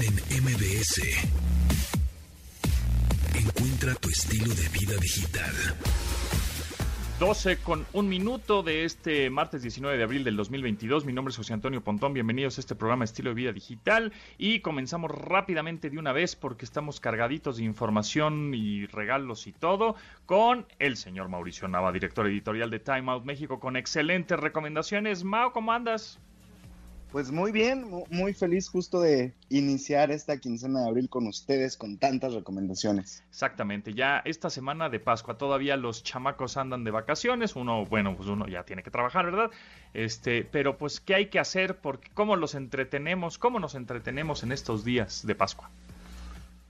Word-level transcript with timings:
En 0.00 0.42
MBS. 0.42 1.02
Encuentra 3.34 3.94
tu 3.96 4.08
estilo 4.08 4.48
de 4.54 4.66
vida 4.70 4.96
digital. 4.96 5.52
12 7.20 7.58
con 7.58 7.84
un 7.92 8.08
minuto 8.08 8.62
de 8.62 8.84
este 8.86 9.28
martes 9.28 9.60
19 9.60 9.98
de 9.98 10.02
abril 10.02 10.24
del 10.24 10.36
2022. 10.36 11.04
Mi 11.04 11.12
nombre 11.12 11.30
es 11.30 11.36
José 11.36 11.52
Antonio 11.52 11.84
Pontón. 11.84 12.14
Bienvenidos 12.14 12.56
a 12.56 12.62
este 12.62 12.74
programa 12.74 13.04
Estilo 13.04 13.30
de 13.30 13.34
Vida 13.34 13.52
Digital. 13.52 14.14
Y 14.38 14.60
comenzamos 14.60 15.10
rápidamente 15.10 15.90
de 15.90 15.98
una 15.98 16.12
vez 16.12 16.36
porque 16.36 16.64
estamos 16.64 16.98
cargaditos 16.98 17.58
de 17.58 17.64
información 17.64 18.54
y 18.54 18.86
regalos 18.86 19.46
y 19.46 19.52
todo 19.52 19.94
con 20.24 20.66
el 20.78 20.96
señor 20.96 21.28
Mauricio 21.28 21.68
Nava, 21.68 21.92
director 21.92 22.26
editorial 22.26 22.70
de 22.70 22.80
Time 22.80 23.12
Out 23.12 23.24
México, 23.24 23.60
con 23.60 23.76
excelentes 23.76 24.40
recomendaciones. 24.40 25.22
Mao, 25.22 25.52
¿cómo 25.52 25.72
andas? 25.72 26.18
Pues 27.12 27.30
muy 27.30 27.52
bien, 27.52 27.84
muy 28.08 28.32
feliz 28.32 28.70
justo 28.70 28.98
de 29.02 29.34
iniciar 29.50 30.10
esta 30.10 30.38
quincena 30.38 30.80
de 30.80 30.88
abril 30.88 31.10
con 31.10 31.26
ustedes 31.26 31.76
con 31.76 31.98
tantas 31.98 32.32
recomendaciones. 32.32 33.22
Exactamente, 33.28 33.92
ya 33.92 34.22
esta 34.24 34.48
semana 34.48 34.88
de 34.88 34.98
Pascua 34.98 35.36
todavía 35.36 35.76
los 35.76 36.02
chamacos 36.02 36.56
andan 36.56 36.84
de 36.84 36.90
vacaciones, 36.90 37.54
uno, 37.54 37.84
bueno, 37.84 38.16
pues 38.16 38.30
uno 38.30 38.48
ya 38.48 38.64
tiene 38.64 38.82
que 38.82 38.90
trabajar, 38.90 39.26
¿verdad? 39.26 39.50
Este, 39.92 40.42
pero 40.42 40.78
pues 40.78 41.00
¿qué 41.00 41.14
hay 41.14 41.26
que 41.26 41.38
hacer? 41.38 41.82
Porque 41.82 42.10
cómo 42.14 42.36
los 42.36 42.54
entretenemos, 42.54 43.36
cómo 43.36 43.60
nos 43.60 43.74
entretenemos 43.74 44.42
en 44.42 44.52
estos 44.52 44.82
días 44.82 45.26
de 45.26 45.34
Pascua. 45.34 45.70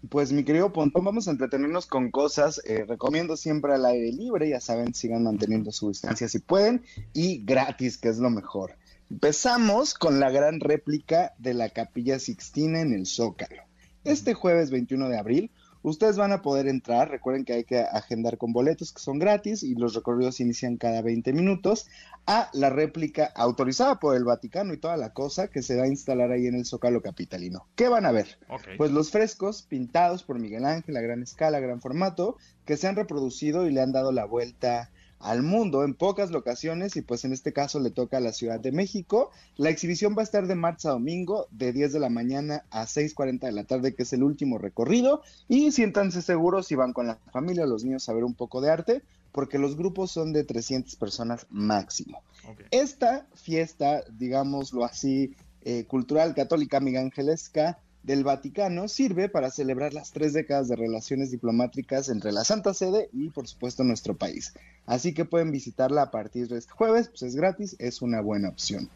Pues 0.09 0.33
mi 0.33 0.43
querido 0.43 0.73
Pontón, 0.73 1.05
vamos 1.05 1.29
a 1.29 1.31
entretenernos 1.31 1.87
con 1.87 2.11
cosas. 2.11 2.61
Eh, 2.65 2.85
recomiendo 2.85 3.37
siempre 3.37 3.75
al 3.75 3.87
aire 3.87 4.11
libre, 4.11 4.49
ya 4.49 4.61
saben, 4.61 4.93
sigan 4.93 5.23
manteniendo 5.23 5.71
su 5.71 5.91
distancia 5.91 6.27
si 6.27 6.41
pueden 6.41 6.83
y 7.13 7.45
gratis, 7.45 7.97
que 7.97 8.09
es 8.09 8.19
lo 8.19 8.29
mejor. 8.29 8.75
Empezamos 9.13 9.93
con 9.93 10.21
la 10.21 10.31
gran 10.31 10.59
réplica 10.59 11.35
de 11.37 11.53
la 11.53 11.69
Capilla 11.69 12.19
Sixtina 12.19 12.81
en 12.81 12.95
el 12.95 13.05
Zócalo. 13.05 13.63
Este 14.05 14.33
jueves 14.33 14.71
21 14.71 15.11
de 15.11 15.19
abril, 15.19 15.51
ustedes 15.83 16.17
van 16.17 16.33
a 16.33 16.41
poder 16.41 16.67
entrar. 16.67 17.11
Recuerden 17.11 17.45
que 17.45 17.53
hay 17.53 17.65
que 17.65 17.81
agendar 17.81 18.39
con 18.39 18.55
boletos 18.55 18.91
que 18.91 19.03
son 19.03 19.19
gratis 19.19 19.65
y 19.65 19.75
los 19.75 19.93
recorridos 19.93 20.41
inician 20.41 20.79
cada 20.79 21.03
20 21.03 21.35
minutos 21.35 21.89
a 22.27 22.49
la 22.55 22.71
réplica 22.71 23.31
autorizada 23.37 24.01
por 24.01 24.17
el 24.17 24.25
Vaticano 24.25 24.73
y 24.73 24.79
toda 24.79 24.97
la 24.97 25.13
cosa 25.13 25.49
que 25.49 25.61
se 25.61 25.77
va 25.77 25.83
a 25.83 25.89
instalar 25.89 26.33
ahí 26.33 26.47
en 26.47 26.55
el 26.55 26.65
Zócalo 26.65 27.03
Capitalino. 27.03 27.67
¿Qué 27.77 27.89
van 27.89 28.07
a 28.07 28.13
ver? 28.13 28.39
Pues 28.79 28.93
los 28.93 29.11
frescos 29.11 29.61
pintados 29.61 30.23
por 30.23 30.39
Miguel 30.39 30.65
Ángel 30.65 30.97
a 30.97 31.03
gran 31.03 31.23
escala, 31.23 31.61
gran 31.61 31.83
formato, 31.83 32.39
que 32.65 32.79
se 32.79 32.89
han 32.89 32.97
reproducido 32.97 33.69
y 33.69 33.73
le 33.73 33.83
han 33.83 33.93
dado 33.93 34.11
la 34.11 34.25
vuelta 34.25 34.91
al 35.23 35.43
mundo 35.43 35.85
en 35.85 35.95
pocas 35.95 36.31
locaciones 36.31 36.97
y 36.97 37.03
pues 37.03 37.25
en 37.25 37.33
este 37.33 37.53
caso 37.53 37.81
le 37.81 37.91
toca 37.91 38.19
a 38.19 38.21
la 38.21 38.33
Ciudad 38.33 38.61
de 38.61 38.73
México. 38.73 39.31
La 39.57 39.71
exhibición 39.71 40.15
va 40.17 40.23
a 40.23 40.25
estar 40.25 40.47
de 40.47 40.55
marzo 40.55 40.89
a 40.89 40.93
domingo 40.93 41.47
de 41.51 41.73
10 41.73 41.93
de 41.93 42.01
la 42.01 42.11
mañana 42.11 42.65
a 42.71 42.85
6.40 42.85 43.41
de 43.41 43.53
la 43.53 43.65
tarde 43.65 43.95
que 43.95 44.03
es 44.03 44.13
el 44.13 44.23
último 44.23 44.59
recorrido 44.59 45.23
y 45.49 45.71
siéntanse 45.73 46.23
seguros 46.23 46.67
si 46.67 46.75
van 46.75 46.93
con 46.93 47.07
la 47.07 47.19
familia 47.33 47.65
o 47.65 47.69
los 47.69 47.85
niños 47.85 48.09
a 48.09 48.13
ver 48.13 48.25
un 48.25 48.35
poco 48.35 48.61
de 48.61 48.71
arte 48.71 49.03
porque 49.31 49.59
los 49.59 49.77
grupos 49.77 50.11
son 50.11 50.33
de 50.33 50.45
300 50.45 50.95
personas 50.97 51.47
máximo. 51.51 52.23
Esta 52.71 53.27
fiesta, 53.35 54.05
digámoslo 54.11 54.85
así, 54.85 55.35
eh, 55.63 55.85
cultural 55.85 56.35
católica 56.35 56.81
migangelesca, 56.81 57.79
del 58.03 58.25
Vaticano 58.25 58.89
sirve 58.89 59.29
para 59.29 59.51
celebrar 59.51 59.95
las 59.95 60.13
tres 60.13 60.33
décadas 60.33 60.69
de 60.69 60.77
relaciones 60.77 61.31
diplomáticas 61.31 62.09
entre 62.09 62.33
la 62.33 62.45
Santa 62.45 62.75
Sede 62.75 63.09
y, 63.13 63.31
por 63.31 63.47
supuesto, 63.47 63.85
nuestro 63.85 64.17
país. 64.17 64.55
Así 64.87 65.15
que 65.15 65.25
pueden 65.25 65.53
visitarla 65.53 66.03
a 66.03 66.11
partir 66.11 66.49
de 66.49 66.59
este 66.59 66.73
jueves, 66.73 67.09
pues 67.09 67.23
es 67.23 67.37
gratis, 67.37 67.77
es 67.79 68.03
una 68.03 68.21
buena 68.21 68.49
opción. 68.49 68.89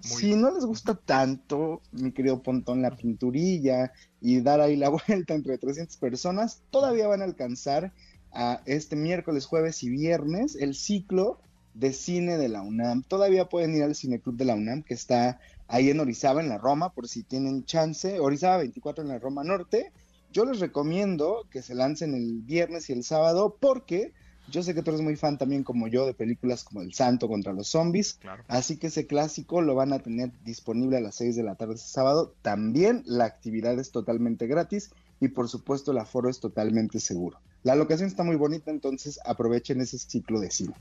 si 0.00 0.34
no 0.36 0.50
les 0.52 0.64
gusta 0.64 0.94
tanto, 0.94 1.82
mi 1.92 2.12
querido 2.12 2.42
Pontón, 2.42 2.82
la 2.82 2.96
pinturilla 2.96 3.92
y 4.20 4.40
dar 4.40 4.60
ahí 4.60 4.76
la 4.76 4.88
vuelta 5.06 5.34
entre 5.34 5.58
300 5.58 5.96
personas, 5.98 6.60
todavía 6.70 7.08
van 7.08 7.22
a 7.22 7.24
alcanzar 7.24 7.92
a 8.32 8.62
este 8.66 8.96
miércoles, 8.96 9.46
jueves 9.46 9.82
y 9.82 9.90
viernes 9.90 10.56
el 10.56 10.74
ciclo 10.74 11.40
de 11.74 11.92
cine 11.92 12.38
de 12.38 12.48
la 12.48 12.62
UNAM. 12.62 13.02
Todavía 13.02 13.48
pueden 13.48 13.74
ir 13.74 13.82
al 13.82 13.94
Cineclub 13.94 14.36
de 14.36 14.46
la 14.46 14.54
UNAM, 14.54 14.82
que 14.82 14.94
está 14.94 15.38
ahí 15.68 15.90
en 15.90 16.00
Orizaba, 16.00 16.40
en 16.40 16.48
la 16.48 16.58
Roma, 16.58 16.92
por 16.92 17.08
si 17.08 17.22
tienen 17.22 17.64
chance. 17.64 18.20
Orizaba 18.20 18.58
24 18.58 19.02
en 19.02 19.08
la 19.08 19.18
Roma 19.18 19.44
Norte. 19.44 19.92
Yo 20.32 20.44
les 20.44 20.60
recomiendo 20.60 21.46
que 21.50 21.62
se 21.62 21.74
lancen 21.74 22.14
el 22.14 22.42
viernes 22.42 22.90
y 22.90 22.92
el 22.92 23.04
sábado 23.04 23.56
porque 23.60 24.12
yo 24.48 24.62
sé 24.62 24.74
que 24.74 24.82
tú 24.82 24.90
eres 24.90 25.02
muy 25.02 25.16
fan 25.16 25.38
también 25.38 25.64
como 25.64 25.88
yo 25.88 26.06
de 26.06 26.14
películas 26.14 26.62
como 26.62 26.82
El 26.82 26.94
Santo 26.94 27.28
contra 27.28 27.52
los 27.52 27.68
Zombies. 27.68 28.20
Así 28.46 28.76
que 28.76 28.88
ese 28.88 29.06
clásico 29.06 29.60
lo 29.60 29.74
van 29.74 29.92
a 29.92 29.98
tener 29.98 30.30
disponible 30.44 30.96
a 30.96 31.00
las 31.00 31.16
6 31.16 31.36
de 31.36 31.42
la 31.42 31.56
tarde 31.56 31.74
ese 31.74 31.88
sábado. 31.88 32.34
También 32.42 33.02
la 33.06 33.24
actividad 33.24 33.78
es 33.78 33.90
totalmente 33.90 34.46
gratis 34.46 34.90
y 35.20 35.28
por 35.28 35.48
supuesto 35.48 35.90
el 35.90 35.98
aforo 35.98 36.28
es 36.28 36.38
totalmente 36.38 37.00
seguro. 37.00 37.40
La 37.62 37.74
locación 37.74 38.08
está 38.08 38.22
muy 38.22 38.36
bonita, 38.36 38.70
entonces 38.70 39.18
aprovechen 39.24 39.80
ese 39.80 39.98
ciclo 39.98 40.38
de 40.38 40.50
cine. 40.52 40.74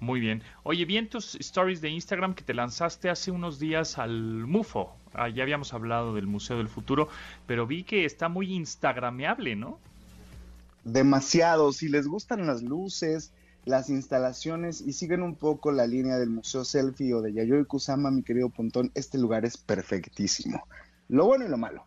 Muy 0.00 0.20
bien. 0.20 0.42
Oye, 0.62 0.84
vi 0.84 0.98
en 0.98 1.08
tus 1.08 1.34
stories 1.36 1.80
de 1.80 1.88
Instagram 1.88 2.34
que 2.34 2.44
te 2.44 2.54
lanzaste 2.54 3.08
hace 3.08 3.30
unos 3.30 3.58
días 3.58 3.98
al 3.98 4.46
MUFO. 4.46 4.94
Ah, 5.14 5.28
ya 5.28 5.42
habíamos 5.42 5.72
hablado 5.72 6.14
del 6.14 6.26
Museo 6.26 6.58
del 6.58 6.68
Futuro, 6.68 7.08
pero 7.46 7.66
vi 7.66 7.82
que 7.82 8.04
está 8.04 8.28
muy 8.28 8.52
instagrameable, 8.52 9.56
¿no? 9.56 9.78
Demasiado. 10.84 11.72
Si 11.72 11.88
les 11.88 12.06
gustan 12.06 12.46
las 12.46 12.62
luces, 12.62 13.32
las 13.64 13.88
instalaciones 13.88 14.80
y 14.80 14.92
siguen 14.92 15.22
un 15.22 15.34
poco 15.34 15.72
la 15.72 15.86
línea 15.86 16.18
del 16.18 16.30
Museo 16.30 16.64
Selfie 16.64 17.14
o 17.14 17.22
de 17.22 17.32
Yayoi 17.32 17.64
Kusama, 17.64 18.10
mi 18.10 18.22
querido 18.22 18.50
Pontón, 18.50 18.92
este 18.94 19.18
lugar 19.18 19.44
es 19.44 19.56
perfectísimo. 19.56 20.62
Lo 21.08 21.26
bueno 21.26 21.46
y 21.46 21.48
lo 21.48 21.56
malo. 21.56 21.84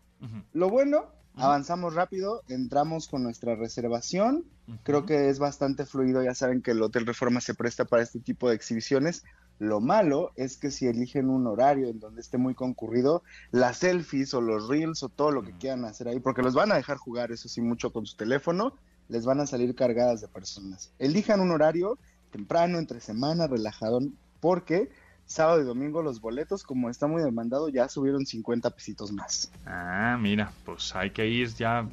Lo 0.54 0.70
bueno 0.70 1.06
Avanzamos 1.40 1.96
rápido, 1.96 2.44
entramos 2.50 3.08
con 3.08 3.24
nuestra 3.24 3.56
reservación. 3.56 4.44
Creo 4.84 5.06
que 5.06 5.30
es 5.30 5.40
bastante 5.40 5.86
fluido. 5.86 6.22
Ya 6.22 6.36
saben 6.36 6.62
que 6.62 6.72
el 6.72 6.82
Hotel 6.82 7.06
Reforma 7.06 7.42
se 7.42 7.54
presta 7.54 7.86
para 7.86 8.04
este 8.04 8.20
tipo 8.20 8.50
de 8.50 8.56
exhibiciones. 8.56 9.24
Lo 9.58 9.82
malo 9.82 10.32
es 10.36 10.58
que 10.58 10.72
si 10.72 10.88
eligen 10.88 11.30
un 11.30 11.48
horario 11.48 11.88
en 11.88 12.00
donde 12.00 12.22
esté 12.22 12.38
muy 12.38 12.56
concurrido, 12.56 13.24
las 13.52 13.78
selfies 13.78 14.34
o 14.34 14.42
los 14.42 14.68
reels 14.68 15.04
o 15.04 15.10
todo 15.10 15.32
lo 15.32 15.44
que 15.44 15.52
quieran 15.52 15.84
hacer 15.86 16.08
ahí, 16.08 16.20
porque 16.20 16.42
los 16.42 16.54
van 16.54 16.72
a 16.72 16.76
dejar 16.76 16.98
jugar, 16.98 17.32
eso 17.32 17.50
sí, 17.50 17.62
mucho 17.62 17.92
con 17.92 18.06
su 18.06 18.16
teléfono, 18.16 18.74
les 19.10 19.26
van 19.26 19.42
a 19.42 19.48
salir 19.48 19.76
cargadas 19.76 20.22
de 20.22 20.30
personas. 20.30 20.94
Elijan 20.98 21.42
un 21.42 21.52
horario 21.52 21.98
temprano, 22.32 22.78
entre 22.78 23.02
semana, 23.02 23.48
relajadón, 23.48 24.16
porque 24.40 24.90
sábado 25.30 25.62
y 25.62 25.64
domingo 25.64 26.02
los 26.02 26.20
boletos, 26.20 26.64
como 26.64 26.90
está 26.90 27.06
muy 27.06 27.22
demandado, 27.22 27.70
ya 27.70 27.88
subieron 27.88 28.26
50 28.26 28.72
pesitos 28.72 29.12
más. 29.12 29.52
Ah, 29.66 30.18
mira, 30.20 30.52
pues 30.66 30.96
hay 30.96 31.12
que 31.12 31.28
ir 31.28 31.54
ya 31.54 31.88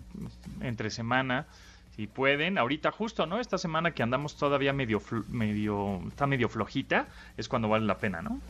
entre 0.62 0.90
semana, 0.90 1.46
si 1.94 2.06
pueden. 2.06 2.56
Ahorita 2.56 2.90
justo, 2.90 3.26
¿no? 3.26 3.38
Esta 3.38 3.58
semana 3.58 3.92
que 3.92 4.02
andamos 4.02 4.36
todavía 4.36 4.72
medio, 4.72 5.02
medio, 5.28 6.00
está 6.08 6.26
medio 6.26 6.48
flojita, 6.48 7.08
es 7.36 7.46
cuando 7.46 7.68
vale 7.68 7.84
la 7.84 7.98
pena, 7.98 8.22
¿no? 8.22 8.40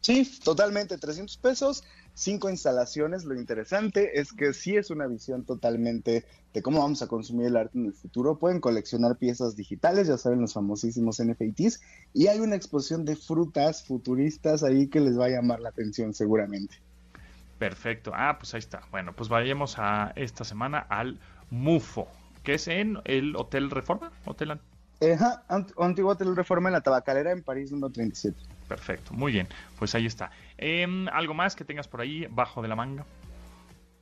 Sí, 0.00 0.28
totalmente, 0.42 0.98
300 0.98 1.36
pesos, 1.36 1.84
cinco 2.14 2.50
instalaciones. 2.50 3.24
Lo 3.24 3.34
interesante 3.34 4.20
es 4.20 4.32
que 4.32 4.52
sí 4.52 4.76
es 4.76 4.90
una 4.90 5.06
visión 5.06 5.44
totalmente 5.44 6.24
de 6.52 6.62
cómo 6.62 6.80
vamos 6.80 7.02
a 7.02 7.06
consumir 7.06 7.46
el 7.46 7.56
arte 7.56 7.78
en 7.78 7.86
el 7.86 7.92
futuro. 7.92 8.38
Pueden 8.38 8.60
coleccionar 8.60 9.16
piezas 9.16 9.56
digitales, 9.56 10.08
ya 10.08 10.18
saben, 10.18 10.40
los 10.40 10.54
famosísimos 10.54 11.22
NFTs, 11.22 11.80
y 12.12 12.26
hay 12.26 12.40
una 12.40 12.56
exposición 12.56 13.04
de 13.04 13.16
frutas 13.16 13.84
futuristas 13.84 14.62
ahí 14.62 14.88
que 14.88 15.00
les 15.00 15.18
va 15.18 15.26
a 15.26 15.30
llamar 15.30 15.60
la 15.60 15.68
atención 15.68 16.14
seguramente. 16.14 16.76
Perfecto. 17.58 18.12
Ah, 18.14 18.36
pues 18.38 18.54
ahí 18.54 18.58
está. 18.58 18.82
Bueno, 18.90 19.12
pues 19.14 19.28
vayamos 19.28 19.78
a 19.78 20.12
esta 20.16 20.44
semana 20.44 20.78
al 20.78 21.18
MUFO, 21.50 22.08
que 22.42 22.54
es 22.54 22.68
en 22.68 22.98
el 23.04 23.36
Hotel 23.36 23.70
Reforma, 23.70 24.12
Hotel 24.24 24.58
Ajá, 25.00 25.42
antiguo 25.78 26.12
Hotel 26.12 26.36
Reforma 26.36 26.68
en 26.68 26.74
la 26.74 26.82
Tabacalera 26.82 27.32
en 27.32 27.42
París 27.42 27.72
número 27.72 27.90
37. 27.90 28.36
Perfecto, 28.68 29.14
muy 29.14 29.32
bien, 29.32 29.48
pues 29.78 29.94
ahí 29.94 30.06
está. 30.06 30.30
Em, 30.62 31.08
¿Algo 31.08 31.32
más 31.32 31.56
que 31.56 31.64
tengas 31.64 31.88
por 31.88 32.02
ahí 32.02 32.26
bajo 32.30 32.60
de 32.60 32.68
la 32.68 32.76
manga? 32.76 33.06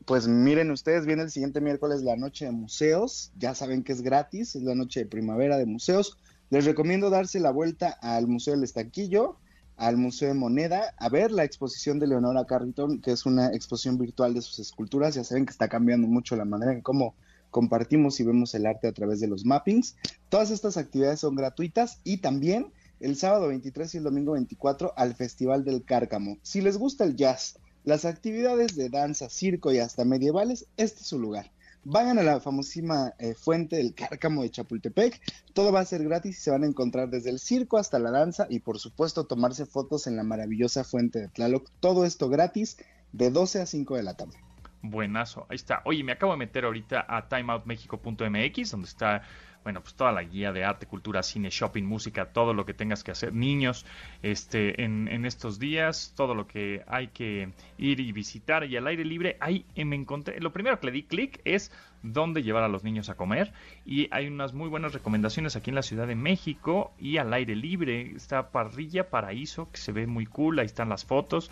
Pues 0.04 0.26
miren 0.26 0.72
ustedes, 0.72 1.06
viene 1.06 1.22
el 1.22 1.30
siguiente 1.30 1.60
miércoles 1.60 2.02
la 2.02 2.16
noche 2.16 2.46
de 2.46 2.50
museos, 2.50 3.30
ya 3.38 3.54
saben 3.54 3.84
que 3.84 3.92
es 3.92 4.02
gratis, 4.02 4.56
es 4.56 4.62
la 4.62 4.74
noche 4.74 5.00
de 5.00 5.06
primavera 5.06 5.56
de 5.56 5.66
museos. 5.66 6.18
Les 6.50 6.64
recomiendo 6.64 7.10
darse 7.10 7.38
la 7.38 7.52
vuelta 7.52 7.96
al 8.02 8.26
Museo 8.26 8.54
del 8.54 8.64
Estanquillo, 8.64 9.36
al 9.76 9.98
Museo 9.98 10.28
de 10.28 10.34
Moneda, 10.34 10.94
a 10.96 11.08
ver 11.08 11.30
la 11.30 11.44
exposición 11.44 12.00
de 12.00 12.08
Leonora 12.08 12.44
Carrington, 12.44 13.00
que 13.00 13.12
es 13.12 13.24
una 13.24 13.48
exposición 13.54 13.96
virtual 13.96 14.34
de 14.34 14.42
sus 14.42 14.58
esculturas. 14.58 15.14
Ya 15.14 15.22
saben 15.22 15.46
que 15.46 15.52
está 15.52 15.68
cambiando 15.68 16.08
mucho 16.08 16.34
la 16.34 16.44
manera 16.44 16.72
en 16.72 16.80
cómo 16.80 17.14
compartimos 17.52 18.18
y 18.18 18.24
vemos 18.24 18.52
el 18.54 18.66
arte 18.66 18.88
a 18.88 18.92
través 18.92 19.20
de 19.20 19.28
los 19.28 19.44
mappings. 19.44 19.94
Todas 20.28 20.50
estas 20.50 20.76
actividades 20.76 21.20
son 21.20 21.36
gratuitas 21.36 22.00
y 22.02 22.16
también 22.16 22.72
el 23.00 23.16
sábado 23.16 23.48
23 23.48 23.94
y 23.94 23.98
el 23.98 24.04
domingo 24.04 24.32
24 24.32 24.92
al 24.96 25.14
Festival 25.14 25.64
del 25.64 25.84
Cárcamo. 25.84 26.38
Si 26.42 26.60
les 26.60 26.78
gusta 26.78 27.04
el 27.04 27.16
jazz, 27.16 27.58
las 27.84 28.04
actividades 28.04 28.76
de 28.76 28.88
danza, 28.88 29.28
circo 29.28 29.72
y 29.72 29.78
hasta 29.78 30.04
medievales, 30.04 30.66
este 30.76 31.00
es 31.00 31.06
su 31.06 31.18
lugar. 31.18 31.50
Vayan 31.84 32.18
a 32.18 32.22
la 32.22 32.40
famosísima 32.40 33.14
eh, 33.18 33.34
fuente 33.34 33.76
del 33.76 33.94
Cárcamo 33.94 34.42
de 34.42 34.50
Chapultepec. 34.50 35.20
Todo 35.54 35.72
va 35.72 35.80
a 35.80 35.84
ser 35.84 36.04
gratis 36.04 36.36
y 36.36 36.40
se 36.40 36.50
van 36.50 36.64
a 36.64 36.66
encontrar 36.66 37.08
desde 37.08 37.30
el 37.30 37.38
circo 37.38 37.78
hasta 37.78 37.98
la 37.98 38.10
danza 38.10 38.46
y 38.50 38.58
por 38.58 38.78
supuesto 38.78 39.24
tomarse 39.24 39.64
fotos 39.64 40.06
en 40.06 40.16
la 40.16 40.24
maravillosa 40.24 40.84
fuente 40.84 41.20
de 41.20 41.28
Tlaloc. 41.28 41.70
Todo 41.80 42.04
esto 42.04 42.28
gratis 42.28 42.76
de 43.12 43.30
12 43.30 43.62
a 43.62 43.66
5 43.66 43.96
de 43.96 44.02
la 44.02 44.14
tarde. 44.14 44.36
Buenazo, 44.82 45.46
ahí 45.48 45.56
está. 45.56 45.82
Oye, 45.84 46.04
me 46.04 46.12
acabo 46.12 46.32
de 46.32 46.38
meter 46.38 46.64
ahorita 46.64 47.06
a 47.08 47.28
timeoutmexico.mx, 47.28 48.70
donde 48.70 48.86
está 48.86 49.22
bueno, 49.64 49.82
pues 49.82 49.94
toda 49.94 50.12
la 50.12 50.22
guía 50.22 50.52
de 50.52 50.64
arte, 50.64 50.86
cultura, 50.86 51.22
cine, 51.22 51.50
shopping, 51.50 51.84
música, 51.84 52.32
todo 52.32 52.54
lo 52.54 52.64
que 52.64 52.74
tengas 52.74 53.04
que 53.04 53.10
hacer, 53.10 53.34
niños, 53.34 53.84
este, 54.22 54.82
en, 54.82 55.24
estos 55.26 55.58
días, 55.58 56.14
todo 56.16 56.34
lo 56.34 56.46
que 56.46 56.82
hay 56.86 57.08
que 57.08 57.52
ir 57.76 58.00
y 58.00 58.12
visitar 58.12 58.64
y 58.64 58.76
al 58.76 58.86
aire 58.86 59.04
libre, 59.04 59.36
ahí 59.40 59.66
me 59.76 59.96
encontré, 59.96 60.40
lo 60.40 60.52
primero 60.52 60.80
que 60.80 60.86
le 60.86 60.92
di 60.92 61.02
clic 61.02 61.40
es 61.44 61.72
dónde 62.02 62.42
llevar 62.42 62.62
a 62.62 62.68
los 62.68 62.84
niños 62.84 63.08
a 63.10 63.16
comer 63.16 63.52
y 63.84 64.08
hay 64.10 64.28
unas 64.28 64.54
muy 64.54 64.68
buenas 64.68 64.92
recomendaciones 64.92 65.56
aquí 65.56 65.70
en 65.70 65.74
la 65.74 65.82
Ciudad 65.82 66.06
de 66.06 66.14
México 66.14 66.92
y 66.98 67.18
al 67.18 67.32
aire 67.34 67.56
libre, 67.56 68.12
está 68.14 68.50
Parrilla 68.50 69.10
Paraíso, 69.10 69.70
que 69.70 69.78
se 69.78 69.92
ve 69.92 70.06
muy 70.06 70.26
cool, 70.26 70.58
ahí 70.60 70.66
están 70.66 70.88
las 70.88 71.04
fotos, 71.04 71.50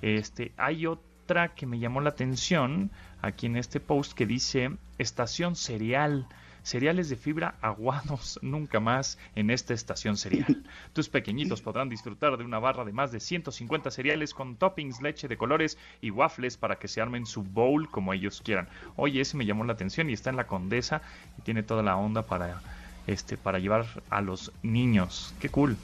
este, 0.00 0.52
hay 0.56 0.86
otra 0.86 1.54
que 1.54 1.66
me 1.66 1.78
llamó 1.78 2.00
la 2.00 2.10
atención 2.10 2.90
aquí 3.20 3.46
en 3.46 3.56
este 3.56 3.80
post 3.80 4.12
que 4.14 4.24
dice 4.24 4.70
Estación 4.96 5.56
Cereal 5.56 6.26
cereales 6.68 7.08
de 7.08 7.16
fibra 7.16 7.54
aguados 7.62 8.38
nunca 8.42 8.78
más 8.78 9.18
en 9.34 9.50
esta 9.50 9.74
estación 9.74 10.16
cereal. 10.16 10.64
Tus 10.92 11.08
pequeñitos 11.08 11.62
podrán 11.62 11.88
disfrutar 11.88 12.36
de 12.36 12.44
una 12.44 12.58
barra 12.58 12.84
de 12.84 12.92
más 12.92 13.10
de 13.10 13.20
150 13.20 13.90
cereales 13.90 14.34
con 14.34 14.56
toppings, 14.56 15.00
leche 15.00 15.28
de 15.28 15.38
colores 15.38 15.78
y 16.02 16.10
waffles 16.10 16.56
para 16.56 16.76
que 16.76 16.88
se 16.88 17.00
armen 17.00 17.24
su 17.24 17.42
bowl 17.42 17.90
como 17.90 18.12
ellos 18.12 18.42
quieran. 18.44 18.68
Oye, 18.96 19.20
ese 19.20 19.36
me 19.36 19.46
llamó 19.46 19.64
la 19.64 19.72
atención 19.72 20.10
y 20.10 20.12
está 20.12 20.30
en 20.30 20.36
la 20.36 20.46
Condesa 20.46 21.00
y 21.38 21.42
tiene 21.42 21.62
toda 21.62 21.82
la 21.82 21.96
onda 21.96 22.22
para 22.22 22.60
este 23.06 23.38
para 23.38 23.58
llevar 23.58 23.86
a 24.10 24.20
los 24.20 24.52
niños. 24.62 25.34
Qué 25.40 25.48
cool. 25.48 25.76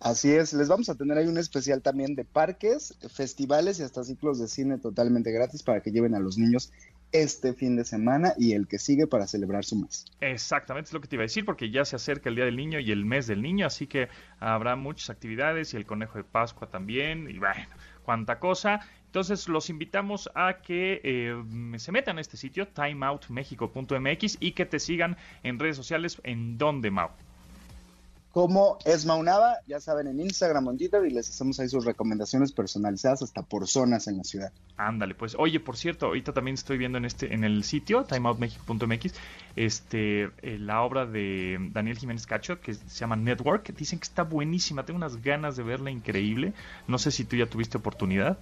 Así 0.00 0.30
es, 0.30 0.52
les 0.52 0.68
vamos 0.68 0.88
a 0.88 0.94
tener 0.94 1.18
ahí 1.18 1.26
un 1.26 1.38
especial 1.38 1.82
también 1.82 2.14
de 2.14 2.24
parques, 2.24 2.94
festivales 3.08 3.80
y 3.80 3.82
hasta 3.82 4.04
ciclos 4.04 4.38
de 4.38 4.46
cine 4.46 4.78
totalmente 4.78 5.32
gratis 5.32 5.64
para 5.64 5.80
que 5.80 5.90
lleven 5.90 6.14
a 6.14 6.20
los 6.20 6.38
niños 6.38 6.70
este 7.12 7.54
fin 7.54 7.76
de 7.76 7.84
semana 7.84 8.34
y 8.38 8.52
el 8.52 8.66
que 8.66 8.78
sigue 8.78 9.06
para 9.06 9.26
celebrar 9.26 9.64
su 9.64 9.76
mes. 9.76 10.04
Exactamente, 10.20 10.88
es 10.88 10.92
lo 10.92 11.00
que 11.00 11.08
te 11.08 11.16
iba 11.16 11.22
a 11.22 11.26
decir, 11.26 11.44
porque 11.44 11.70
ya 11.70 11.84
se 11.84 11.96
acerca 11.96 12.28
el 12.28 12.36
Día 12.36 12.44
del 12.44 12.56
Niño 12.56 12.80
y 12.80 12.90
el 12.90 13.04
mes 13.04 13.26
del 13.26 13.42
niño, 13.42 13.66
así 13.66 13.86
que 13.86 14.08
habrá 14.40 14.76
muchas 14.76 15.10
actividades 15.10 15.72
y 15.74 15.76
el 15.76 15.86
conejo 15.86 16.18
de 16.18 16.24
Pascua 16.24 16.68
también, 16.68 17.28
y 17.30 17.38
bueno, 17.38 17.66
cuánta 18.02 18.38
cosa. 18.38 18.80
Entonces 19.06 19.48
los 19.48 19.70
invitamos 19.70 20.30
a 20.34 20.58
que 20.60 21.00
eh, 21.02 21.78
se 21.78 21.92
metan 21.92 22.18
a 22.18 22.20
este 22.20 22.36
sitio, 22.36 22.68
timeoutmexico.mx, 22.68 24.36
y 24.40 24.52
que 24.52 24.66
te 24.66 24.78
sigan 24.78 25.16
en 25.42 25.58
redes 25.58 25.76
sociales 25.76 26.20
en 26.24 26.58
donde, 26.58 26.90
Mau 26.90 27.10
como 28.38 28.78
es 28.84 29.04
Maunaba, 29.04 29.56
ya 29.66 29.80
saben, 29.80 30.06
en 30.06 30.20
Instagram 30.20 30.68
o 30.68 30.70
en 30.70 30.78
Twitter 30.78 31.04
y 31.04 31.10
les 31.10 31.28
hacemos 31.28 31.58
ahí 31.58 31.68
sus 31.68 31.84
recomendaciones 31.84 32.52
personalizadas 32.52 33.20
hasta 33.22 33.42
por 33.42 33.66
zonas 33.66 34.06
en 34.06 34.18
la 34.18 34.22
ciudad. 34.22 34.52
Ándale, 34.76 35.16
pues, 35.16 35.34
oye, 35.36 35.58
por 35.58 35.76
cierto, 35.76 36.06
ahorita 36.06 36.32
también 36.32 36.54
estoy 36.54 36.78
viendo 36.78 36.98
en 36.98 37.04
este, 37.04 37.34
en 37.34 37.42
el 37.42 37.64
sitio, 37.64 38.04
timeoutmexico.mx, 38.04 39.12
este, 39.56 40.30
eh, 40.42 40.56
la 40.60 40.82
obra 40.82 41.04
de 41.04 41.58
Daniel 41.72 41.98
Jiménez 41.98 42.26
Cacho, 42.26 42.60
que 42.60 42.74
se 42.74 42.88
llama 42.90 43.16
Network, 43.16 43.74
dicen 43.76 43.98
que 43.98 44.04
está 44.04 44.22
buenísima, 44.22 44.86
tengo 44.86 44.98
unas 44.98 45.20
ganas 45.20 45.56
de 45.56 45.64
verla 45.64 45.90
increíble, 45.90 46.52
no 46.86 46.98
sé 46.98 47.10
si 47.10 47.24
tú 47.24 47.34
ya 47.34 47.46
tuviste 47.46 47.78
oportunidad. 47.78 48.38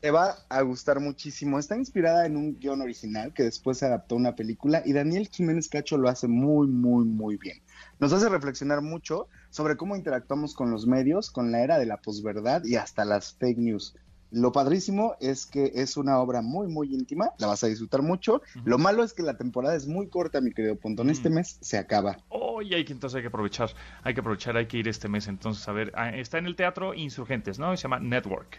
Te 0.00 0.12
va 0.12 0.36
a 0.48 0.62
gustar 0.62 1.00
muchísimo. 1.00 1.58
Está 1.58 1.76
inspirada 1.76 2.24
en 2.24 2.36
un 2.36 2.56
guion 2.60 2.82
original 2.82 3.32
que 3.32 3.42
después 3.42 3.78
se 3.78 3.86
adaptó 3.86 4.14
a 4.14 4.18
una 4.18 4.36
película 4.36 4.80
y 4.84 4.92
Daniel 4.92 5.26
Jiménez 5.26 5.68
Cacho 5.68 5.98
lo 5.98 6.08
hace 6.08 6.28
muy, 6.28 6.68
muy, 6.68 7.04
muy 7.04 7.36
bien 7.36 7.60
nos 7.98 8.12
hace 8.12 8.28
reflexionar 8.28 8.82
mucho 8.82 9.28
sobre 9.50 9.76
cómo 9.76 9.96
interactuamos 9.96 10.54
con 10.54 10.70
los 10.70 10.86
medios, 10.86 11.30
con 11.30 11.52
la 11.52 11.62
era 11.62 11.78
de 11.78 11.86
la 11.86 11.98
posverdad 11.98 12.64
y 12.64 12.76
hasta 12.76 13.04
las 13.04 13.34
fake 13.34 13.58
news. 13.58 13.94
Lo 14.32 14.52
padrísimo 14.52 15.14
es 15.20 15.46
que 15.46 15.70
es 15.74 15.96
una 15.96 16.18
obra 16.18 16.42
muy, 16.42 16.66
muy 16.66 16.92
íntima, 16.92 17.30
la 17.38 17.46
vas 17.46 17.62
a 17.62 17.68
disfrutar 17.68 18.02
mucho. 18.02 18.42
Lo 18.64 18.76
malo 18.76 19.04
es 19.04 19.12
que 19.12 19.22
la 19.22 19.36
temporada 19.36 19.76
es 19.76 19.86
muy 19.86 20.08
corta, 20.08 20.40
mi 20.40 20.52
querido 20.52 20.76
Pontón. 20.76 21.10
Este 21.10 21.30
mes 21.30 21.58
se 21.60 21.78
acaba. 21.78 22.18
Oh, 22.28 22.60
hay 22.60 22.84
que 22.84 22.92
entonces 22.92 23.16
hay 23.16 23.22
que 23.22 23.28
aprovechar, 23.28 23.70
hay 24.02 24.14
que 24.14 24.20
aprovechar, 24.20 24.56
hay 24.56 24.66
que 24.66 24.78
ir 24.78 24.88
este 24.88 25.08
mes 25.08 25.28
entonces 25.28 25.66
a 25.68 25.72
ver. 25.72 25.92
Ah, 25.94 26.10
está 26.10 26.38
en 26.38 26.46
el 26.46 26.56
teatro 26.56 26.92
Insurgentes, 26.92 27.58
¿no? 27.58 27.76
Se 27.76 27.84
llama 27.84 28.00
Network. 28.00 28.58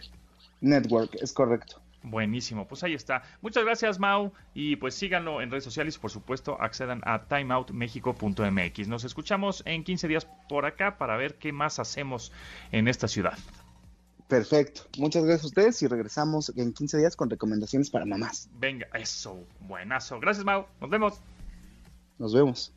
Network, 0.60 1.16
es 1.20 1.32
correcto. 1.32 1.80
Buenísimo, 2.02 2.66
pues 2.68 2.82
ahí 2.84 2.94
está. 2.94 3.22
Muchas 3.40 3.64
gracias, 3.64 3.98
Mau. 3.98 4.32
Y 4.54 4.76
pues 4.76 4.94
síganlo 4.94 5.42
en 5.42 5.50
redes 5.50 5.64
sociales 5.64 5.96
y 5.96 5.98
por 5.98 6.10
supuesto 6.10 6.60
accedan 6.60 7.00
a 7.04 7.24
timeoutmexico.mx. 7.24 8.88
Nos 8.88 9.04
escuchamos 9.04 9.62
en 9.66 9.84
15 9.84 10.08
días 10.08 10.26
por 10.48 10.64
acá 10.64 10.96
para 10.98 11.16
ver 11.16 11.34
qué 11.34 11.52
más 11.52 11.78
hacemos 11.78 12.32
en 12.70 12.88
esta 12.88 13.08
ciudad. 13.08 13.38
Perfecto. 14.28 14.82
Muchas 14.98 15.24
gracias 15.24 15.44
a 15.44 15.46
ustedes 15.48 15.82
y 15.82 15.86
regresamos 15.86 16.52
en 16.54 16.72
15 16.72 16.98
días 16.98 17.16
con 17.16 17.30
recomendaciones 17.30 17.90
para 17.90 18.04
mamás. 18.04 18.48
Venga, 18.58 18.86
eso. 18.94 19.44
Buenazo. 19.60 20.20
Gracias, 20.20 20.44
Mau. 20.44 20.66
Nos 20.80 20.90
vemos. 20.90 21.20
Nos 22.18 22.34
vemos. 22.34 22.72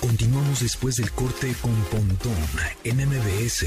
Continuamos 0.00 0.60
después 0.60 0.96
del 0.96 1.10
corte 1.12 1.52
con 1.60 1.74
Pontón 1.90 2.36
en 2.84 2.96
MBS. 3.08 3.66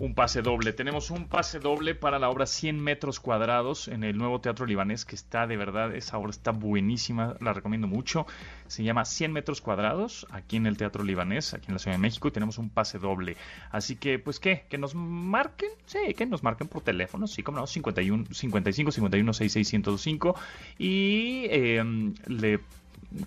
un 0.00 0.14
pase 0.14 0.42
doble. 0.42 0.72
Tenemos 0.72 1.10
un 1.10 1.26
pase 1.28 1.58
doble 1.58 1.94
para 1.94 2.18
la 2.18 2.30
obra 2.30 2.46
100 2.46 2.80
metros 2.80 3.20
cuadrados 3.20 3.88
en 3.88 4.04
el 4.04 4.16
nuevo 4.16 4.40
Teatro 4.40 4.66
Libanés, 4.66 5.04
que 5.04 5.14
está 5.14 5.46
de 5.46 5.56
verdad, 5.56 5.94
esa 5.94 6.18
obra 6.18 6.30
está 6.30 6.52
buenísima, 6.52 7.36
la 7.40 7.52
recomiendo 7.52 7.86
mucho. 7.86 8.26
Se 8.66 8.82
llama 8.82 9.04
100 9.04 9.32
metros 9.32 9.60
cuadrados 9.60 10.26
aquí 10.30 10.56
en 10.56 10.66
el 10.66 10.76
Teatro 10.76 11.02
Libanés, 11.02 11.54
aquí 11.54 11.66
en 11.68 11.74
la 11.74 11.78
Ciudad 11.78 11.96
de 11.96 12.02
México, 12.02 12.28
y 12.28 12.30
tenemos 12.30 12.58
un 12.58 12.70
pase 12.70 12.98
doble. 12.98 13.36
Así 13.70 13.96
que, 13.96 14.18
pues, 14.18 14.38
¿qué? 14.40 14.64
¿Que 14.68 14.78
nos 14.78 14.94
marquen? 14.94 15.70
Sí, 15.86 16.14
que 16.14 16.26
nos 16.26 16.42
marquen 16.42 16.68
por 16.68 16.82
teléfono, 16.82 17.26
sí, 17.26 17.42
como 17.42 17.58
no, 17.58 17.66
51, 17.66 18.26
55 18.32 18.92
51 18.92 19.32
66 19.32 19.68
105 19.68 20.36
y 20.78 21.46
eh, 21.50 22.12
le 22.26 22.60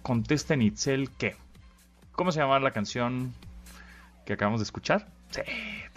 contesten 0.01 0.61
Itzel, 0.61 1.09
¿qué? 1.11 1.35
¿Cómo 2.13 2.31
se 2.31 2.39
llama 2.39 2.59
la 2.59 2.71
canción 2.71 3.33
que 4.25 4.33
acabamos 4.33 4.59
de 4.59 4.65
escuchar? 4.65 5.07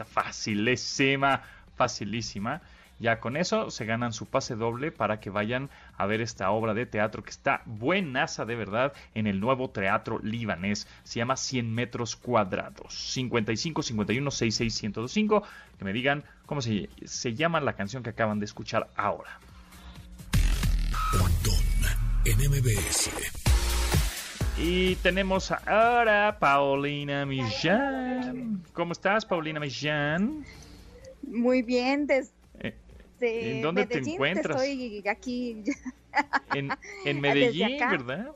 Facilísima, 0.06 1.42
facilísima. 1.76 2.62
Ya 3.00 3.18
con 3.18 3.36
eso 3.36 3.70
se 3.70 3.84
ganan 3.84 4.12
su 4.12 4.26
pase 4.26 4.54
doble 4.54 4.92
para 4.92 5.18
que 5.18 5.28
vayan 5.28 5.68
a 5.96 6.06
ver 6.06 6.20
esta 6.20 6.50
obra 6.50 6.74
de 6.74 6.86
teatro 6.86 7.22
que 7.24 7.30
está 7.30 7.62
buenaza 7.66 8.44
de 8.44 8.54
verdad 8.54 8.92
en 9.14 9.26
el 9.26 9.40
nuevo 9.40 9.70
teatro 9.70 10.20
libanés. 10.22 10.86
Se 11.02 11.18
llama 11.18 11.36
100 11.36 11.74
metros 11.74 12.14
cuadrados. 12.16 12.94
55 13.12 13.82
51 13.82 14.30
66 14.30 14.74
105. 14.74 15.42
Que 15.78 15.84
me 15.84 15.92
digan 15.92 16.24
cómo 16.46 16.62
se, 16.62 16.88
se 17.04 17.34
llama 17.34 17.60
la 17.60 17.72
canción 17.74 18.02
que 18.02 18.10
acaban 18.10 18.38
de 18.38 18.46
escuchar 18.46 18.88
ahora. 18.96 19.40
en 22.24 23.43
y 24.58 24.96
tenemos 24.96 25.50
ahora 25.50 26.36
Paulina 26.38 27.26
Millán. 27.26 28.62
¿Cómo 28.72 28.92
estás, 28.92 29.24
Paulina 29.24 29.60
Millán? 29.60 30.44
Muy 31.22 31.62
bien, 31.62 32.06
desde 32.06 32.32
¿En 33.20 33.62
dónde 33.62 33.86
te 33.86 33.98
encuentras? 33.98 34.62
Estoy 34.62 35.02
aquí. 35.08 35.64
En, 36.54 36.70
en 37.04 37.20
Medellín, 37.20 37.78
¿verdad? 37.78 38.30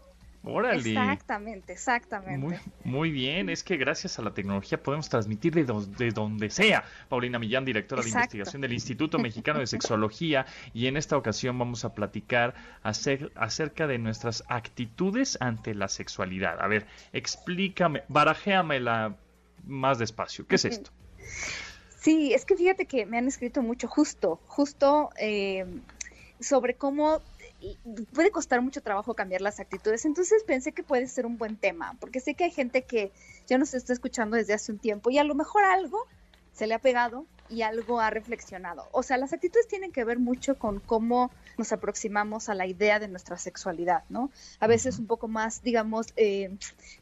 Exactamente, 0.45 1.73
exactamente. 1.73 2.39
Muy, 2.39 2.57
muy, 2.85 3.11
bien, 3.11 3.51
es 3.51 3.63
que 3.63 3.77
gracias 3.77 4.19
a 4.19 4.23
la 4.23 4.33
tecnología 4.33 4.83
podemos 4.83 5.09
transmitir 5.09 5.53
de, 5.55 5.65
de 5.99 6.11
donde 6.11 6.49
sea. 6.49 6.85
Paulina 7.09 7.39
Millán, 7.39 7.65
directora 7.65 8.03
de 8.03 8.09
investigación 8.09 8.63
del 8.63 8.73
Instituto 8.73 9.19
Mexicano 9.19 9.59
de 9.61 9.67
Sexología, 9.67 10.47
y 10.73 10.87
en 10.87 10.97
esta 10.97 11.17
ocasión 11.17 11.59
vamos 11.59 11.85
a 11.85 11.95
platicar 11.95 12.55
acerca 12.83 13.87
de 13.87 13.99
nuestras 13.99 14.45
actitudes 14.49 15.37
ante 15.41 15.75
la 15.75 15.89
sexualidad. 15.89 16.61
A 16.61 16.69
ver, 16.69 16.87
explícame, 17.13 18.05
barajéamela 18.09 19.17
más 19.67 19.99
despacio. 19.99 20.47
¿Qué 20.47 20.55
es 20.55 20.65
esto? 20.65 20.91
Sí, 22.01 22.33
es 22.33 22.45
que 22.45 22.57
fíjate 22.57 22.87
que 22.87 23.07
me 23.07 23.19
han 23.19 23.27
escrito 23.27 23.61
mucho 23.61 23.89
justo, 23.89 24.41
justo 24.47 25.11
eh, 25.21 25.67
sobre 26.41 26.75
cómo 26.75 27.21
puede 28.13 28.31
costar 28.31 28.63
mucho 28.63 28.83
trabajo 28.83 29.15
cambiar 29.15 29.41
las 29.41 29.61
actitudes. 29.61 30.05
Entonces 30.05 30.45
pensé 30.45 30.73
que 30.73 30.83
puede 30.83 31.07
ser 31.09 31.27
un 31.27 31.39
buen 31.39 31.57
tema, 31.57 31.97
porque 32.01 32.21
sé 32.21 32.35
que 32.35 32.45
hay 32.45 32.51
gente 32.51 32.83
que 32.83 33.13
ya 33.47 33.59
nos 33.59 33.75
está 33.75 33.93
escuchando 33.93 34.37
desde 34.37 34.55
hace 34.55 34.73
un 34.73 34.79
tiempo 34.79 35.11
y 35.11 35.19
a 35.19 35.25
lo 35.25 35.35
mejor 35.35 35.65
algo 35.65 36.07
se 36.53 36.67
le 36.67 36.75
ha 36.75 36.81
pegado 36.81 37.25
y 37.49 37.63
algo 37.63 38.01
ha 38.01 38.11
reflexionado. 38.11 38.89
O 38.93 39.03
sea, 39.03 39.17
las 39.17 39.33
actitudes 39.33 39.69
tienen 39.69 39.93
que 39.93 40.05
ver 40.05 40.19
mucho 40.19 40.59
con 40.59 40.81
cómo 40.81 41.31
nos 41.57 41.73
aproximamos 41.73 42.49
a 42.49 42.55
la 42.55 42.67
idea 42.67 42.99
de 42.99 43.09
nuestra 43.09 43.39
sexualidad, 43.39 44.03
¿no? 44.09 44.31
A 44.61 44.67
veces 44.67 44.99
un 44.99 45.07
poco 45.07 45.29
más, 45.29 45.63
digamos, 45.63 46.09
eh, 46.17 46.57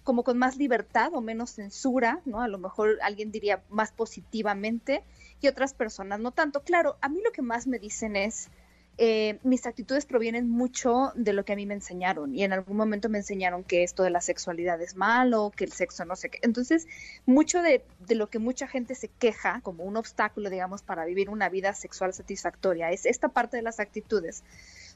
como 0.05 0.25
con 0.25 0.39
más 0.39 0.57
libertad 0.57 1.13
o 1.15 1.21
menos 1.21 1.51
censura, 1.51 2.21
¿no? 2.27 2.43
A 2.43 2.49
lo 2.49 2.59
mejor 2.59 2.99
alguien 3.03 3.33
diría 3.33 3.63
más 3.71 3.93
positivamente 3.93 5.03
y 5.41 5.49
otras 5.49 5.75
personas 5.75 6.21
no 6.21 6.31
tanto. 6.31 6.63
Claro, 6.63 6.97
a 7.01 7.09
mí 7.09 7.21
lo 7.25 7.33
que 7.33 7.43
más 7.43 7.67
me 7.67 7.79
dicen 7.79 8.15
es, 8.15 8.51
eh, 8.99 9.39
mis 9.43 9.67
actitudes 9.67 10.07
provienen 10.07 10.49
mucho 10.49 11.13
de 11.15 11.35
lo 11.35 11.45
que 11.45 11.53
a 11.53 11.57
mí 11.57 11.67
me 11.67 11.75
enseñaron 11.75 12.35
y 12.35 12.45
en 12.45 12.55
algún 12.55 12.79
momento 12.79 13.11
me 13.11 13.19
enseñaron 13.19 13.63
que 13.63 13.83
esto 13.83 14.03
de 14.03 14.11
la 14.11 14.23
sexualidad 14.23 14.81
es 14.81 14.97
malo, 14.97 15.53
que 15.55 15.65
el 15.65 15.73
sexo 15.73 16.05
no 16.07 16.17
sé 16.17 16.31
qué. 16.31 16.39
Entonces, 16.43 16.87
mucho 17.27 17.61
de, 17.61 17.85
de 18.07 18.15
lo 18.15 18.31
que 18.31 18.39
mucha 18.39 18.67
gente 18.67 18.95
se 18.95 19.09
queja 19.09 19.61
como 19.63 19.85
un 19.85 19.99
obstáculo, 19.99 20.49
digamos, 20.49 20.83
para 20.83 21.05
vivir 21.05 21.29
una 21.29 21.51
vida 21.51 21.75
sexual 21.75 22.15
satisfactoria 22.15 22.91
es 22.91 23.05
esta 23.05 23.29
parte 23.29 23.59
de 23.59 23.63
las 23.63 23.81
actitudes 23.81 24.43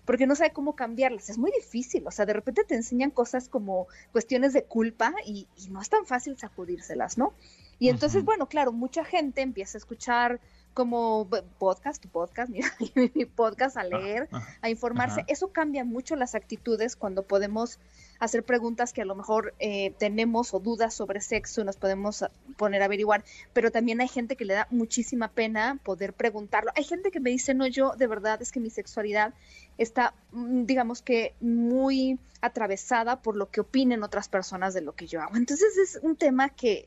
porque 0.04 0.26
no 0.26 0.35
sabe 0.35 0.52
cómo 0.52 0.75
cambiarlas. 0.75 1.28
Es 1.28 1.38
muy 1.38 1.52
difícil, 1.52 2.07
o 2.07 2.11
sea, 2.11 2.26
de 2.26 2.33
repente 2.33 2.64
te 2.64 2.75
enseñan 2.75 3.11
cosas 3.11 3.49
como 3.49 3.87
cuestiones 4.12 4.52
de 4.52 4.64
culpa 4.64 5.14
y, 5.26 5.47
y 5.57 5.69
no 5.69 5.80
es 5.80 5.90
tan 5.90 6.07
fácil 6.07 6.38
sacudírselas, 6.38 7.19
¿no? 7.19 7.35
Y 7.78 7.88
entonces, 7.88 8.25
bueno, 8.25 8.47
claro, 8.47 8.73
mucha 8.73 9.04
gente 9.04 9.40
empieza 9.40 9.76
a 9.76 9.80
escuchar 9.80 10.40
como 10.80 11.28
podcast, 11.58 12.02
tu 12.02 12.08
podcast, 12.08 12.50
mi, 12.94 13.10
mi 13.14 13.26
podcast, 13.26 13.76
a 13.76 13.84
leer, 13.84 14.30
a 14.62 14.70
informarse. 14.70 15.26
Eso 15.28 15.52
cambia 15.52 15.84
mucho 15.84 16.16
las 16.16 16.34
actitudes 16.34 16.96
cuando 16.96 17.22
podemos 17.22 17.78
hacer 18.20 18.44
preguntas 18.44 18.92
que 18.92 19.02
a 19.02 19.04
lo 19.04 19.14
mejor 19.14 19.54
eh, 19.58 19.92
tenemos 19.98 20.54
o 20.54 20.60
dudas 20.60 20.94
sobre 20.94 21.20
sexo, 21.20 21.64
nos 21.64 21.76
podemos 21.76 22.24
poner 22.56 22.82
a 22.82 22.84
averiguar, 22.84 23.24
pero 23.52 23.70
también 23.70 24.00
hay 24.00 24.08
gente 24.08 24.36
que 24.36 24.44
le 24.44 24.54
da 24.54 24.68
muchísima 24.70 25.28
pena 25.28 25.80
poder 25.82 26.12
preguntarlo. 26.12 26.70
Hay 26.76 26.84
gente 26.84 27.10
que 27.10 27.18
me 27.18 27.30
dice, 27.30 27.54
no, 27.54 27.66
yo 27.66 27.94
de 27.96 28.06
verdad 28.06 28.40
es 28.42 28.52
que 28.52 28.60
mi 28.60 28.70
sexualidad 28.70 29.34
está, 29.78 30.14
mm, 30.32 30.66
digamos 30.66 31.02
que 31.02 31.34
muy 31.40 32.18
atravesada 32.42 33.20
por 33.20 33.36
lo 33.36 33.50
que 33.50 33.60
opinen 33.60 34.02
otras 34.02 34.28
personas 34.28 34.74
de 34.74 34.82
lo 34.82 34.94
que 34.94 35.06
yo 35.06 35.20
hago. 35.22 35.36
Entonces 35.36 35.76
es 35.76 35.98
un 36.02 36.16
tema 36.16 36.50
que 36.50 36.86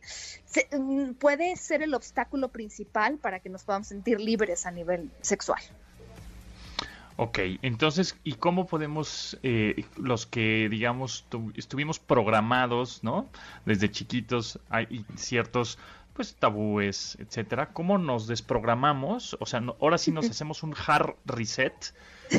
mm, 0.71 1.13
puede 1.13 1.55
ser 1.55 1.81
el 1.81 1.93
obstáculo 1.95 2.49
principal 2.49 3.17
para 3.17 3.39
que 3.39 3.49
nos 3.49 3.63
podamos 3.63 3.87
sentir 3.87 4.19
libres 4.19 4.65
a 4.65 4.71
nivel 4.71 5.11
sexual. 5.21 5.61
Ok, 7.15 7.39
entonces, 7.62 8.17
¿y 8.24 8.34
cómo 8.34 8.65
podemos, 8.65 9.38
eh, 9.43 9.86
los 9.98 10.25
que, 10.25 10.67
digamos, 10.70 11.25
estuvimos 11.55 12.00
programados, 12.00 13.03
¿no? 13.03 13.29
Desde 13.65 13.91
chiquitos, 13.91 14.60
hay 14.70 15.05
ciertos, 15.15 15.77
pues, 16.13 16.36
tabúes, 16.36 17.17
etcétera. 17.20 17.70
¿Cómo 17.72 18.00
nos 18.00 18.25
desprogramamos? 18.25 19.38
O 19.39 19.46
sea, 19.46 19.62
ahora 19.79 19.98
sí 20.00 20.12
nos 20.12 20.27
hacemos 20.29 20.63
un 20.63 20.74
hard 20.75 21.15
reset, 21.25 21.93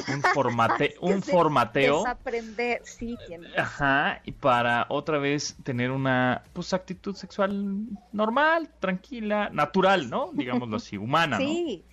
un, 0.09 0.23
formate, 0.35 0.97
un 1.01 1.23
formateo. 1.23 1.99
Desaprender, 1.99 2.83
sí, 2.85 3.17
tiene. 3.29 3.49
Ajá, 3.57 4.23
y 4.25 4.33
para 4.33 4.87
otra 4.89 5.19
vez 5.19 5.57
tener 5.63 5.93
una, 5.93 6.43
pues, 6.53 6.73
actitud 6.73 7.15
sexual 7.15 7.87
normal, 8.13 8.71
tranquila, 8.81 9.51
natural, 9.53 10.11
¿no? 10.11 10.31
Digámoslo 10.33 10.79
así, 10.79 10.97
humana, 10.97 11.39
¿no? 11.39 11.45
Sí. 11.45 11.85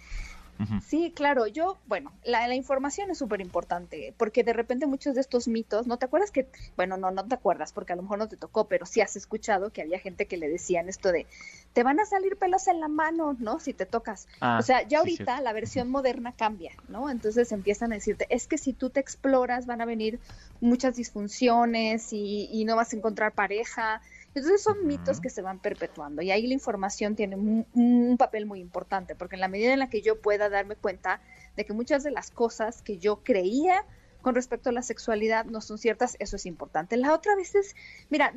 Sí, 0.85 1.11
claro, 1.15 1.47
yo, 1.47 1.77
bueno, 1.87 2.11
la, 2.23 2.53
información 2.53 3.09
es 3.11 3.17
súper 3.17 3.41
importante, 3.41 4.13
porque 4.17 4.43
de 4.43 4.53
repente 4.53 4.85
muchos 4.85 5.15
de 5.15 5.21
estos 5.21 5.47
mitos, 5.47 5.87
¿no 5.87 5.97
te 5.97 6.05
acuerdas 6.05 6.31
que, 6.31 6.47
bueno, 6.75 6.97
no, 6.97 7.11
no 7.11 7.25
te 7.25 7.35
acuerdas, 7.35 7.73
porque 7.73 7.93
a 7.93 7.95
lo 7.95 8.03
mejor 8.03 8.19
no 8.19 8.27
te 8.27 8.37
tocó, 8.37 8.67
pero 8.67 8.85
sí 8.85 9.01
has 9.01 9.15
escuchado 9.15 9.71
que 9.71 9.81
había 9.81 9.99
gente 9.99 10.25
que 10.25 10.37
le 10.37 10.49
decían 10.49 10.89
esto 10.89 11.11
de, 11.11 11.27
te 11.73 11.83
van 11.83 11.99
a 11.99 12.05
salir 12.05 12.37
pelos 12.37 12.67
en 12.67 12.79
la 12.79 12.87
mano, 12.87 13.35
¿no? 13.39 13.59
Si 13.59 13.73
te 13.73 13.85
tocas. 13.85 14.27
Ah, 14.39 14.57
o 14.59 14.61
sea, 14.61 14.87
ya 14.87 14.99
ahorita 14.99 15.41
la 15.41 15.53
versión 15.53 15.89
moderna 15.89 16.33
cambia, 16.33 16.71
¿no? 16.89 17.09
Entonces 17.09 17.51
empiezan 17.51 17.91
a 17.91 17.95
decirte, 17.95 18.27
es 18.29 18.47
que 18.47 18.57
si 18.57 18.73
tú 18.73 18.89
te 18.89 18.99
exploras 18.99 19.65
van 19.65 19.81
a 19.81 19.85
venir 19.85 20.19
muchas 20.59 20.95
disfunciones 20.95 22.13
y, 22.13 22.49
y 22.51 22.65
no 22.65 22.75
vas 22.75 22.93
a 22.93 22.95
encontrar 22.95 23.33
pareja 23.33 24.01
entonces 24.33 24.63
son 24.63 24.87
mitos 24.87 25.19
que 25.19 25.29
se 25.29 25.41
van 25.41 25.59
perpetuando 25.59 26.21
y 26.21 26.31
ahí 26.31 26.47
la 26.47 26.53
información 26.53 27.15
tiene 27.15 27.35
un, 27.35 28.15
papel 28.17 28.45
muy 28.45 28.59
importante, 28.59 29.15
porque 29.15 29.35
en 29.35 29.41
la 29.41 29.47
medida 29.47 29.73
en 29.73 29.79
la 29.79 29.89
que 29.89 30.01
yo 30.01 30.21
pueda 30.21 30.49
darme 30.49 30.75
cuenta 30.75 31.21
de 31.55 31.65
que 31.65 31.73
muchas 31.73 32.03
de 32.03 32.11
las 32.11 32.31
cosas 32.31 32.81
que 32.81 32.97
yo 32.97 33.23
creía 33.23 33.83
con 34.21 34.35
respecto 34.35 34.69
a 34.69 34.73
la 34.73 34.83
sexualidad 34.83 35.45
no 35.45 35.61
son 35.61 35.79
ciertas, 35.79 36.15
eso 36.19 36.35
es 36.35 36.45
importante. 36.45 36.95
La 36.95 37.13
otra 37.13 37.35
vez 37.35 37.55
es, 37.55 37.75
mira, 38.09 38.33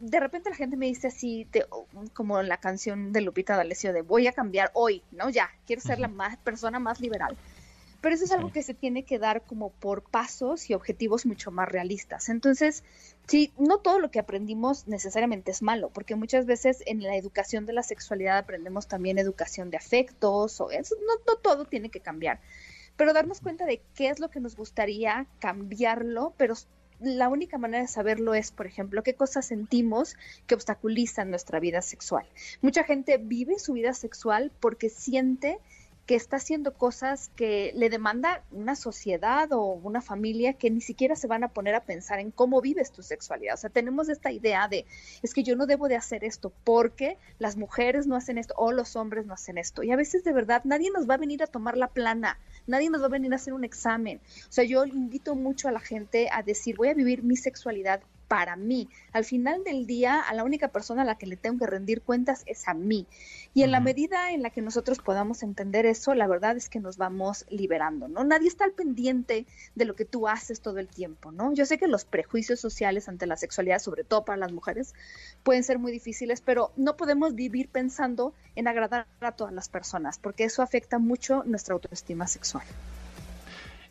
de 0.00 0.20
repente 0.20 0.50
la 0.50 0.56
gente 0.56 0.76
me 0.76 0.86
dice 0.86 1.06
así, 1.06 1.46
como 2.12 2.42
la 2.42 2.56
canción 2.56 3.12
de 3.12 3.20
Lupita 3.20 3.56
D'Alessio 3.56 3.92
de 3.92 4.02
voy 4.02 4.26
a 4.26 4.32
cambiar 4.32 4.70
hoy, 4.74 5.02
¿no? 5.12 5.30
Ya, 5.30 5.48
quiero 5.66 5.80
ser 5.82 6.00
la 6.00 6.08
más, 6.08 6.36
persona 6.38 6.80
más 6.80 7.00
liberal. 7.00 7.36
Pero 8.00 8.14
eso 8.14 8.24
es 8.24 8.32
algo 8.32 8.50
que 8.50 8.62
se 8.62 8.74
tiene 8.74 9.04
que 9.04 9.18
dar 9.18 9.42
como 9.42 9.70
por 9.70 10.02
pasos 10.02 10.70
y 10.70 10.74
objetivos 10.74 11.26
mucho 11.26 11.50
más 11.50 11.68
realistas. 11.68 12.30
Entonces, 12.30 12.82
sí, 13.30 13.52
no 13.58 13.78
todo 13.78 14.00
lo 14.00 14.10
que 14.10 14.18
aprendimos 14.18 14.88
necesariamente 14.88 15.52
es 15.52 15.62
malo, 15.62 15.90
porque 15.90 16.16
muchas 16.16 16.46
veces 16.46 16.82
en 16.86 17.00
la 17.00 17.14
educación 17.14 17.64
de 17.64 17.72
la 17.72 17.84
sexualidad 17.84 18.38
aprendemos 18.38 18.88
también 18.88 19.18
educación 19.18 19.70
de 19.70 19.76
afectos, 19.76 20.60
o 20.60 20.72
eso, 20.72 20.96
no, 21.06 21.14
no 21.24 21.38
todo 21.38 21.64
tiene 21.64 21.90
que 21.90 22.00
cambiar. 22.00 22.40
Pero 22.96 23.12
darnos 23.12 23.40
cuenta 23.40 23.66
de 23.66 23.82
qué 23.94 24.08
es 24.08 24.18
lo 24.18 24.30
que 24.30 24.40
nos 24.40 24.56
gustaría 24.56 25.28
cambiarlo, 25.38 26.34
pero 26.36 26.54
la 26.98 27.28
única 27.28 27.56
manera 27.56 27.84
de 27.84 27.88
saberlo 27.88 28.34
es, 28.34 28.50
por 28.50 28.66
ejemplo, 28.66 29.04
qué 29.04 29.14
cosas 29.14 29.46
sentimos 29.46 30.16
que 30.48 30.56
obstaculizan 30.56 31.30
nuestra 31.30 31.60
vida 31.60 31.82
sexual. 31.82 32.26
Mucha 32.62 32.82
gente 32.82 33.16
vive 33.16 33.60
su 33.60 33.74
vida 33.74 33.94
sexual 33.94 34.50
porque 34.58 34.90
siente 34.90 35.60
que 36.06 36.14
está 36.16 36.36
haciendo 36.36 36.74
cosas 36.74 37.30
que 37.36 37.72
le 37.76 37.88
demanda 37.88 38.42
una 38.50 38.74
sociedad 38.74 39.52
o 39.52 39.62
una 39.62 40.00
familia 40.00 40.54
que 40.54 40.70
ni 40.70 40.80
siquiera 40.80 41.14
se 41.14 41.28
van 41.28 41.44
a 41.44 41.48
poner 41.48 41.74
a 41.74 41.84
pensar 41.84 42.18
en 42.18 42.30
cómo 42.30 42.60
vives 42.60 42.90
tu 42.90 43.02
sexualidad. 43.02 43.54
O 43.54 43.56
sea, 43.56 43.70
tenemos 43.70 44.08
esta 44.08 44.32
idea 44.32 44.66
de, 44.66 44.86
es 45.22 45.34
que 45.34 45.42
yo 45.42 45.54
no 45.54 45.66
debo 45.66 45.88
de 45.88 45.96
hacer 45.96 46.24
esto 46.24 46.52
porque 46.64 47.16
las 47.38 47.56
mujeres 47.56 48.06
no 48.06 48.16
hacen 48.16 48.38
esto 48.38 48.54
o 48.56 48.72
los 48.72 48.96
hombres 48.96 49.26
no 49.26 49.34
hacen 49.34 49.58
esto. 49.58 49.82
Y 49.82 49.92
a 49.92 49.96
veces 49.96 50.24
de 50.24 50.32
verdad 50.32 50.62
nadie 50.64 50.90
nos 50.90 51.08
va 51.08 51.14
a 51.14 51.18
venir 51.18 51.42
a 51.42 51.46
tomar 51.46 51.76
la 51.76 51.88
plana, 51.88 52.38
nadie 52.66 52.90
nos 52.90 53.02
va 53.02 53.06
a 53.06 53.10
venir 53.10 53.32
a 53.32 53.36
hacer 53.36 53.52
un 53.52 53.64
examen. 53.64 54.20
O 54.48 54.52
sea, 54.52 54.64
yo 54.64 54.84
invito 54.84 55.34
mucho 55.34 55.68
a 55.68 55.72
la 55.72 55.80
gente 55.80 56.28
a 56.32 56.42
decir, 56.42 56.76
voy 56.76 56.88
a 56.88 56.94
vivir 56.94 57.22
mi 57.22 57.36
sexualidad 57.36 58.00
para 58.30 58.54
mí. 58.54 58.88
Al 59.10 59.24
final 59.24 59.64
del 59.64 59.88
día, 59.88 60.20
a 60.20 60.32
la 60.34 60.44
única 60.44 60.68
persona 60.68 61.02
a 61.02 61.04
la 61.04 61.18
que 61.18 61.26
le 61.26 61.36
tengo 61.36 61.58
que 61.58 61.66
rendir 61.66 62.00
cuentas 62.00 62.44
es 62.46 62.68
a 62.68 62.74
mí. 62.74 63.08
Y 63.54 63.64
en 63.64 63.72
la 63.72 63.80
medida 63.80 64.30
en 64.30 64.42
la 64.42 64.50
que 64.50 64.62
nosotros 64.62 65.00
podamos 65.00 65.42
entender 65.42 65.84
eso, 65.84 66.14
la 66.14 66.28
verdad 66.28 66.56
es 66.56 66.68
que 66.68 66.78
nos 66.78 66.96
vamos 66.96 67.44
liberando, 67.48 68.06
¿no? 68.06 68.22
Nadie 68.22 68.46
está 68.46 68.62
al 68.62 68.70
pendiente 68.70 69.46
de 69.74 69.84
lo 69.84 69.96
que 69.96 70.04
tú 70.04 70.28
haces 70.28 70.60
todo 70.60 70.78
el 70.78 70.86
tiempo, 70.86 71.32
¿no? 71.32 71.52
Yo 71.54 71.66
sé 71.66 71.76
que 71.76 71.88
los 71.88 72.04
prejuicios 72.04 72.60
sociales 72.60 73.08
ante 73.08 73.26
la 73.26 73.36
sexualidad, 73.36 73.80
sobre 73.80 74.04
todo 74.04 74.24
para 74.24 74.38
las 74.38 74.52
mujeres, 74.52 74.94
pueden 75.42 75.64
ser 75.64 75.80
muy 75.80 75.90
difíciles, 75.90 76.40
pero 76.40 76.70
no 76.76 76.96
podemos 76.96 77.34
vivir 77.34 77.68
pensando 77.68 78.32
en 78.54 78.68
agradar 78.68 79.08
a 79.18 79.32
todas 79.32 79.52
las 79.52 79.68
personas, 79.68 80.20
porque 80.20 80.44
eso 80.44 80.62
afecta 80.62 81.00
mucho 81.00 81.42
nuestra 81.46 81.74
autoestima 81.74 82.28
sexual. 82.28 82.64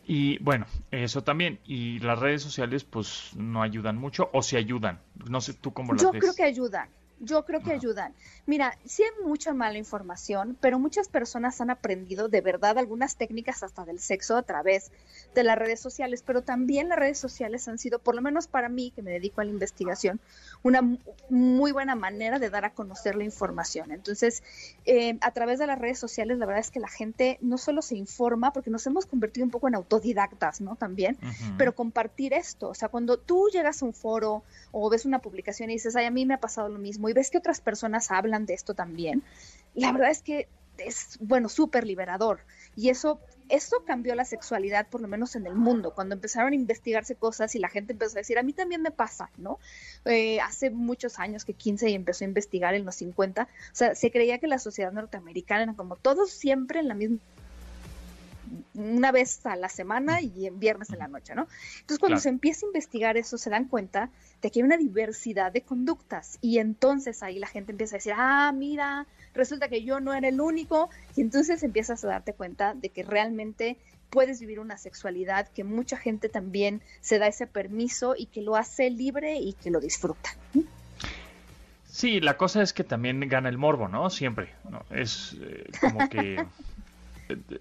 Y 0.06 0.38
bueno, 0.42 0.66
eso 0.90 1.22
también. 1.22 1.60
Y 1.64 1.98
las 2.00 2.18
redes 2.18 2.42
sociales 2.42 2.84
pues 2.84 3.30
no 3.36 3.62
ayudan 3.62 3.96
mucho 3.96 4.28
o 4.32 4.42
si 4.42 4.56
ayudan. 4.56 5.00
No 5.28 5.40
sé 5.40 5.54
tú 5.54 5.72
cómo 5.72 5.92
las 5.92 6.02
Yo 6.02 6.12
ves. 6.12 6.20
creo 6.20 6.34
que 6.34 6.42
ayudan. 6.44 6.88
Yo 7.20 7.44
creo 7.44 7.60
que 7.60 7.72
ayudan. 7.72 8.14
Mira, 8.46 8.78
sí 8.86 9.02
hay 9.02 9.24
mucha 9.24 9.52
mala 9.52 9.76
información, 9.76 10.56
pero 10.58 10.78
muchas 10.78 11.08
personas 11.08 11.60
han 11.60 11.68
aprendido 11.68 12.28
de 12.28 12.40
verdad 12.40 12.78
algunas 12.78 13.16
técnicas 13.16 13.62
hasta 13.62 13.84
del 13.84 14.00
sexo 14.00 14.38
a 14.38 14.42
través 14.42 14.90
de 15.34 15.44
las 15.44 15.58
redes 15.58 15.80
sociales, 15.80 16.22
pero 16.26 16.42
también 16.42 16.88
las 16.88 16.98
redes 16.98 17.18
sociales 17.18 17.68
han 17.68 17.78
sido, 17.78 17.98
por 17.98 18.14
lo 18.14 18.22
menos 18.22 18.46
para 18.46 18.70
mí, 18.70 18.90
que 18.90 19.02
me 19.02 19.10
dedico 19.10 19.42
a 19.42 19.44
la 19.44 19.50
investigación, 19.50 20.18
una 20.62 20.80
muy 21.28 21.72
buena 21.72 21.94
manera 21.94 22.38
de 22.38 22.48
dar 22.48 22.64
a 22.64 22.72
conocer 22.72 23.16
la 23.16 23.24
información. 23.24 23.92
Entonces, 23.92 24.42
eh, 24.86 25.18
a 25.20 25.30
través 25.32 25.58
de 25.58 25.66
las 25.66 25.78
redes 25.78 25.98
sociales, 25.98 26.38
la 26.38 26.46
verdad 26.46 26.60
es 26.60 26.70
que 26.70 26.80
la 26.80 26.88
gente 26.88 27.38
no 27.42 27.58
solo 27.58 27.82
se 27.82 27.96
informa, 27.96 28.52
porque 28.52 28.70
nos 28.70 28.86
hemos 28.86 29.04
convertido 29.04 29.44
un 29.44 29.50
poco 29.50 29.68
en 29.68 29.74
autodidactas, 29.74 30.62
¿no? 30.62 30.76
También, 30.76 31.18
pero 31.58 31.74
compartir 31.74 32.32
esto, 32.32 32.70
o 32.70 32.74
sea, 32.74 32.88
cuando 32.88 33.18
tú 33.18 33.48
llegas 33.52 33.82
a 33.82 33.84
un 33.84 33.92
foro 33.92 34.42
o 34.72 34.88
ves 34.88 35.04
una 35.04 35.18
publicación 35.18 35.68
y 35.68 35.74
dices, 35.74 35.96
ay, 35.96 36.06
a 36.06 36.10
mí 36.10 36.24
me 36.24 36.34
ha 36.34 36.40
pasado 36.40 36.70
lo 36.70 36.78
mismo, 36.78 37.09
y 37.10 37.14
ves 37.14 37.30
que 37.30 37.38
otras 37.38 37.60
personas 37.60 38.10
hablan 38.10 38.46
de 38.46 38.54
esto 38.54 38.74
también, 38.74 39.22
la 39.74 39.92
verdad 39.92 40.10
es 40.10 40.22
que 40.22 40.48
es, 40.78 41.18
bueno, 41.20 41.48
súper 41.48 41.86
liberador. 41.86 42.40
Y 42.76 42.88
eso, 42.88 43.20
eso 43.48 43.84
cambió 43.84 44.14
la 44.14 44.24
sexualidad, 44.24 44.88
por 44.88 45.00
lo 45.00 45.08
menos 45.08 45.36
en 45.36 45.46
el 45.46 45.54
mundo, 45.54 45.94
cuando 45.94 46.14
empezaron 46.14 46.52
a 46.52 46.56
investigarse 46.56 47.14
cosas 47.14 47.54
y 47.54 47.58
la 47.58 47.68
gente 47.68 47.92
empezó 47.92 48.16
a 48.16 48.20
decir, 48.20 48.38
a 48.38 48.42
mí 48.42 48.52
también 48.52 48.82
me 48.82 48.90
pasa, 48.90 49.30
¿no? 49.36 49.58
Eh, 50.04 50.40
hace 50.40 50.70
muchos 50.70 51.18
años 51.18 51.44
que 51.44 51.52
15 51.52 51.90
y 51.90 51.94
empezó 51.94 52.24
a 52.24 52.28
investigar 52.28 52.74
en 52.74 52.84
los 52.84 52.94
50, 52.96 53.42
o 53.42 53.46
sea, 53.72 53.94
se 53.94 54.10
creía 54.10 54.38
que 54.38 54.46
la 54.46 54.58
sociedad 54.58 54.92
norteamericana 54.92 55.64
era 55.64 55.74
como 55.74 55.96
todos 55.96 56.30
siempre 56.30 56.80
en 56.80 56.88
la 56.88 56.94
misma 56.94 57.18
una 58.74 59.12
vez 59.12 59.44
a 59.46 59.56
la 59.56 59.68
semana 59.68 60.20
y 60.20 60.46
en 60.46 60.58
viernes 60.58 60.90
en 60.90 60.98
la 60.98 61.08
noche, 61.08 61.34
¿no? 61.34 61.46
Entonces, 61.80 61.98
cuando 61.98 62.18
se 62.18 62.28
empieza 62.28 62.66
a 62.66 62.68
investigar 62.68 63.16
eso, 63.16 63.38
se 63.38 63.50
dan 63.50 63.66
cuenta 63.66 64.10
de 64.42 64.50
que 64.50 64.60
hay 64.60 64.62
una 64.62 64.76
diversidad 64.76 65.52
de 65.52 65.62
conductas 65.62 66.38
y 66.40 66.58
entonces 66.58 67.22
ahí 67.22 67.38
la 67.38 67.46
gente 67.46 67.72
empieza 67.72 67.96
a 67.96 67.98
decir, 67.98 68.14
ah, 68.16 68.52
mira, 68.52 69.06
resulta 69.34 69.68
que 69.68 69.84
yo 69.84 70.00
no 70.00 70.14
era 70.14 70.28
el 70.28 70.40
único 70.40 70.90
y 71.16 71.20
entonces 71.20 71.62
empiezas 71.62 72.04
a 72.04 72.08
darte 72.08 72.32
cuenta 72.32 72.74
de 72.74 72.88
que 72.88 73.02
realmente 73.02 73.76
puedes 74.10 74.40
vivir 74.40 74.60
una 74.60 74.76
sexualidad 74.76 75.48
que 75.48 75.64
mucha 75.64 75.96
gente 75.96 76.28
también 76.28 76.82
se 77.00 77.18
da 77.18 77.28
ese 77.28 77.46
permiso 77.46 78.14
y 78.16 78.26
que 78.26 78.42
lo 78.42 78.56
hace 78.56 78.90
libre 78.90 79.36
y 79.36 79.52
que 79.54 79.70
lo 79.70 79.80
disfruta. 79.80 80.30
Sí, 81.86 82.20
la 82.20 82.36
cosa 82.36 82.62
es 82.62 82.72
que 82.72 82.84
también 82.84 83.20
gana 83.28 83.48
el 83.48 83.58
morbo, 83.58 83.88
¿no? 83.88 84.10
Siempre, 84.10 84.50
¿no? 84.68 84.84
Es 84.90 85.36
eh, 85.40 85.70
como 85.80 86.08
que 86.08 86.44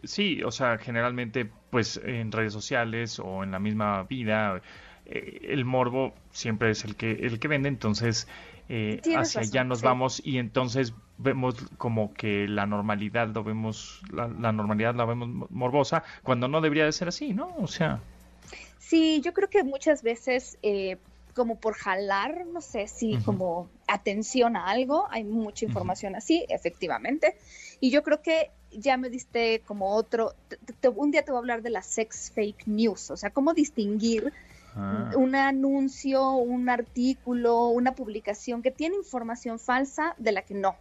sí, 0.03 0.43
o 0.43 0.51
sea, 0.51 0.77
generalmente, 0.77 1.49
pues 1.69 1.99
en 2.03 2.31
redes 2.31 2.53
sociales 2.53 3.19
o 3.19 3.43
en 3.43 3.51
la 3.51 3.59
misma 3.59 4.03
vida, 4.03 4.61
eh, 5.05 5.47
el 5.49 5.65
morbo 5.65 6.13
siempre 6.31 6.71
es 6.71 6.85
el 6.85 6.95
que, 6.95 7.11
el 7.11 7.39
que 7.39 7.47
vende, 7.47 7.69
entonces 7.69 8.27
eh, 8.69 9.01
hacia 9.17 9.41
allá 9.41 9.63
nos 9.63 9.81
vamos 9.81 10.21
y 10.23 10.37
entonces 10.37 10.93
vemos 11.17 11.55
como 11.77 12.13
que 12.13 12.47
la 12.47 12.65
normalidad 12.67 13.27
lo 13.29 13.43
vemos, 13.43 14.01
la, 14.13 14.27
normalidad 14.27 14.95
la 14.95 15.05
vemos 15.05 15.49
morbosa, 15.49 16.03
cuando 16.23 16.47
no 16.47 16.61
debería 16.61 16.85
de 16.85 16.91
ser 16.91 17.07
así, 17.07 17.33
¿no? 17.33 17.55
O 17.57 17.67
sea. 17.67 17.99
Sí, 18.77 19.21
yo 19.23 19.33
creo 19.33 19.49
que 19.49 19.63
muchas 19.63 20.03
veces 20.03 20.57
eh, 20.61 20.97
como 21.33 21.59
por 21.59 21.73
jalar, 21.75 22.45
no 22.45 22.61
sé 22.61 22.87
si 22.87 23.17
como 23.19 23.69
atención 23.87 24.55
a 24.55 24.65
algo, 24.65 25.07
hay 25.09 25.23
mucha 25.23 25.65
información 25.65 26.15
así, 26.15 26.45
efectivamente. 26.49 27.37
Y 27.79 27.91
yo 27.91 28.03
creo 28.03 28.21
que 28.21 28.51
ya 28.71 28.97
me 28.97 29.09
diste 29.09 29.61
como 29.65 29.95
otro, 29.95 30.33
un 30.95 31.11
día 31.11 31.23
te 31.23 31.31
voy 31.31 31.37
a 31.37 31.39
hablar 31.39 31.61
de 31.61 31.69
la 31.69 31.81
sex 31.81 32.31
fake 32.31 32.67
news, 32.67 33.09
o 33.11 33.17
sea, 33.17 33.31
cómo 33.31 33.53
distinguir 33.53 34.31
ah. 34.75 35.11
un 35.15 35.35
anuncio, 35.35 36.31
un 36.31 36.69
artículo, 36.69 37.67
una 37.67 37.95
publicación 37.95 38.61
que 38.61 38.71
tiene 38.71 38.95
información 38.95 39.59
falsa 39.59 40.13
de 40.17 40.31
la 40.31 40.43
que 40.43 40.53
no. 40.53 40.75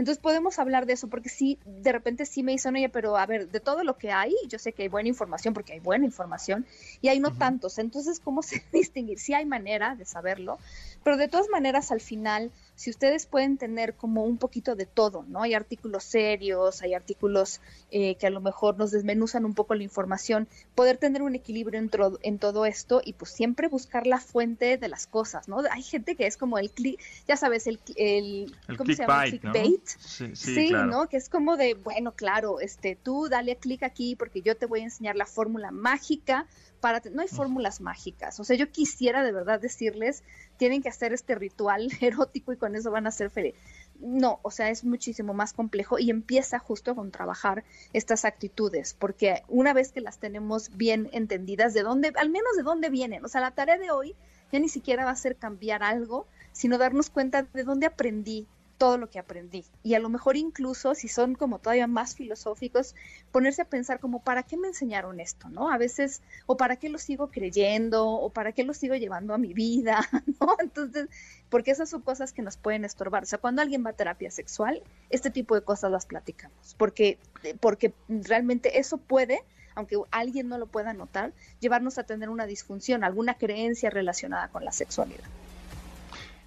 Entonces 0.00 0.22
podemos 0.22 0.58
hablar 0.58 0.86
de 0.86 0.94
eso, 0.94 1.08
porque 1.08 1.28
sí, 1.28 1.58
de 1.66 1.92
repente 1.92 2.24
sí 2.24 2.42
me 2.42 2.52
dicen, 2.52 2.74
oye, 2.74 2.88
pero 2.88 3.18
a 3.18 3.26
ver, 3.26 3.50
de 3.50 3.60
todo 3.60 3.84
lo 3.84 3.98
que 3.98 4.10
hay, 4.10 4.34
yo 4.48 4.58
sé 4.58 4.72
que 4.72 4.84
hay 4.84 4.88
buena 4.88 5.10
información, 5.10 5.52
porque 5.52 5.74
hay 5.74 5.80
buena 5.80 6.06
información, 6.06 6.64
y 7.02 7.08
hay 7.08 7.20
no 7.20 7.32
tantos. 7.36 7.78
Entonces, 7.78 8.18
¿cómo 8.18 8.42
se 8.42 8.64
distinguir? 8.72 9.18
Sí 9.18 9.34
hay 9.34 9.44
manera 9.44 9.96
de 9.96 10.06
saberlo, 10.06 10.58
pero 11.02 11.16
de 11.16 11.28
todas 11.28 11.48
maneras, 11.48 11.90
al 11.90 12.00
final, 12.00 12.50
si 12.74 12.90
ustedes 12.90 13.26
pueden 13.26 13.58
tener 13.58 13.94
como 13.94 14.24
un 14.24 14.38
poquito 14.38 14.74
de 14.76 14.86
todo, 14.86 15.24
¿no? 15.28 15.42
Hay 15.42 15.54
artículos 15.54 16.04
serios, 16.04 16.82
hay 16.82 16.94
artículos 16.94 17.60
eh, 17.90 18.16
que 18.16 18.26
a 18.26 18.30
lo 18.30 18.40
mejor 18.40 18.78
nos 18.78 18.90
desmenuzan 18.90 19.44
un 19.44 19.54
poco 19.54 19.74
la 19.74 19.82
información, 19.82 20.48
poder 20.74 20.98
tener 20.98 21.22
un 21.22 21.34
equilibrio 21.34 21.80
en, 21.80 21.90
en, 22.22 22.38
todo 22.38 22.66
esto 22.66 23.02
y 23.04 23.14
pues 23.14 23.30
siempre 23.30 23.68
buscar 23.68 24.06
la 24.06 24.18
fuente 24.18 24.78
de 24.78 24.88
las 24.88 25.06
cosas, 25.06 25.48
¿no? 25.48 25.62
Hay 25.70 25.82
gente 25.82 26.16
que 26.16 26.26
es 26.26 26.36
como 26.36 26.58
el 26.58 26.70
click, 26.70 27.00
ya 27.26 27.36
sabes, 27.36 27.66
el, 27.66 27.80
el, 27.96 28.54
¿cómo 28.76 28.92
se 28.92 29.02
llama? 29.02 29.24
Clickbait. 29.24 29.86
Sí, 29.98 30.34
sí, 30.34 30.70
¿no? 30.72 31.08
Que 31.08 31.16
es 31.16 31.28
como 31.28 31.56
de, 31.56 31.74
bueno, 31.74 32.12
claro, 32.12 32.60
este, 32.60 32.96
tú 32.96 33.28
dale 33.28 33.56
clic 33.56 33.82
aquí 33.82 34.16
porque 34.16 34.42
yo 34.42 34.56
te 34.56 34.66
voy 34.66 34.80
a 34.80 34.84
enseñar 34.84 35.16
la 35.16 35.26
fórmula 35.26 35.70
mágica 35.70 36.46
para 36.80 37.00
no 37.12 37.22
hay 37.22 37.28
fórmulas 37.28 37.80
mágicas. 37.80 38.40
O 38.40 38.44
sea, 38.44 38.56
yo 38.56 38.70
quisiera 38.70 39.22
de 39.22 39.32
verdad 39.32 39.60
decirles, 39.60 40.22
tienen 40.56 40.82
que 40.82 40.88
hacer 40.88 41.12
este 41.12 41.34
ritual 41.34 41.88
erótico 42.00 42.52
y 42.52 42.56
con 42.56 42.74
eso 42.74 42.90
van 42.90 43.06
a 43.06 43.10
ser 43.10 43.30
felices. 43.30 43.60
No, 44.00 44.40
o 44.42 44.50
sea, 44.50 44.70
es 44.70 44.84
muchísimo 44.84 45.34
más 45.34 45.52
complejo 45.52 45.98
y 45.98 46.10
empieza 46.10 46.58
justo 46.58 46.94
con 46.94 47.10
trabajar 47.10 47.64
estas 47.92 48.24
actitudes, 48.24 48.94
porque 48.98 49.42
una 49.48 49.74
vez 49.74 49.92
que 49.92 50.00
las 50.00 50.18
tenemos 50.18 50.74
bien 50.74 51.10
entendidas, 51.12 51.74
de 51.74 51.82
dónde, 51.82 52.12
al 52.16 52.30
menos 52.30 52.56
de 52.56 52.62
dónde 52.62 52.88
vienen, 52.88 53.24
o 53.24 53.28
sea, 53.28 53.42
la 53.42 53.50
tarea 53.50 53.76
de 53.76 53.90
hoy 53.90 54.16
ya 54.52 54.58
ni 54.58 54.68
siquiera 54.68 55.04
va 55.04 55.10
a 55.10 55.16
ser 55.16 55.36
cambiar 55.36 55.82
algo, 55.82 56.26
sino 56.52 56.78
darnos 56.78 57.10
cuenta 57.10 57.42
de 57.42 57.62
dónde 57.62 57.86
aprendí, 57.86 58.46
todo 58.80 58.96
lo 58.96 59.10
que 59.10 59.18
aprendí. 59.18 59.66
Y 59.82 59.92
a 59.92 59.98
lo 59.98 60.08
mejor 60.08 60.38
incluso, 60.38 60.94
si 60.94 61.06
son 61.06 61.34
como 61.34 61.58
todavía 61.58 61.86
más 61.86 62.14
filosóficos, 62.14 62.94
ponerse 63.30 63.60
a 63.60 63.66
pensar 63.66 64.00
como, 64.00 64.22
¿para 64.22 64.42
qué 64.42 64.56
me 64.56 64.68
enseñaron 64.68 65.20
esto? 65.20 65.50
¿No? 65.50 65.70
A 65.70 65.76
veces, 65.76 66.22
o 66.46 66.56
¿para 66.56 66.76
qué 66.76 66.88
lo 66.88 66.96
sigo 66.96 67.30
creyendo? 67.30 68.08
¿O 68.08 68.30
para 68.30 68.52
qué 68.52 68.64
lo 68.64 68.72
sigo 68.72 68.94
llevando 68.94 69.34
a 69.34 69.38
mi 69.38 69.52
vida? 69.52 70.00
¿No? 70.40 70.56
Entonces, 70.60 71.10
porque 71.50 71.72
esas 71.72 71.90
son 71.90 72.00
cosas 72.00 72.32
que 72.32 72.40
nos 72.40 72.56
pueden 72.56 72.86
estorbar. 72.86 73.24
O 73.24 73.26
sea, 73.26 73.38
cuando 73.38 73.60
alguien 73.60 73.84
va 73.84 73.90
a 73.90 73.92
terapia 73.92 74.30
sexual, 74.30 74.82
este 75.10 75.28
tipo 75.28 75.54
de 75.54 75.60
cosas 75.60 75.92
las 75.92 76.06
platicamos, 76.06 76.74
porque, 76.78 77.18
porque 77.60 77.92
realmente 78.08 78.80
eso 78.80 78.96
puede 78.96 79.44
aunque 79.76 79.96
alguien 80.10 80.48
no 80.48 80.58
lo 80.58 80.66
pueda 80.66 80.92
notar, 80.92 81.32
llevarnos 81.60 81.96
a 81.96 82.02
tener 82.02 82.28
una 82.28 82.44
disfunción, 82.44 83.04
alguna 83.04 83.34
creencia 83.34 83.88
relacionada 83.88 84.48
con 84.48 84.64
la 84.64 84.72
sexualidad. 84.72 85.24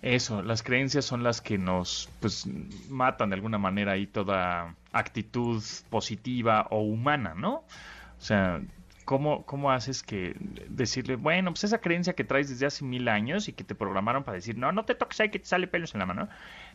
Eso, 0.03 0.41
las 0.43 0.63
creencias 0.63 1.05
son 1.05 1.23
las 1.23 1.39
que 1.39 1.57
nos 1.57 2.09
pues 2.19 2.45
matan 2.89 3.29
de 3.29 3.35
alguna 3.35 3.57
manera 3.57 3.93
ahí 3.93 4.05
toda 4.05 4.75
actitud 4.91 5.63
positiva 5.89 6.67
o 6.71 6.81
humana, 6.81 7.33
¿no? 7.35 7.53
O 7.53 8.21
sea, 8.21 8.61
¿cómo, 9.05 9.45
cómo 9.45 9.71
haces 9.71 10.03
que 10.03 10.35
decirle, 10.67 11.15
bueno, 11.15 11.51
pues 11.51 11.63
esa 11.63 11.77
creencia 11.77 12.15
que 12.15 12.25
traes 12.25 12.49
desde 12.49 12.65
hace 12.65 12.83
mil 12.83 13.07
años 13.07 13.47
y 13.47 13.53
que 13.53 13.63
te 13.63 13.75
programaron 13.75 14.25
para 14.25 14.35
decir, 14.35 14.57
no, 14.57 14.73
no 14.73 14.83
te 14.83 14.93
toques 14.93 15.21
ahí 15.21 15.29
que 15.29 15.39
te 15.39 15.45
sale 15.45 15.67
pelos 15.67 15.93
en 15.93 15.99
la 15.99 16.05
mano? 16.05 16.27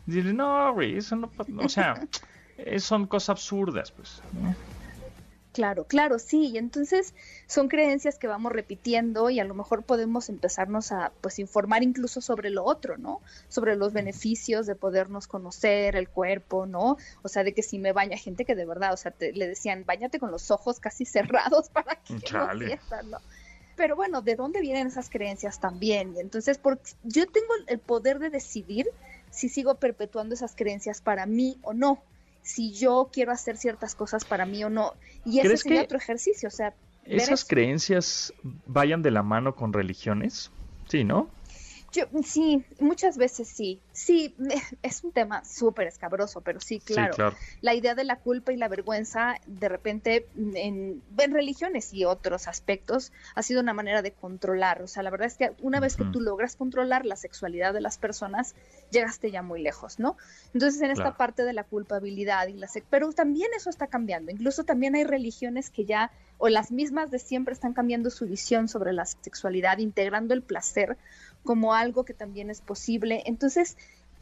Decirle, 0.07 0.33
no, 0.33 0.81
eso 0.81 1.15
no, 1.15 1.31
o 1.57 1.69
sea, 1.69 1.93
son 2.79 3.05
cosas 3.05 3.29
absurdas, 3.29 3.91
pues. 3.91 4.23
Claro, 5.51 5.85
claro, 5.85 6.19
sí. 6.19 6.51
Y 6.53 6.57
entonces 6.57 7.15
son 7.47 7.69
creencias 7.69 8.19
que 8.19 8.27
vamos 8.27 8.51
repitiendo 8.51 9.29
y 9.29 9.39
a 9.39 9.45
lo 9.45 9.55
mejor 9.55 9.83
podemos 9.83 10.29
empezarnos 10.29 10.91
a 10.91 11.11
pues 11.21 11.39
informar 11.39 11.81
incluso 11.81 12.21
sobre 12.21 12.51
lo 12.51 12.63
otro, 12.63 12.97
¿no? 12.97 13.21
Sobre 13.47 13.75
los 13.75 13.91
beneficios 13.91 14.67
de 14.67 14.75
podernos 14.75 15.27
conocer 15.27 15.95
el 15.95 16.07
cuerpo, 16.07 16.67
¿no? 16.67 16.97
O 17.23 17.29
sea, 17.29 17.43
de 17.43 17.53
que 17.53 17.63
si 17.63 17.79
me 17.79 17.93
baña 17.93 18.17
gente 18.17 18.45
que 18.45 18.55
de 18.55 18.65
verdad, 18.65 18.93
o 18.93 18.97
sea, 18.97 19.13
le 19.19 19.47
decían, 19.47 19.85
bañate 19.85 20.19
con 20.19 20.29
los 20.31 20.51
ojos 20.51 20.79
casi 20.79 21.05
cerrados 21.05 21.69
para 21.73 21.95
que 21.95 22.13
no 22.31 22.57
sientas, 22.57 23.05
¿no? 23.05 23.17
Pero 23.75 23.95
bueno, 23.95 24.21
¿de 24.21 24.35
dónde 24.35 24.59
vienen 24.59 24.87
esas 24.87 25.09
creencias 25.09 25.59
también? 25.59 26.13
Y 26.15 26.19
entonces, 26.19 26.57
porque 26.57 26.91
yo 27.03 27.25
tengo 27.25 27.53
el 27.67 27.79
poder 27.79 28.19
de 28.19 28.29
decidir 28.29 28.87
si 29.31 29.47
sigo 29.47 29.75
perpetuando 29.75 30.35
esas 30.35 30.55
creencias 30.55 31.01
para 31.01 31.25
mí 31.25 31.57
o 31.61 31.73
no 31.73 32.03
si 32.49 32.73
yo 32.73 33.09
quiero 33.13 33.31
hacer 33.31 33.57
ciertas 33.57 33.93
cosas 33.93 34.25
para 34.25 34.45
mí 34.45 34.63
o 34.63 34.69
no. 34.71 34.93
Y 35.23 35.39
ese 35.39 35.57
sería 35.57 35.83
otro 35.83 35.99
ejercicio, 35.99 36.47
o 36.47 36.51
sea... 36.51 36.73
¿Esas 37.05 37.45
creencias 37.45 38.33
vayan 38.65 39.03
de 39.03 39.11
la 39.11 39.21
mano 39.21 39.55
con 39.55 39.71
religiones? 39.71 40.51
Sí, 40.87 41.03
¿no? 41.03 41.29
Yo, 41.91 42.05
sí, 42.23 42.63
muchas 42.79 43.17
veces 43.17 43.47
sí. 43.47 43.79
Sí, 43.91 44.35
es 44.81 45.03
un 45.03 45.11
tema 45.11 45.43
súper 45.43 45.87
escabroso, 45.87 46.41
pero 46.41 46.59
sí 46.59 46.79
claro. 46.79 47.33
La 47.61 47.73
idea 47.73 47.95
de 47.95 48.03
la 48.03 48.17
culpa 48.17 48.53
y 48.53 48.57
la 48.57 48.67
vergüenza, 48.67 49.35
de 49.45 49.69
repente, 49.69 50.27
en, 50.35 51.01
religiones 51.17 51.93
y 51.93 52.05
otros 52.05 52.47
aspectos, 52.47 53.11
ha 53.35 53.43
sido 53.43 53.61
una 53.61 53.73
manera 53.73 54.01
de 54.01 54.11
controlar. 54.11 54.81
O 54.81 54.87
sea, 54.87 55.03
la 55.03 55.09
verdad 55.09 55.27
es 55.27 55.35
que 55.35 55.51
una 55.61 55.79
vez 55.79 55.95
que 55.95 56.05
tú 56.05 56.21
logras 56.21 56.55
controlar 56.55 57.05
la 57.05 57.15
sexualidad 57.15 57.73
de 57.73 57.81
las 57.81 57.97
personas, 57.97 58.55
llegaste 58.91 59.31
ya 59.31 59.41
muy 59.41 59.61
lejos, 59.61 59.99
¿no? 59.99 60.17
Entonces, 60.53 60.81
en 60.81 60.91
esta 60.91 61.17
parte 61.17 61.43
de 61.43 61.53
la 61.53 61.63
culpabilidad 61.63 62.47
y 62.47 62.53
la 62.53 62.69
pero 62.89 63.11
también 63.11 63.49
eso 63.55 63.69
está 63.69 63.87
cambiando. 63.87 64.31
Incluso 64.31 64.63
también 64.63 64.95
hay 64.95 65.03
religiones 65.03 65.69
que 65.69 65.85
ya, 65.85 66.11
o 66.37 66.49
las 66.49 66.71
mismas 66.71 67.11
de 67.11 67.19
siempre, 67.19 67.53
están 67.53 67.73
cambiando 67.73 68.09
su 68.09 68.27
visión 68.27 68.67
sobre 68.67 68.93
la 68.93 69.05
sexualidad, 69.05 69.79
integrando 69.79 70.33
el 70.33 70.41
placer 70.41 70.97
como 71.43 71.73
algo 71.73 72.05
que 72.05 72.13
también 72.13 72.49
es 72.49 72.61
posible. 72.61 73.23
Entonces, 73.25 73.77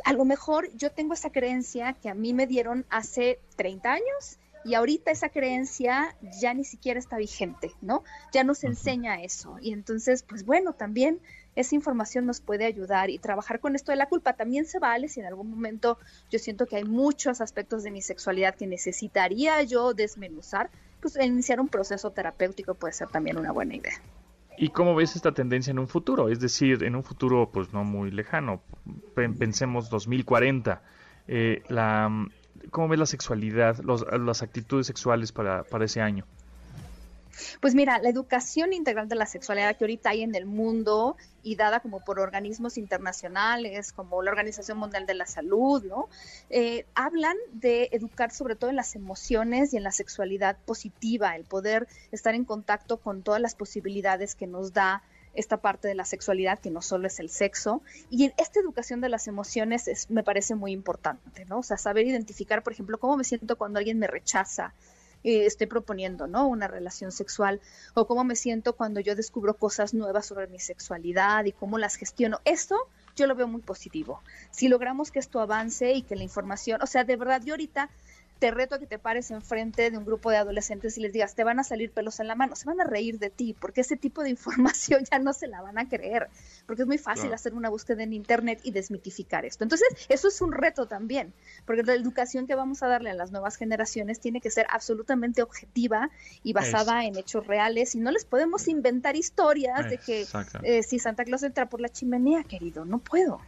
a 0.05 0.13
lo 0.13 0.25
mejor 0.25 0.69
yo 0.75 0.91
tengo 0.91 1.13
esa 1.13 1.31
creencia 1.31 1.93
que 1.93 2.09
a 2.09 2.13
mí 2.13 2.33
me 2.33 2.47
dieron 2.47 2.85
hace 2.89 3.39
30 3.55 3.93
años 3.93 4.39
y 4.63 4.73
ahorita 4.73 5.11
esa 5.11 5.29
creencia 5.29 6.15
ya 6.41 6.53
ni 6.53 6.65
siquiera 6.65 6.99
está 6.99 7.17
vigente, 7.17 7.71
¿no? 7.81 8.03
Ya 8.33 8.43
nos 8.43 8.63
enseña 8.63 9.21
eso. 9.21 9.57
Y 9.61 9.71
entonces, 9.71 10.23
pues 10.23 10.45
bueno, 10.45 10.73
también 10.73 11.21
esa 11.55 11.73
información 11.73 12.25
nos 12.25 12.41
puede 12.41 12.65
ayudar 12.65 13.09
y 13.09 13.17
trabajar 13.17 13.59
con 13.59 13.75
esto 13.75 13.91
de 13.91 13.95
la 13.95 14.07
culpa 14.07 14.33
también 14.33 14.65
se 14.65 14.79
vale 14.79 15.07
si 15.07 15.21
en 15.21 15.25
algún 15.25 15.49
momento 15.49 15.97
yo 16.29 16.37
siento 16.37 16.65
que 16.65 16.75
hay 16.75 16.83
muchos 16.83 17.41
aspectos 17.41 17.83
de 17.83 17.91
mi 17.91 18.01
sexualidad 18.01 18.55
que 18.55 18.67
necesitaría 18.67 19.63
yo 19.63 19.93
desmenuzar, 19.93 20.69
pues 21.01 21.15
iniciar 21.15 21.59
un 21.59 21.69
proceso 21.69 22.11
terapéutico 22.11 22.75
puede 22.75 22.93
ser 22.93 23.07
también 23.07 23.37
una 23.37 23.51
buena 23.51 23.75
idea. 23.75 24.01
¿Y 24.57 24.69
cómo 24.69 24.95
ves 24.95 25.15
esta 25.15 25.33
tendencia 25.33 25.71
en 25.71 25.79
un 25.79 25.87
futuro? 25.87 26.29
Es 26.29 26.39
decir, 26.39 26.83
en 26.83 26.95
un 26.95 27.03
futuro 27.03 27.51
pues 27.51 27.73
no 27.73 27.83
muy 27.83 28.09
lejano, 28.09 28.63
pensemos 29.13 29.89
2040, 29.89 30.81
eh, 31.27 31.61
la, 31.69 32.09
¿cómo 32.71 32.87
ves 32.87 32.99
la 32.99 33.05
sexualidad, 33.05 33.77
las 33.79 34.41
actitudes 34.41 34.87
sexuales 34.87 35.31
para, 35.31 35.63
para 35.63 35.85
ese 35.85 36.01
año? 36.01 36.25
Pues 37.61 37.75
mira, 37.75 37.99
la 37.99 38.09
educación 38.09 38.73
integral 38.73 39.07
de 39.07 39.15
la 39.15 39.25
sexualidad 39.25 39.75
que 39.75 39.83
ahorita 39.83 40.09
hay 40.09 40.23
en 40.23 40.35
el 40.35 40.45
mundo 40.45 41.17
y 41.43 41.55
dada 41.55 41.79
como 41.79 42.03
por 42.03 42.19
organismos 42.19 42.77
internacionales 42.77 43.91
como 43.91 44.21
la 44.21 44.31
Organización 44.31 44.77
Mundial 44.77 45.05
de 45.05 45.13
la 45.13 45.25
Salud, 45.25 45.83
¿no? 45.83 46.09
Eh, 46.49 46.85
hablan 46.95 47.37
de 47.53 47.89
educar 47.91 48.31
sobre 48.31 48.55
todo 48.55 48.69
en 48.69 48.75
las 48.75 48.95
emociones 48.95 49.73
y 49.73 49.77
en 49.77 49.83
la 49.83 49.91
sexualidad 49.91 50.57
positiva, 50.65 51.35
el 51.35 51.45
poder 51.45 51.87
estar 52.11 52.35
en 52.35 52.45
contacto 52.45 52.97
con 52.97 53.23
todas 53.23 53.41
las 53.41 53.55
posibilidades 53.55 54.35
que 54.35 54.47
nos 54.47 54.73
da 54.73 55.03
esta 55.33 55.57
parte 55.57 55.87
de 55.87 55.95
la 55.95 56.03
sexualidad 56.03 56.59
que 56.59 56.71
no 56.71 56.81
solo 56.81 57.07
es 57.07 57.19
el 57.19 57.29
sexo 57.29 57.81
y 58.09 58.33
esta 58.37 58.59
educación 58.59 59.01
de 59.01 59.09
las 59.09 59.27
emociones 59.27 59.87
es, 59.87 60.09
me 60.09 60.23
parece 60.23 60.55
muy 60.55 60.71
importante, 60.71 61.45
¿no? 61.45 61.59
O 61.59 61.63
sea, 61.63 61.77
saber 61.77 62.07
identificar, 62.07 62.63
por 62.63 62.73
ejemplo, 62.73 62.97
cómo 62.97 63.17
me 63.17 63.23
siento 63.23 63.55
cuando 63.55 63.77
alguien 63.77 63.99
me 63.99 64.07
rechaza, 64.07 64.73
eh, 65.23 65.45
estoy 65.45 65.67
proponiendo, 65.67 66.27
¿no? 66.27 66.47
Una 66.47 66.67
relación 66.67 67.11
sexual 67.11 67.61
o 67.93 68.07
cómo 68.07 68.23
me 68.23 68.35
siento 68.35 68.73
cuando 68.73 68.99
yo 68.99 69.15
descubro 69.15 69.55
cosas 69.55 69.93
nuevas 69.93 70.25
sobre 70.25 70.47
mi 70.47 70.59
sexualidad 70.59 71.45
y 71.45 71.51
cómo 71.51 71.77
las 71.77 71.95
gestiono. 71.95 72.39
Esto 72.45 72.75
yo 73.15 73.27
lo 73.27 73.35
veo 73.35 73.47
muy 73.47 73.61
positivo. 73.61 74.21
Si 74.51 74.67
logramos 74.67 75.11
que 75.11 75.19
esto 75.19 75.39
avance 75.39 75.93
y 75.93 76.03
que 76.03 76.15
la 76.15 76.23
información, 76.23 76.81
o 76.81 76.87
sea, 76.87 77.03
de 77.03 77.15
verdad, 77.15 77.41
yo 77.43 77.53
ahorita 77.53 77.89
te 78.39 78.51
reto 78.51 78.75
a 78.75 78.79
que 78.79 78.87
te 78.87 78.99
pares 78.99 79.31
enfrente 79.31 79.89
de 79.89 79.97
un 79.97 80.05
grupo 80.05 80.29
de 80.29 80.37
adolescentes 80.37 80.97
y 80.97 81.01
les 81.01 81.13
digas, 81.13 81.35
te 81.35 81.43
van 81.43 81.59
a 81.59 81.63
salir 81.63 81.91
pelos 81.91 82.19
en 82.19 82.27
la 82.27 82.35
mano, 82.35 82.55
se 82.55 82.65
van 82.65 82.79
a 82.79 82.83
reír 82.83 83.19
de 83.19 83.29
ti, 83.29 83.55
porque 83.59 83.81
ese 83.81 83.97
tipo 83.97 84.23
de 84.23 84.29
información 84.37 85.03
ya 85.09 85.19
no 85.19 85.33
se 85.33 85.47
la 85.47 85.61
van 85.61 85.77
a 85.77 85.87
creer, 85.87 86.29
porque 86.65 86.83
es 86.83 86.87
muy 86.87 86.97
fácil 86.97 87.33
hacer 87.33 87.53
una 87.53 87.69
búsqueda 87.69 88.03
en 88.03 88.13
Internet 88.13 88.59
y 88.63 88.71
desmitificar 88.71 89.45
esto. 89.45 89.63
Entonces, 89.63 89.87
eso 90.09 90.27
es 90.27 90.41
un 90.41 90.51
reto 90.51 90.87
también, 90.87 91.33
porque 91.65 91.83
la 91.83 91.93
educación 91.93 92.47
que 92.47 92.55
vamos 92.55 92.83
a 92.83 92.87
darle 92.87 93.09
a 93.09 93.13
las 93.13 93.31
nuevas 93.31 93.55
generaciones 93.55 94.19
tiene 94.19 94.41
que 94.41 94.51
ser 94.51 94.67
absolutamente 94.69 95.41
objetiva 95.41 96.09
y 96.43 96.53
basada 96.53 97.05
en 97.05 97.17
hechos 97.17 97.47
reales, 97.47 97.95
y 97.95 97.99
no 97.99 98.11
les 98.11 98.25
podemos 98.25 98.67
inventar 98.67 99.15
historias 99.15 99.89
de 99.89 99.97
que 99.97 100.25
eh, 100.63 100.83
si 100.83 100.99
Santa 100.99 101.23
Claus 101.23 101.43
entra 101.43 101.69
por 101.69 101.81
la 101.81 101.89
chimenea, 101.89 102.43
querido, 102.43 102.85
no 102.85 102.99
puedo. 102.99 103.41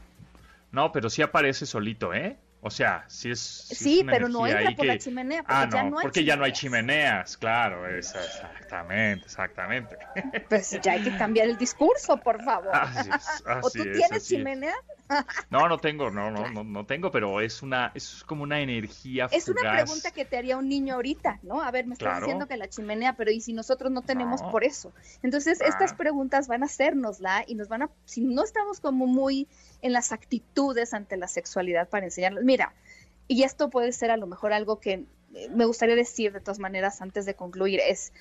No, 0.71 0.91
pero 0.91 1.10
sí 1.10 1.21
aparece 1.21 1.65
solito, 1.65 2.13
¿eh? 2.13 2.38
O 2.61 2.69
sea, 2.69 3.05
si 3.07 3.31
es. 3.31 3.39
sí, 3.39 4.03
pero 4.05 4.27
no 4.27 4.45
entra 4.45 4.75
por 4.75 4.85
la 4.85 4.97
chimenea. 4.97 5.43
Porque 5.43 5.55
ah, 5.55 5.69
ya 5.71 5.83
no, 5.83 5.97
porque 6.01 6.23
ya 6.25 6.35
no 6.35 6.43
hay 6.43 6.51
chimeneas, 6.51 7.37
claro, 7.37 7.87
exactamente, 7.87 9.25
exactamente. 9.25 9.97
Pues 10.49 10.77
ya 10.81 10.93
hay 10.93 11.03
que 11.03 11.15
cambiar 11.17 11.47
el 11.47 11.57
discurso, 11.57 12.17
por 12.17 12.43
favor. 12.43 12.71
¿O 13.63 13.69
tú 13.69 13.83
tienes 13.83 14.27
chimenea? 14.27 14.75
No, 15.49 15.67
no 15.67 15.79
tengo, 15.79 16.11
no, 16.11 16.29
no, 16.29 16.51
no, 16.51 16.63
no 16.63 16.85
tengo, 16.85 17.09
pero 17.09 17.41
es 17.41 17.63
una, 17.63 17.91
es 17.95 18.23
como 18.27 18.43
una 18.43 18.59
energía 18.59 19.27
Es 19.31 19.49
una 19.49 19.73
pregunta 19.73 20.11
que 20.11 20.23
te 20.23 20.37
haría 20.37 20.55
un 20.55 20.69
niño 20.69 20.93
ahorita, 20.93 21.39
¿no? 21.41 21.63
A 21.63 21.71
ver, 21.71 21.87
me 21.87 21.93
estás 21.93 22.19
diciendo 22.19 22.47
que 22.47 22.57
la 22.57 22.69
chimenea, 22.69 23.13
pero 23.13 23.31
¿y 23.31 23.41
si 23.41 23.53
nosotros 23.53 23.91
no 23.91 24.03
tenemos 24.03 24.43
por 24.43 24.63
eso? 24.63 24.93
Entonces, 25.23 25.61
estas 25.61 25.93
ah. 25.93 25.97
preguntas 25.97 26.47
van 26.47 26.61
a 26.61 26.67
hacernosla 26.67 27.43
y 27.47 27.55
nos 27.55 27.69
van 27.69 27.81
a, 27.81 27.89
si 28.05 28.21
no 28.21 28.43
estamos 28.43 28.79
como 28.81 29.07
muy 29.07 29.47
en 29.81 29.93
las 29.93 30.11
actitudes 30.11 30.93
ante 30.93 31.17
la 31.17 31.27
sexualidad 31.27 31.89
para 31.89 32.05
enseñarlos. 32.05 32.43
Mira, 32.43 32.73
y 33.27 33.43
esto 33.43 33.69
puede 33.69 33.91
ser 33.91 34.11
a 34.11 34.17
lo 34.17 34.27
mejor 34.27 34.53
algo 34.53 34.79
que 34.79 35.05
eh, 35.33 35.49
me 35.49 35.65
gustaría 35.65 35.95
decir 35.95 36.33
de 36.33 36.39
todas 36.39 36.59
maneras 36.59 37.01
antes 37.01 37.25
de 37.25 37.35
concluir, 37.35 37.79
es 37.79 38.11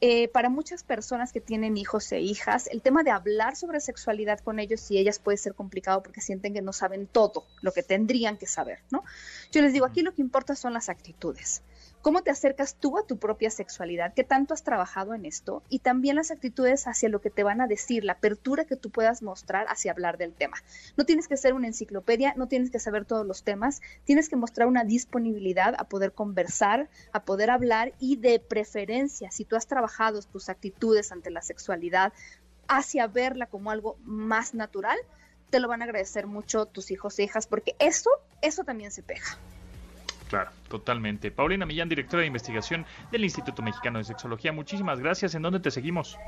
eh, 0.00 0.28
para 0.28 0.48
muchas 0.48 0.84
personas 0.84 1.32
que 1.32 1.40
tienen 1.40 1.76
hijos 1.76 2.12
e 2.12 2.20
hijas, 2.20 2.68
el 2.68 2.82
tema 2.82 3.02
de 3.02 3.10
hablar 3.10 3.56
sobre 3.56 3.80
sexualidad 3.80 4.38
con 4.40 4.58
ellos 4.58 4.90
y 4.90 4.98
ellas 4.98 5.18
puede 5.18 5.38
ser 5.38 5.54
complicado 5.54 6.02
porque 6.02 6.20
sienten 6.20 6.54
que 6.54 6.62
no 6.62 6.72
saben 6.72 7.06
todo 7.06 7.46
lo 7.62 7.72
que 7.72 7.82
tendrían 7.82 8.36
que 8.36 8.46
saber, 8.46 8.80
¿no? 8.90 9.02
Yo 9.50 9.62
les 9.62 9.72
digo, 9.72 9.86
aquí 9.86 10.02
lo 10.02 10.14
que 10.14 10.22
importa 10.22 10.54
son 10.54 10.74
las 10.74 10.88
actitudes. 10.88 11.62
¿Cómo 12.00 12.22
te 12.22 12.30
acercas 12.30 12.76
tú 12.76 12.96
a 12.96 13.04
tu 13.04 13.18
propia 13.18 13.50
sexualidad? 13.50 14.14
¿Qué 14.14 14.22
tanto 14.22 14.54
has 14.54 14.62
trabajado 14.62 15.14
en 15.14 15.24
esto? 15.24 15.64
Y 15.68 15.80
también 15.80 16.14
las 16.14 16.30
actitudes 16.30 16.86
hacia 16.86 17.08
lo 17.08 17.20
que 17.20 17.28
te 17.28 17.42
van 17.42 17.60
a 17.60 17.66
decir, 17.66 18.04
la 18.04 18.12
apertura 18.12 18.64
que 18.64 18.76
tú 18.76 18.90
puedas 18.90 19.20
mostrar 19.20 19.66
hacia 19.68 19.90
hablar 19.90 20.16
del 20.16 20.32
tema. 20.32 20.58
No 20.96 21.04
tienes 21.04 21.26
que 21.26 21.36
ser 21.36 21.54
una 21.54 21.66
enciclopedia, 21.66 22.34
no 22.36 22.46
tienes 22.46 22.70
que 22.70 22.78
saber 22.78 23.04
todos 23.04 23.26
los 23.26 23.42
temas, 23.42 23.82
tienes 24.04 24.28
que 24.28 24.36
mostrar 24.36 24.68
una 24.68 24.84
disponibilidad 24.84 25.74
a 25.76 25.88
poder 25.88 26.12
conversar, 26.12 26.88
a 27.12 27.24
poder 27.24 27.50
hablar 27.50 27.92
y 27.98 28.14
de 28.16 28.38
preferencia, 28.38 29.32
si 29.32 29.44
tú 29.44 29.56
has 29.56 29.66
trabajado 29.66 30.22
tus 30.22 30.48
actitudes 30.48 31.10
ante 31.10 31.32
la 31.32 31.42
sexualidad 31.42 32.12
hacia 32.68 33.08
verla 33.08 33.46
como 33.46 33.72
algo 33.72 33.96
más 34.04 34.54
natural, 34.54 34.98
te 35.50 35.58
lo 35.58 35.66
van 35.66 35.82
a 35.82 35.86
agradecer 35.86 36.28
mucho 36.28 36.66
tus 36.66 36.92
hijos 36.92 37.18
e 37.18 37.24
hijas 37.24 37.48
porque 37.48 37.74
eso, 37.80 38.10
eso 38.40 38.62
también 38.62 38.92
se 38.92 39.02
pega. 39.02 39.26
Claro, 40.28 40.50
totalmente. 40.68 41.30
Paulina 41.30 41.64
Millán, 41.64 41.88
directora 41.88 42.20
de 42.20 42.26
investigación 42.26 42.84
del 43.10 43.24
Instituto 43.24 43.62
Mexicano 43.62 43.98
de 43.98 44.04
Sexología, 44.04 44.52
muchísimas 44.52 45.00
gracias. 45.00 45.34
¿En 45.34 45.42
dónde 45.42 45.60
te 45.60 45.70
seguimos? 45.70 46.18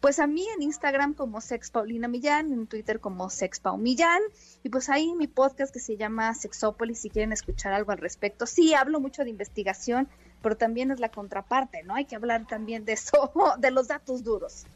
Pues 0.00 0.18
a 0.18 0.26
mí 0.26 0.46
en 0.54 0.62
Instagram 0.62 1.14
como 1.14 1.40
Sex 1.40 1.70
Paulina 1.70 2.08
Millán, 2.08 2.52
en 2.52 2.66
Twitter 2.66 3.00
como 3.00 3.30
Sex 3.30 3.62
Millán, 3.78 4.20
y 4.62 4.68
pues 4.68 4.88
ahí 4.88 5.14
mi 5.14 5.28
podcast 5.28 5.72
que 5.72 5.78
se 5.78 5.96
llama 5.96 6.34
Sexópolis, 6.34 6.98
si 6.98 7.10
quieren 7.10 7.32
escuchar 7.32 7.72
algo 7.72 7.92
al 7.92 7.98
respecto. 7.98 8.46
Sí, 8.46 8.74
hablo 8.74 9.00
mucho 9.00 9.22
de 9.22 9.30
investigación, 9.30 10.08
pero 10.42 10.56
también 10.56 10.90
es 10.90 11.00
la 11.00 11.08
contraparte, 11.10 11.82
¿no? 11.84 11.94
Hay 11.94 12.04
que 12.04 12.16
hablar 12.16 12.46
también 12.46 12.84
de 12.84 12.92
eso, 12.94 13.32
de 13.58 13.70
los 13.70 13.88
datos 13.88 14.24
duros. 14.24 14.66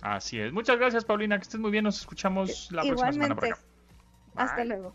Así 0.00 0.38
es. 0.38 0.52
Muchas 0.52 0.78
gracias, 0.78 1.04
Paulina, 1.04 1.36
que 1.36 1.42
estés 1.42 1.60
muy 1.60 1.70
bien. 1.70 1.84
Nos 1.84 2.00
escuchamos 2.00 2.70
la 2.72 2.82
próxima 2.82 3.12
semana 3.12 3.34
por 3.34 3.44
acá. 3.44 3.58
Hasta 4.34 4.64
luego. 4.64 4.94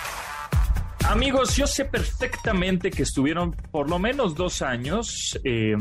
Amigos, 1.11 1.57
yo 1.57 1.67
sé 1.67 1.83
perfectamente 1.83 2.89
que 2.89 3.03
estuvieron 3.03 3.51
por 3.51 3.89
lo 3.89 3.99
menos 3.99 4.33
dos 4.33 4.61
años 4.61 5.37
eh, 5.43 5.75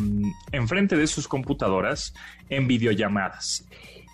enfrente 0.51 0.97
de 0.97 1.07
sus 1.07 1.29
computadoras 1.29 2.13
en 2.49 2.67
videollamadas 2.67 3.65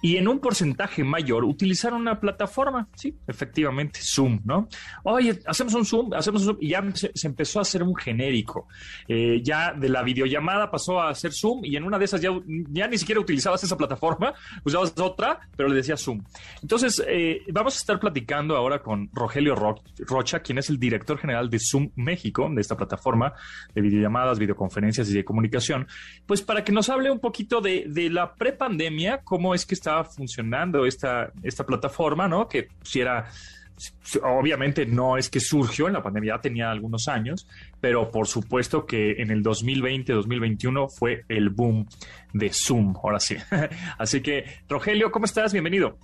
y 0.07 0.19
en 0.19 0.29
un 0.29 0.39
porcentaje 0.39 1.03
mayor 1.03 1.45
utilizaron 1.45 2.01
una 2.01 2.21
plataforma, 2.21 2.87
sí, 2.95 3.17
efectivamente, 3.27 3.99
Zoom, 4.01 4.41
¿no? 4.45 4.69
Oye, 5.03 5.41
hacemos 5.47 5.75
un 5.75 5.85
Zoom, 5.85 6.15
hacemos 6.15 6.43
un 6.43 6.47
Zoom, 6.47 6.59
y 6.61 6.69
ya 6.69 6.85
se, 6.95 7.11
empezó 7.27 7.59
a 7.59 7.63
hacer 7.63 7.83
un 7.83 7.97
genérico. 7.97 8.69
Eh, 9.09 9.41
ya 9.43 9.73
de 9.73 9.89
la 9.89 10.05
videollamada 10.05 10.71
pasó 10.71 11.01
a 11.01 11.09
hacer 11.09 11.33
Zoom, 11.33 11.65
y 11.65 11.75
en 11.75 11.83
una 11.83 11.99
de 11.99 12.05
esas 12.05 12.21
ya, 12.21 12.31
ya 12.47 12.87
ni 12.87 12.99
siquiera 12.99 13.21
utilizabas 13.21 13.65
esa 13.65 13.77
plataforma, 13.77 14.33
usabas 14.65 14.95
otra, 14.97 15.41
pero 15.57 15.69
le 15.69 15.75
decías 15.75 16.01
Zoom. 16.01 16.23
Entonces, 16.63 17.03
eh, 17.09 17.41
vamos 17.53 17.75
a 17.75 17.79
estar 17.79 17.99
platicando 17.99 18.57
ahora 18.57 18.85
con 18.85 19.11
Rogelio 19.13 19.57
Rocha, 19.57 20.39
quien 20.39 20.59
es 20.59 20.71
el 20.71 20.79
director 20.79 21.19
general 21.19 21.51
de 21.51 21.59
Zoom 21.59 21.91
México, 21.97 22.49
de 22.49 22.61
esta 22.61 22.77
plataforma 22.77 23.33
de 23.75 23.81
videollamadas, 23.81 24.39
videoconferencias 24.39 25.11
y 25.11 25.15
de 25.15 25.25
comunicación, 25.25 25.89
pues 26.27 26.43
para 26.43 26.63
que 26.63 26.71
nos 26.71 26.91
hable 26.91 27.11
un 27.11 27.19
poquito 27.19 27.61
de, 27.61 27.87
de 27.89 28.09
la 28.09 28.37
prepandemia, 28.37 29.23
cómo 29.25 29.53
es 29.53 29.67
que 29.67 29.75
estaba 29.97 30.05
funcionando 30.05 30.87
esta, 30.87 31.33
esta 31.43 31.65
plataforma, 31.65 32.29
¿no? 32.29 32.49
Que 32.49 32.69
si 32.83 33.01
era, 33.01 33.27
obviamente 34.23 34.87
no 34.87 35.17
es 35.17 35.29
que 35.29 35.41
surgió 35.41 35.87
en 35.87 35.95
la 35.95 36.03
pandemia, 36.03 36.39
tenía 36.41 36.71
algunos 36.71 37.09
años, 37.09 37.49
pero 37.81 38.11
por 38.11 38.27
supuesto 38.27 38.87
que 38.87 39.13
en 39.13 39.31
el 39.31 39.43
2020, 39.43 40.13
2021 40.13 40.89
fue 40.89 41.25
el 41.29 41.51
boom 41.51 41.87
de 42.33 42.51
Zoom, 42.53 42.95
ahora 43.03 43.21
sí. 43.21 43.37
Así 43.99 44.21
que, 44.21 44.45
Rogelio, 44.69 45.11
¿cómo 45.11 45.25
estás? 45.25 45.53
Bienvenido. 45.53 45.99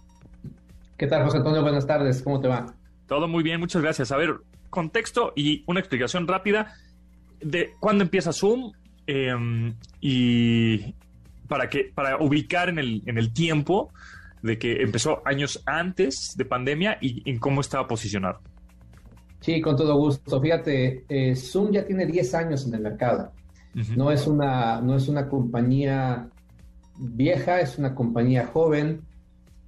¿Qué 0.97 1.07
tal, 1.07 1.25
José 1.25 1.39
Antonio? 1.39 1.63
Buenas 1.63 1.87
tardes, 1.87 2.23
¿cómo 2.23 2.41
te 2.41 2.49
va? 2.49 2.75
Todo 3.07 3.29
muy 3.29 3.43
bien, 3.43 3.61
muchas 3.61 3.83
gracias. 3.83 4.13
A 4.13 4.17
ver, 4.17 4.37
contexto 4.71 5.33
y 5.37 5.65
una 5.67 5.81
explicación 5.81 6.27
rápida 6.27 6.75
de 7.41 7.75
cuándo 7.81 8.05
empieza 8.05 8.33
Zoom 8.33 8.73
em, 9.07 9.75
y, 10.01 10.95
para, 11.53 11.69
que, 11.69 11.93
para 11.95 12.17
ubicar 12.17 12.71
en 12.71 12.79
el, 12.79 13.03
en 13.05 13.19
el 13.19 13.31
tiempo 13.31 13.93
de 14.43 14.59
que 14.59 14.81
empezó 14.81 15.21
años 15.27 15.63
antes 15.67 16.35
de 16.35 16.47
pandemia 16.47 16.97
y 16.99 17.29
en 17.31 17.39
cómo 17.39 17.61
estaba 17.61 17.87
posicionado. 17.87 18.41
Sí, 19.41 19.61
con 19.61 19.77
todo 19.77 19.95
gusto. 19.97 20.41
Fíjate, 20.41 21.05
eh, 21.11 21.37
Zoom 21.37 21.71
ya 21.71 21.85
tiene 21.85 22.07
10 22.07 22.35
años 22.37 22.67
en 22.67 22.75
el 22.75 22.81
mercado. 22.81 23.33
no, 23.95 24.11
es 24.11 24.27
una, 24.27 24.81
no 24.81 24.97
es 24.97 25.09
una 25.09 25.29
compañía 25.29 26.31
vieja, 26.97 27.61
es 27.61 27.77
una 27.77 27.95
compañía 27.95 28.47
joven. 28.47 29.03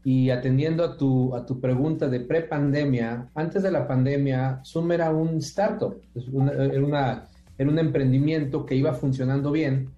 Y 0.05 0.31
atendiendo 0.31 0.85
a 0.85 0.97
tu, 0.97 1.37
a 1.37 1.45
tu 1.45 1.61
pregunta 1.61 2.09
de 2.09 2.21
pre-pandemia, 2.21 3.29
antes 3.35 3.63
de 3.63 3.71
la 3.71 3.87
pandemia, 3.87 4.63
Zoom 4.65 4.91
era 4.93 5.11
un 5.11 5.37
startup, 5.37 6.01
era, 6.15 6.83
una, 6.83 7.29
era 7.59 7.71
un 7.71 7.79
emprendimiento 7.79 8.65
que 8.65 8.75
iba 8.75 8.95
funcionando 8.95 9.53
bien 9.53 9.91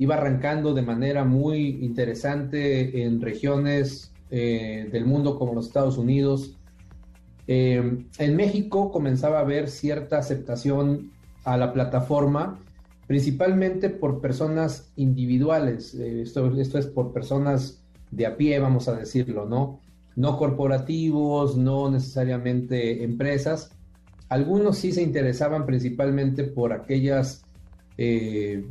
iba 0.00 0.14
arrancando 0.14 0.72
de 0.72 0.80
manera 0.80 1.24
muy 1.24 1.84
interesante 1.84 3.02
en 3.02 3.20
regiones 3.20 4.10
eh, 4.30 4.88
del 4.90 5.04
mundo 5.04 5.38
como 5.38 5.52
los 5.52 5.66
Estados 5.66 5.98
Unidos. 5.98 6.56
Eh, 7.46 8.06
en 8.18 8.36
México 8.36 8.90
comenzaba 8.92 9.36
a 9.36 9.42
haber 9.42 9.68
cierta 9.68 10.16
aceptación 10.16 11.10
a 11.44 11.58
la 11.58 11.74
plataforma, 11.74 12.58
principalmente 13.08 13.90
por 13.90 14.22
personas 14.22 14.90
individuales. 14.96 15.94
Eh, 15.94 16.22
esto, 16.22 16.50
esto 16.58 16.78
es 16.78 16.86
por 16.86 17.12
personas 17.12 17.84
de 18.10 18.24
a 18.24 18.38
pie, 18.38 18.58
vamos 18.58 18.88
a 18.88 18.94
decirlo, 18.96 19.44
¿no? 19.44 19.80
No 20.16 20.38
corporativos, 20.38 21.58
no 21.58 21.90
necesariamente 21.90 23.04
empresas. 23.04 23.70
Algunos 24.30 24.78
sí 24.78 24.92
se 24.92 25.02
interesaban 25.02 25.66
principalmente 25.66 26.44
por 26.44 26.72
aquellas 26.72 27.44
eh, 28.02 28.64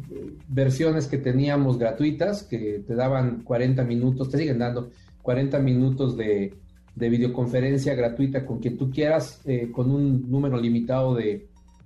versiones 0.47 1.05
que 1.05 1.19
teníamos 1.19 1.77
gratuitas, 1.77 2.41
que 2.41 2.83
te 2.87 2.95
daban 2.95 3.43
40 3.43 3.83
minutos, 3.83 4.31
te 4.31 4.39
siguen 4.39 4.57
dando 4.57 4.89
40 5.21 5.59
minutos 5.59 6.17
de, 6.17 6.55
videoconferencia 6.95 7.93
gratuita 7.93 8.43
con 8.43 8.57
quien 8.57 8.75
tú 8.75 8.89
quieras, 8.89 9.39
eh, 9.45 9.69
con 9.71 9.91
un 9.91 10.31
número 10.31 10.59
limitado 10.59 11.13
de, 11.13 11.45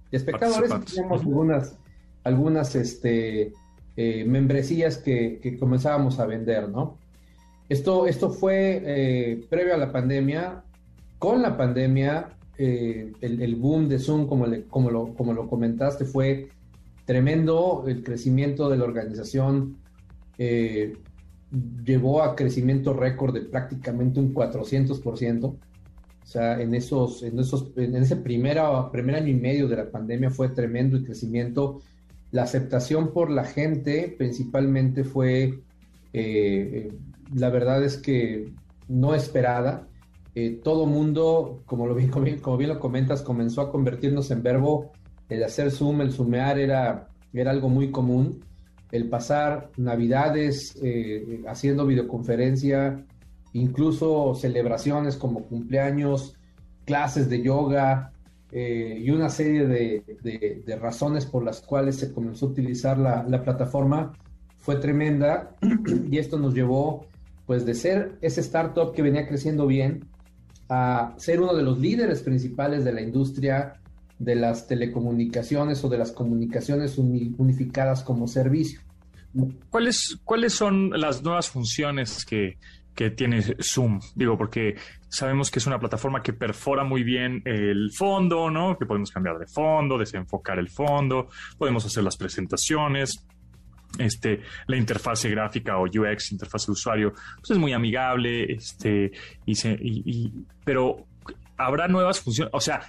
espectadores. 0.10 0.72
Teníamos 0.86 1.22
algunas, 1.24 1.78
algunas 2.24 2.76
este, 2.76 3.52
eh, 3.98 4.24
membresías 4.24 4.98
que, 4.98 5.58
comenzábamos 5.60 6.20
a 6.20 6.26
vender, 6.26 6.70
¿no? 6.70 6.98
Esto, 7.68 8.08
esto 8.08 8.30
fue 8.30 9.44
previo 9.50 9.74
a 9.74 9.78
la 9.78 9.92
pandemia. 9.92 10.64
Con 11.20 11.42
la 11.42 11.58
pandemia, 11.58 12.38
el, 12.58 13.56
boom 13.58 13.90
de 13.90 14.00
Zoom, 14.00 14.28
como, 14.28 14.46
como, 14.70 14.90
lo, 14.90 15.14
como 15.14 15.34
lo 15.34 15.50
comentaste, 15.50 16.06
fue 16.06 16.48
tremendo. 17.06 17.84
El 17.88 18.04
crecimiento 18.04 18.70
de 18.70 18.78
la 18.78 18.84
organización 18.84 19.78
llevó 21.86 22.24
a 22.24 22.36
crecimiento 22.36 22.94
récord 22.94 23.34
de 23.34 23.42
prácticamente 23.42 24.20
un 24.20 24.34
400%. 24.34 25.56
O 26.24 26.26
sea, 26.26 26.60
en 26.62 26.74
esos, 26.74 27.22
en 27.24 27.38
esos, 27.40 27.72
en 27.76 27.96
ese 27.96 28.16
primer 28.16 28.60
año 28.60 29.28
y 29.28 29.34
medio 29.34 29.68
de 29.68 29.76
la 29.76 29.92
pandemia 29.92 30.30
fue 30.30 30.50
tremendo 30.50 30.98
el 30.98 31.06
crecimiento. 31.06 31.82
La 32.32 32.44
aceptación 32.44 33.12
por 33.14 33.30
la 33.30 33.44
gente 33.44 34.14
principalmente 34.18 35.04
fue, 35.04 35.60
eh, 36.14 36.92
la 37.36 37.50
verdad 37.50 37.84
es 37.84 37.98
que 37.98 38.52
no 38.88 39.14
esperada. 39.14 39.88
Eh, 40.34 40.60
todo 40.64 40.86
mundo, 40.88 41.62
como, 41.66 41.86
lo, 41.86 41.94
bien, 41.94 42.10
como 42.40 42.58
bien 42.58 42.70
lo 42.70 42.80
comentas, 42.80 43.22
comenzó 43.22 43.62
a 43.62 43.72
convertirnos 43.72 44.32
en 44.32 44.42
verbo. 44.42 44.92
El 45.30 45.44
hacer 45.44 45.72
Zoom, 45.72 46.02
el 46.02 46.12
zoomear 46.12 46.60
era, 46.60 47.08
era 47.34 47.52
algo 47.52 47.70
muy 47.70 47.92
común. 47.92 48.44
El 48.92 49.10
pasar 49.10 49.72
navidades 49.78 50.78
eh, 50.82 51.44
haciendo 51.48 51.86
videoconferencia, 51.86 53.04
incluso 53.54 54.36
celebraciones 54.36 55.16
como 55.18 55.44
cumpleaños, 55.46 56.38
clases 56.86 57.30
de 57.30 57.42
yoga 57.42 58.12
eh, 58.52 59.02
y 59.02 59.10
una 59.10 59.30
serie 59.30 59.66
de, 59.66 60.78
razones 60.80 61.26
por 61.26 61.44
las 61.44 61.62
cuales 61.62 61.96
se 61.96 62.12
comenzó 62.12 62.46
a 62.46 62.50
utilizar 62.50 62.98
la, 63.00 63.44
plataforma 63.44 64.14
fue 64.58 64.76
tremenda. 64.76 65.56
Y 66.12 66.18
esto 66.18 66.38
nos 66.38 66.54
llevó 66.54 67.08
pues 67.46 67.66
de 67.66 67.74
ser 67.74 68.18
ese 68.22 68.42
startup 68.42 68.94
que 68.94 69.02
venía 69.02 69.28
creciendo 69.28 69.68
bien 69.68 70.06
a 70.70 71.14
ser 71.18 71.42
uno 71.42 71.54
de 71.54 71.64
los 71.64 71.80
líderes 71.80 72.22
principales 72.22 72.86
de 72.86 72.94
la 72.94 73.02
industria 73.02 73.82
de 74.20 74.36
las 74.36 74.68
telecomunicaciones 74.68 75.84
o 75.84 75.90
de 75.90 75.98
las 75.98 76.12
comunicaciones 76.12 76.98
unificadas 76.98 78.04
como 78.04 78.28
servicio. 78.28 78.80
¿Cuáles, 79.70 80.20
¿Cuáles 80.24 80.54
son 80.54 80.92
las 80.92 81.24
nuevas 81.24 81.50
funciones 81.50 82.24
que, 82.24 82.58
que 82.96 83.10
tiene 83.10 83.42
Zoom? 83.62 84.00
Digo, 84.16 84.38
porque 84.38 84.76
sabemos 85.10 85.50
que 85.50 85.60
es 85.60 85.68
una 85.68 85.80
plataforma 85.80 86.22
que 86.22 86.34
perfora 86.34 86.84
muy 86.84 87.04
bien 87.04 87.42
el 87.46 87.92
fondo, 87.96 88.50
¿no? 88.52 88.78
Que 88.78 88.86
podemos 88.86 89.12
cambiar 89.12 89.40
de 89.40 89.48
fondo, 89.48 89.98
desenfocar 89.98 90.60
el 90.60 90.70
fondo, 90.70 91.30
podemos 91.58 91.86
hacer 91.86 92.04
las 92.04 92.18
presentaciones. 92.18 93.26
Este, 94.00 94.42
la 94.66 94.76
interfase 94.76 95.30
gráfica 95.30 95.78
o 95.78 95.84
UX, 95.84 96.32
interfase 96.32 96.66
de 96.68 96.72
usuario, 96.72 97.14
pues 97.38 97.52
es 97.52 97.58
muy 97.60 97.74
amigable, 97.74 98.52
este, 98.52 99.12
y, 99.46 99.54
se, 99.54 99.78
pero 100.66 101.06
habrá 101.58 101.88
nuevas 101.88 102.20
funciones, 102.20 102.52
o 102.56 102.60
sea, 102.60 102.82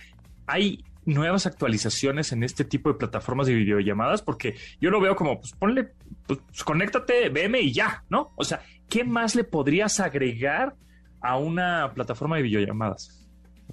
hay 0.46 0.82
nuevas 1.06 1.46
actualizaciones 1.46 2.32
en 2.32 2.42
este 2.42 2.64
tipo 2.64 2.88
de 2.88 2.96
plataformas 2.96 3.46
de 3.46 3.54
videollamadas? 3.54 4.22
Porque 4.22 4.54
yo 4.80 4.90
lo 4.90 5.00
veo 5.00 5.16
como, 5.16 5.40
pues 5.40 5.52
ponle, 5.52 5.90
pues 6.26 6.64
conéctate, 6.64 7.28
veme 7.28 7.60
y 7.60 7.72
ya, 7.72 8.04
¿no? 8.08 8.32
O 8.36 8.44
sea, 8.44 8.60
¿qué 8.88 9.04
más 9.04 9.34
le 9.34 9.44
podrías 9.44 10.00
agregar 10.00 10.74
a 11.20 11.38
una 11.38 11.92
plataforma 11.94 12.36
de 12.36 12.42
videollamadas? 12.42 13.24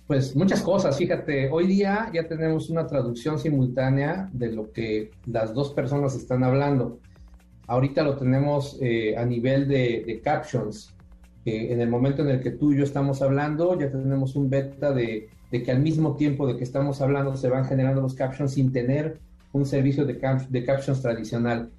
Pues 0.07 0.35
muchas 0.35 0.61
cosas, 0.61 0.97
fíjate, 0.97 1.49
hoy 1.51 1.67
día 1.67 2.09
ya 2.13 2.27
tenemos 2.27 2.69
una 2.69 2.85
traducción 2.85 3.39
simultánea 3.39 4.29
de 4.33 4.51
lo 4.51 4.71
que 4.71 5.11
las 5.25 5.53
dos 5.53 5.73
personas 5.73 6.15
están 6.15 6.43
hablando. 6.43 6.99
Ahorita 7.67 8.03
lo 8.03 8.17
tenemos 8.17 8.77
eh, 8.81 9.15
a 9.17 9.25
nivel 9.25 9.67
de, 9.67 10.19
captions. 10.23 10.93
en 11.45 11.79
el 11.79 11.89
momento 11.89 12.23
en 12.23 12.29
el 12.29 12.41
que 12.41 12.51
tú 12.51 12.73
y 12.73 12.77
yo 12.77 12.83
estamos 12.83 13.21
hablando, 13.21 13.79
ya 13.79 13.89
tenemos 13.89 14.35
un 14.35 14.49
beta 14.49 14.91
de 14.91 15.29
de 15.51 15.63
que 15.63 15.71
al 15.71 15.81
mismo 15.81 16.15
tiempo 16.15 16.47
de 16.47 16.57
que 16.57 16.63
estamos 16.63 17.01
hablando 17.01 17.35
se 17.35 17.49
van 17.49 17.65
generando 17.65 18.01
los 18.01 18.15
captions 18.15 18.53
sin 18.53 18.71
tener 18.71 19.19
un 19.53 19.65
servicio 19.65 20.05
de, 20.05 20.19
de 20.49 20.63
captions 20.63 21.01
tradicional. 21.01 21.69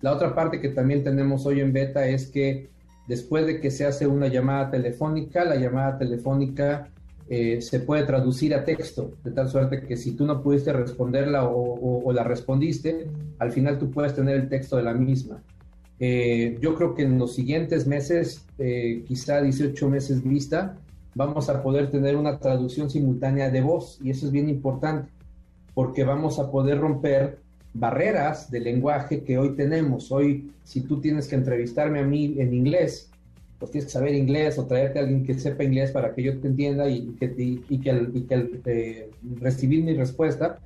La 0.00 0.12
otra 0.12 0.34
parte 0.34 0.60
que 0.60 0.68
también 0.68 1.02
tenemos 1.02 1.46
hoy 1.46 1.60
en 1.60 1.72
beta 1.72 2.06
es 2.06 2.26
que 2.26 2.68
después 3.08 3.46
de 3.46 3.60
que 3.60 3.70
se 3.70 3.86
hace 3.86 4.06
una 4.06 4.28
llamada 4.28 4.70
telefónica, 4.70 5.44
la 5.44 5.56
llamada 5.56 5.98
telefónica 5.98 6.88
eh, 7.26 7.62
se 7.62 7.80
puede 7.80 8.04
traducir 8.04 8.54
a 8.54 8.64
texto, 8.64 9.14
de 9.24 9.30
tal 9.30 9.48
suerte 9.48 9.80
que 9.80 9.96
si 9.96 10.12
tú 10.12 10.26
no 10.26 10.42
pudiste 10.42 10.72
responderla 10.72 11.48
o, 11.48 12.12
la 12.12 12.22
respondiste, 12.22 13.06
al 13.38 13.50
final 13.50 13.78
tú 13.78 13.90
puedes 13.90 14.14
tener 14.14 14.36
el 14.36 14.48
texto 14.48 14.76
de 14.76 14.82
la 14.82 14.92
misma. 14.92 15.42
Eh, 15.98 16.58
yo 16.60 16.74
creo 16.74 16.94
que 16.94 17.02
en 17.04 17.18
los 17.18 17.34
siguientes 17.34 17.86
meses, 17.86 18.44
eh, 18.58 19.04
quizá 19.08 19.40
18 19.40 19.88
meses 19.88 20.22
vista, 20.22 20.76
vamos 21.14 21.48
a 21.48 21.62
poder 21.62 21.90
tener 21.90 22.16
una 22.16 22.38
traducción 22.38 22.90
simultánea 22.90 23.50
de 23.50 23.60
voz 23.60 23.98
y 24.02 24.10
eso 24.10 24.26
es 24.26 24.32
bien 24.32 24.48
importante 24.48 25.10
porque 25.74 26.04
vamos 26.04 26.38
a 26.38 26.50
poder 26.50 26.78
romper 26.78 27.38
barreras 27.72 28.50
de 28.50 28.60
lenguaje 28.60 29.24
que 29.24 29.36
hoy 29.36 29.56
tenemos. 29.56 30.10
Hoy, 30.12 30.52
si 30.62 30.82
tú 30.82 31.00
tienes 31.00 31.26
que 31.26 31.34
entrevistarme 31.34 31.98
a 31.98 32.04
mí 32.04 32.36
en 32.38 32.54
inglés, 32.54 33.10
pues 33.58 33.72
tienes 33.72 33.86
que 33.86 33.92
saber 33.92 34.14
inglés 34.14 34.58
o 34.58 34.66
traerte 34.66 34.98
a 34.98 35.02
alguien 35.02 35.24
que 35.24 35.34
sepa 35.34 35.64
inglés 35.64 35.90
para 35.90 36.14
que 36.14 36.22
yo 36.22 36.38
te 36.38 36.46
entienda 36.48 36.88
y 36.88 37.14
que, 37.18 37.34
y, 37.36 37.78
que 37.78 37.90
al, 37.90 38.12
eh, 38.66 39.10
recibir 39.40 39.84
mi 39.84 39.94
respuesta, 39.94 40.58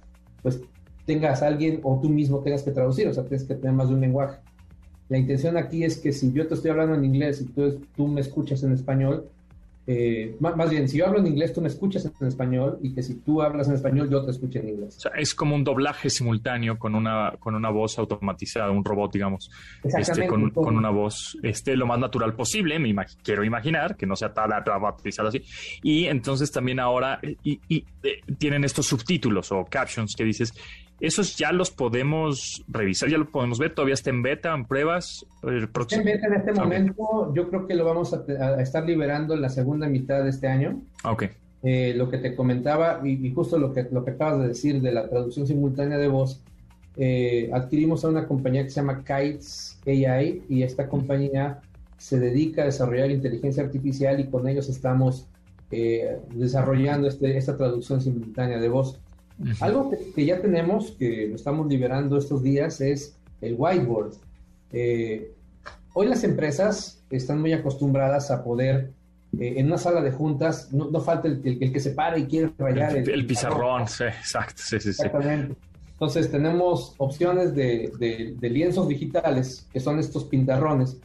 pues 0.42 0.61
tengas 1.06 1.42
alguien 1.42 1.80
o 1.82 1.98
tú 2.00 2.11
mismo 2.11 2.40
tengas 2.40 2.62
que 2.62 2.70
traducir, 2.70 3.08
o 3.08 3.14
sea, 3.14 3.24
tienes 3.24 3.46
que 3.46 3.54
tener 3.54 3.72
más 3.72 3.88
de 3.88 3.94
un 3.94 4.02
lenguaje. 4.02 4.38
La 5.08 5.16
intención 5.16 5.56
aquí 5.56 5.84
es 5.84 5.96
que 5.96 6.12
si 6.12 6.32
yo 6.32 6.46
te 6.46 6.54
estoy 6.54 6.70
hablando 6.70 6.94
en 6.94 7.04
inglés 7.04 7.40
y 7.40 7.46
tú, 7.46 7.80
tú 7.96 8.06
me 8.06 8.20
escuchas 8.20 8.62
en 8.62 8.72
español, 8.72 9.30
eh, 9.90 10.37
más, 10.38 10.68
bien, 10.68 10.87
si 10.87 10.98
yo 10.98 11.07
hablo 11.07 11.18
en 11.18 11.29
inglés, 11.29 11.55
tú 11.55 11.62
me 11.62 11.68
escuchas 11.68 12.05
en 12.20 12.29
español 12.29 12.79
y 12.83 12.92
que 12.92 13.03
si 13.03 13.14
tú 13.20 13.40
hablas 13.40 13.68
en 13.68 13.74
español, 13.74 14.11
yo 14.11 14.22
te 14.22 14.33
escucho 14.33 14.59
en 14.59 14.68
inglés. 14.68 14.98
O 14.98 15.01
sea, 15.01 15.12
es 15.16 15.35
como 15.35 15.55
un 15.55 15.64
doblaje 15.64 16.11
simultáneo 16.11 16.79
con 16.79 16.94
una, 16.94 17.33
con 17.38 17.55
una 17.55 17.70
voz 17.70 17.98
automatizada, 17.98 18.70
un 18.70 18.85
robot, 18.85 19.14
digamos, 19.14 19.51
este, 19.83 20.27
con, 20.27 20.51
con, 20.51 20.77
una 20.77 20.90
voz 20.90 21.38
este, 21.42 21.74
lo 21.74 21.87
más 21.87 21.98
natural 21.98 22.35
posible, 22.35 22.79
me 22.79 22.94
quiero 23.22 23.44
imaginar, 23.44 23.96
que 23.96 24.05
no 24.05 24.14
sea 24.14 24.35
tan 24.35 24.53
automatizado 24.53 25.29
así. 25.29 25.42
Y 25.83 26.05
entonces 26.05 26.53
también 26.53 26.81
ahora 26.81 27.18
y, 27.42 27.59
y, 27.66 27.83
eh, 28.03 28.20
tienen 28.37 28.64
estos 28.64 28.85
subtítulos 28.85 29.51
o 29.53 29.64
captions 29.64 30.14
que 30.14 30.24
dices, 30.24 30.53
esos 31.00 31.37
ya 31.37 31.52
los 31.52 31.70
podemos 31.70 32.64
revisar, 32.68 33.08
ya 33.08 33.18
lo 33.18 33.30
podemos 33.30 33.58
ver, 33.58 33.74
todavía 33.74 33.94
está 33.94 34.11
en 34.11 34.22
beta, 34.22 34.54
en 34.54 34.64
pruebas. 34.64 35.24
El 35.42 35.68
En 35.90 36.04
beta 36.04 36.26
en 36.26 36.34
este 36.34 36.52
momento, 36.52 37.32
yo 37.34 37.48
creo 37.48 37.66
que 37.66 37.74
lo 37.74 37.84
vamos 37.84 38.12
a, 38.14 38.61
estar 38.61 38.84
liberando 38.84 39.34
en 39.34 39.42
la 39.42 39.48
segunda 39.48 39.88
mitad 39.88 40.24
de 40.24 40.30
este 40.30 40.48
año. 40.48 40.82
Ok. 41.04 41.24
Eh, 41.62 41.94
lo 41.96 42.08
que 42.08 42.18
te 42.18 42.34
comentaba, 42.34 43.00
y, 43.04 43.32
justo 43.32 43.58
lo 43.58 43.72
que, 43.72 43.87
lo 43.90 44.04
que 44.04 44.12
acabas 44.12 44.40
de 44.40 44.48
decir 44.48 44.80
de 44.80 44.92
la 44.92 45.08
traducción 45.08 45.46
simultánea 45.46 45.98
de 45.98 46.08
voz, 46.08 46.42
eh, 46.96 47.48
adquirimos 47.52 48.04
a 48.04 48.08
una 48.08 48.26
compañía 48.26 48.64
que 48.64 48.70
se 48.70 48.76
llama 48.76 49.04
Kites 49.04 49.78
AI 49.87 50.42
y 50.48 50.64
esta 50.64 50.88
compañía 50.88 51.61
se 51.96 52.18
dedica 52.18 52.62
a 52.62 52.64
desarrollar 52.64 53.11
inteligencia 53.11 53.62
artificial 53.62 54.18
y 54.18 54.26
con 54.26 54.48
ellos 54.48 54.68
estamos 54.68 55.28
eh, 55.70 56.16
desarrollando 56.34 57.06
este, 57.06 57.37
esta 57.37 57.56
traducción 57.56 58.00
simultánea 58.00 58.58
de 58.58 58.68
voz. 58.68 58.98
Algo 59.61 59.92
que, 60.14 60.24
ya 60.24 60.40
tenemos, 60.40 60.92
que 60.92 61.29
lo 61.29 61.37
estamos 61.37 61.66
liberando 61.68 62.18
estos 62.18 62.42
días, 62.42 62.81
es 62.81 63.16
el 63.40 63.55
whiteboard. 63.57 64.14
Eh, 64.72 65.33
hoy 65.94 66.09
las 66.09 66.24
empresas 66.24 67.03
están 67.11 67.40
muy 67.40 67.53
acostumbradas 67.53 68.31
a 68.31 68.42
poder, 68.42 68.90
eh, 69.38 69.55
en 69.57 69.66
una 69.66 69.79
sala 69.79 70.01
de 70.01 70.11
juntas, 70.11 70.72
no, 70.72 71.01
falta 71.01 71.29
el, 71.29 71.72
que 71.72 71.81
se 71.81 71.90
para 71.90 72.18
y 72.18 72.27
quiere 72.27 72.53
rayar 72.59 72.96
el, 72.96 73.09
el, 73.09 73.27
pizarrón. 73.27 73.87
Sí, 73.87 74.05
exacto, 74.05 74.61
sí, 74.64 74.81
sí, 74.81 74.88
Exactamente. 74.90 75.57
Entonces 75.98 76.31
tenemos 76.31 76.94
opciones 76.98 77.57
de, 77.57 78.37
lienzos 78.40 78.87
digitales, 78.87 79.66
que 79.72 79.81
son 79.81 79.98
estos 79.98 80.24
pintarrones, 80.24 80.96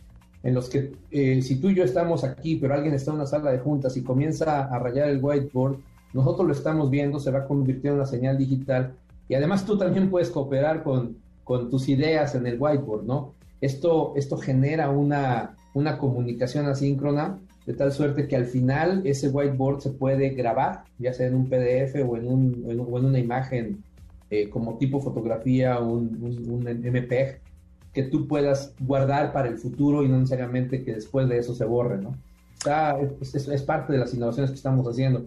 en 0.44 0.54
los 0.54 0.70
que 0.70 0.92
eh, 1.10 1.42
si 1.42 1.56
tú 1.56 1.72
y 1.72 1.76
yo 1.76 1.84
estamos 1.84 2.24
aquí, 2.24 2.58
pero 2.58 2.76
alguien 2.76 2.94
está 2.94 3.10
en 3.10 3.16
una 3.16 3.26
sala 3.26 3.52
de 3.52 3.58
juntas 3.58 3.98
y 3.98 4.04
comienza 4.04 4.66
a 4.66 4.78
rayar 4.78 5.10
el 5.10 5.18
whiteboard, 5.20 5.80
nosotros 6.14 6.48
lo 6.48 6.54
estamos 6.54 6.90
viendo, 6.90 7.20
se 7.20 7.32
va 7.32 7.40
a 7.40 7.48
convertir 7.48 7.88
en 7.88 7.96
una 7.96 8.06
señal 8.06 8.38
digital 8.38 8.94
y 9.28 9.36
además 9.36 9.66
tú 9.66 9.78
también 9.78 10.10
puedes 10.10 10.30
cooperar 10.30 10.84
con, 10.84 11.18
con 11.44 11.70
tus 11.70 11.90
ideas 11.90 12.36
en 12.36 12.46
el 12.46 12.58
whiteboard, 12.60 13.04
¿no? 13.04 13.34
Esto, 13.62 14.14
esto 14.16 14.38
genera 14.38 14.90
una, 14.90 15.56
una 15.74 15.98
comunicación 15.98 16.68
asíncrona 16.68 17.40
de 17.66 17.74
tal 17.74 17.92
suerte 17.92 18.28
que 18.28 18.36
al 18.36 18.46
final 18.46 19.02
ese 19.06 19.30
whiteboard 19.30 19.80
se 19.80 19.90
puede 19.92 20.30
grabar, 20.32 20.84
ya 21.00 21.14
sea 21.14 21.28
en 21.28 21.36
un 21.36 21.48
PDF 21.48 21.96
o 22.08 22.18
en, 22.18 22.28
un, 22.28 22.66
en, 22.68 22.80
una 22.80 23.20
imagen 23.20 23.82
eh, 24.30 24.50
como 24.50 24.78
tipo 24.78 25.00
fotografía 25.00 25.80
o 25.80 25.88
un, 25.94 26.46
un, 26.48 26.64
MPEG 26.64 27.40
que 27.94 28.04
tú 28.04 28.28
puedas 28.28 28.74
guardar 28.80 29.32
para 29.32 29.48
el 29.48 29.58
futuro 29.58 30.04
y 30.04 30.10
no 30.10 30.18
necesariamente 30.18 30.84
que 30.84 30.96
después 30.96 31.30
de 31.30 31.38
eso 31.38 31.56
se 31.56 31.64
borre, 31.64 31.98
¿no? 32.00 32.18
es, 33.22 33.36
es, 33.36 33.62
parte 33.62 33.94
de 33.94 34.00
las 34.00 34.14
innovaciones 34.14 34.52
que 34.52 34.58
estamos 34.58 34.88
haciendo. 34.88 35.26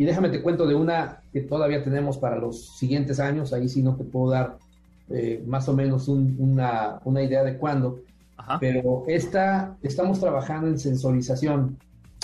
Y 0.00 0.06
déjame 0.06 0.30
te 0.30 0.40
cuento 0.40 0.66
de 0.66 0.74
una 0.74 1.20
que 1.30 1.42
todavía 1.42 1.84
tenemos 1.84 2.16
para 2.16 2.38
los 2.38 2.78
siguientes 2.78 3.20
años, 3.20 3.52
ahí 3.52 3.68
sí 3.68 3.82
no 3.82 3.96
te 3.96 4.04
puedo 4.04 4.30
dar 4.30 4.56
eh, 5.10 5.44
más 5.46 5.68
o 5.68 5.74
menos 5.74 6.08
una, 6.08 7.02
una, 7.04 7.22
idea 7.22 7.44
de 7.44 7.58
cuándo. 7.58 8.00
Pero 8.60 9.04
esta, 9.06 9.76
estamos 9.82 10.18
trabajando 10.18 10.68
en 10.68 10.78
sensorización. 10.78 11.76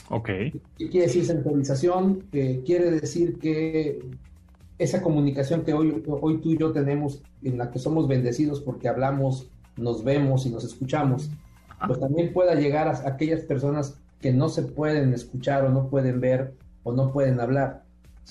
Ok. 0.08 0.26
¿Qué 0.78 0.88
quiere 0.88 1.06
decir 1.06 1.26
sensorización? 1.26 2.24
quiere 2.30 2.92
decir 2.92 3.38
que 3.38 3.98
esa 4.78 5.02
comunicación 5.02 5.62
que 5.62 5.74
hoy, 5.74 6.02
hoy 6.06 6.38
tú 6.38 6.52
y 6.52 6.56
yo 6.56 6.72
tenemos, 6.72 7.20
en 7.42 7.58
la 7.58 7.70
que 7.70 7.78
somos 7.78 8.08
bendecidos 8.08 8.62
porque 8.62 8.88
hablamos, 8.88 9.50
nos 9.76 10.02
vemos 10.02 10.46
y 10.46 10.48
nos 10.48 10.64
escuchamos, 10.64 11.28
pues 11.86 12.00
también 12.00 12.32
pueda 12.32 12.54
llegar 12.54 12.88
a 12.88 13.06
aquellas 13.06 13.42
personas 13.42 13.98
que 14.22 14.32
no 14.32 14.48
se 14.48 14.62
pueden 14.62 15.12
escuchar 15.12 15.66
o 15.66 15.68
no 15.68 15.90
pueden 15.90 16.22
ver 16.22 16.54
o 16.87 16.92
no 16.92 17.12
pueden 17.12 17.40
hablar. 17.40 17.83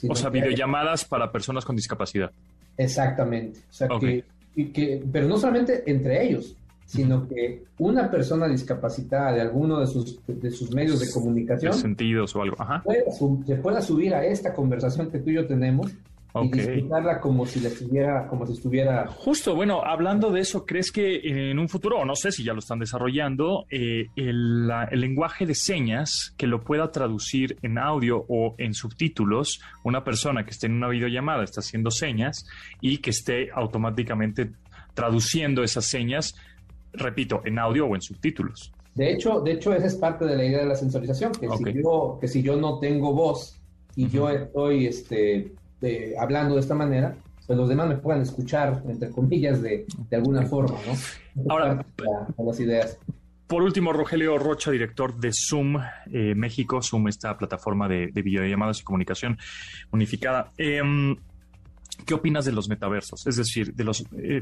O 0.07 0.15
sea, 0.15 0.29
videollamadas 0.29 1.03
para 1.03 1.29
personas 1.29 1.65
con 1.65 1.75
discapacidad. 1.75 2.31
Exactamente. 2.77 3.59
O 3.69 3.73
sea, 3.73 3.89
que, 3.99 4.23
que, 4.71 5.03
pero 5.11 5.27
no 5.27 5.37
solamente 5.37 5.83
entre 5.85 6.25
ellos, 6.25 6.55
sino 6.85 7.27
que 7.27 7.63
una 7.79 8.09
persona 8.09 8.47
discapacitada 8.47 9.33
de 9.33 9.41
alguno 9.41 9.81
de 9.81 9.87
sus, 9.87 10.19
de 10.25 10.51
sus 10.51 10.71
medios 10.71 11.01
de 11.01 11.11
comunicación. 11.11 11.73
sentidos 11.73 12.33
o 12.35 12.43
algo. 12.43 12.55
Ajá. 12.57 12.81
se 13.45 13.55
pueda 13.57 13.81
subir 13.81 14.15
a 14.15 14.25
esta 14.25 14.53
conversación 14.53 15.11
que 15.11 15.19
tú 15.19 15.31
y 15.31 15.35
yo 15.35 15.45
tenemos 15.45 15.91
y 16.43 16.49
disfrutarla 16.49 17.19
como 17.21 17.45
si 17.45 17.65
estuviera, 17.65 18.27
como 18.27 18.45
si 18.45 18.53
estuviera. 18.53 19.07
Justo, 19.07 19.55
bueno, 19.55 19.81
hablando 19.83 20.31
de 20.31 20.41
eso, 20.41 20.65
¿crees 20.65 20.91
que 20.91 21.49
en 21.51 21.59
un 21.59 21.69
futuro, 21.69 21.99
o 21.99 22.05
no 22.05 22.15
sé 22.15 22.31
si 22.31 22.43
ya 22.43 22.53
lo 22.53 22.59
están 22.59 22.79
desarrollando, 22.79 23.65
eh, 23.69 24.07
el, 24.15 24.67
lenguaje 24.91 25.45
de 25.45 25.55
señas 25.55 26.33
que 26.37 26.47
lo 26.47 26.63
pueda 26.63 26.91
traducir 26.91 27.57
en 27.61 27.77
audio 27.77 28.25
o 28.27 28.55
en 28.57 28.73
subtítulos, 28.73 29.61
una 29.83 30.03
persona 30.03 30.43
que 30.43 30.51
esté 30.51 30.67
en 30.67 30.73
una 30.73 30.89
videollamada 30.89 31.43
está 31.43 31.61
haciendo 31.61 31.91
señas 31.91 32.45
y 32.81 32.97
que 32.97 33.11
esté 33.11 33.49
automáticamente 33.53 34.51
traduciendo 34.93 35.63
esas 35.63 35.85
señas, 35.85 36.35
repito, 36.93 37.41
en 37.45 37.59
audio 37.59 37.85
o 37.85 37.95
en 37.95 38.01
subtítulos? 38.01 38.73
De 38.93 39.11
hecho, 39.11 39.41
de 39.41 39.53
hecho, 39.53 39.73
esa 39.73 39.87
es 39.87 39.95
parte 39.95 40.25
de 40.25 40.37
la 40.37 40.45
idea 40.45 40.59
de 40.59 40.67
la 40.67 40.75
sensorización, 40.75 41.33
que, 41.33 41.49
si, 41.49 41.81
yo, 41.81 42.17
que 42.19 42.27
si 42.27 42.41
yo 42.41 42.55
no 42.55 42.79
tengo 42.79 43.13
voz 43.13 43.59
y 43.95 44.07
yo 44.07 44.29
estoy 44.29 44.87
este, 44.87 45.53
hablando 46.17 46.55
de 46.55 46.61
esta 46.61 46.75
manera, 46.75 47.15
pues 47.45 47.57
los 47.57 47.69
demás 47.69 47.87
me 47.87 47.97
puedan 47.97 48.21
escuchar, 48.21 48.81
entre 48.87 49.09
comillas, 49.09 49.61
de, 49.61 49.85
alguna 50.11 50.43
forma, 50.43 50.77
¿no? 50.85 51.51
Ahora, 51.51 51.85
las 52.37 52.59
ideas. 52.59 52.97
Por 53.47 53.61
último, 53.61 53.93
Rogelio 53.93 54.39
Rocha, 54.39 54.71
director 54.71 55.15
de 55.15 55.31
Zoom 55.31 55.77
eh, 56.11 56.33
México, 56.33 56.81
Zoom, 56.81 57.07
esta 57.07 57.37
plataforma 57.37 57.87
de, 57.87 58.07
videollamadas 58.07 58.81
y 58.81 58.83
comunicación 58.83 59.37
unificada. 59.91 60.51
Em, 60.57 61.15
¿Qué 62.05 62.13
opinas 62.13 62.43
de 62.45 62.51
los 62.51 62.67
metaversos? 62.67 63.25
Es 63.25 63.37
decir, 63.37 63.73
de 63.73 63.83
los 63.83 64.03
eh, 64.17 64.41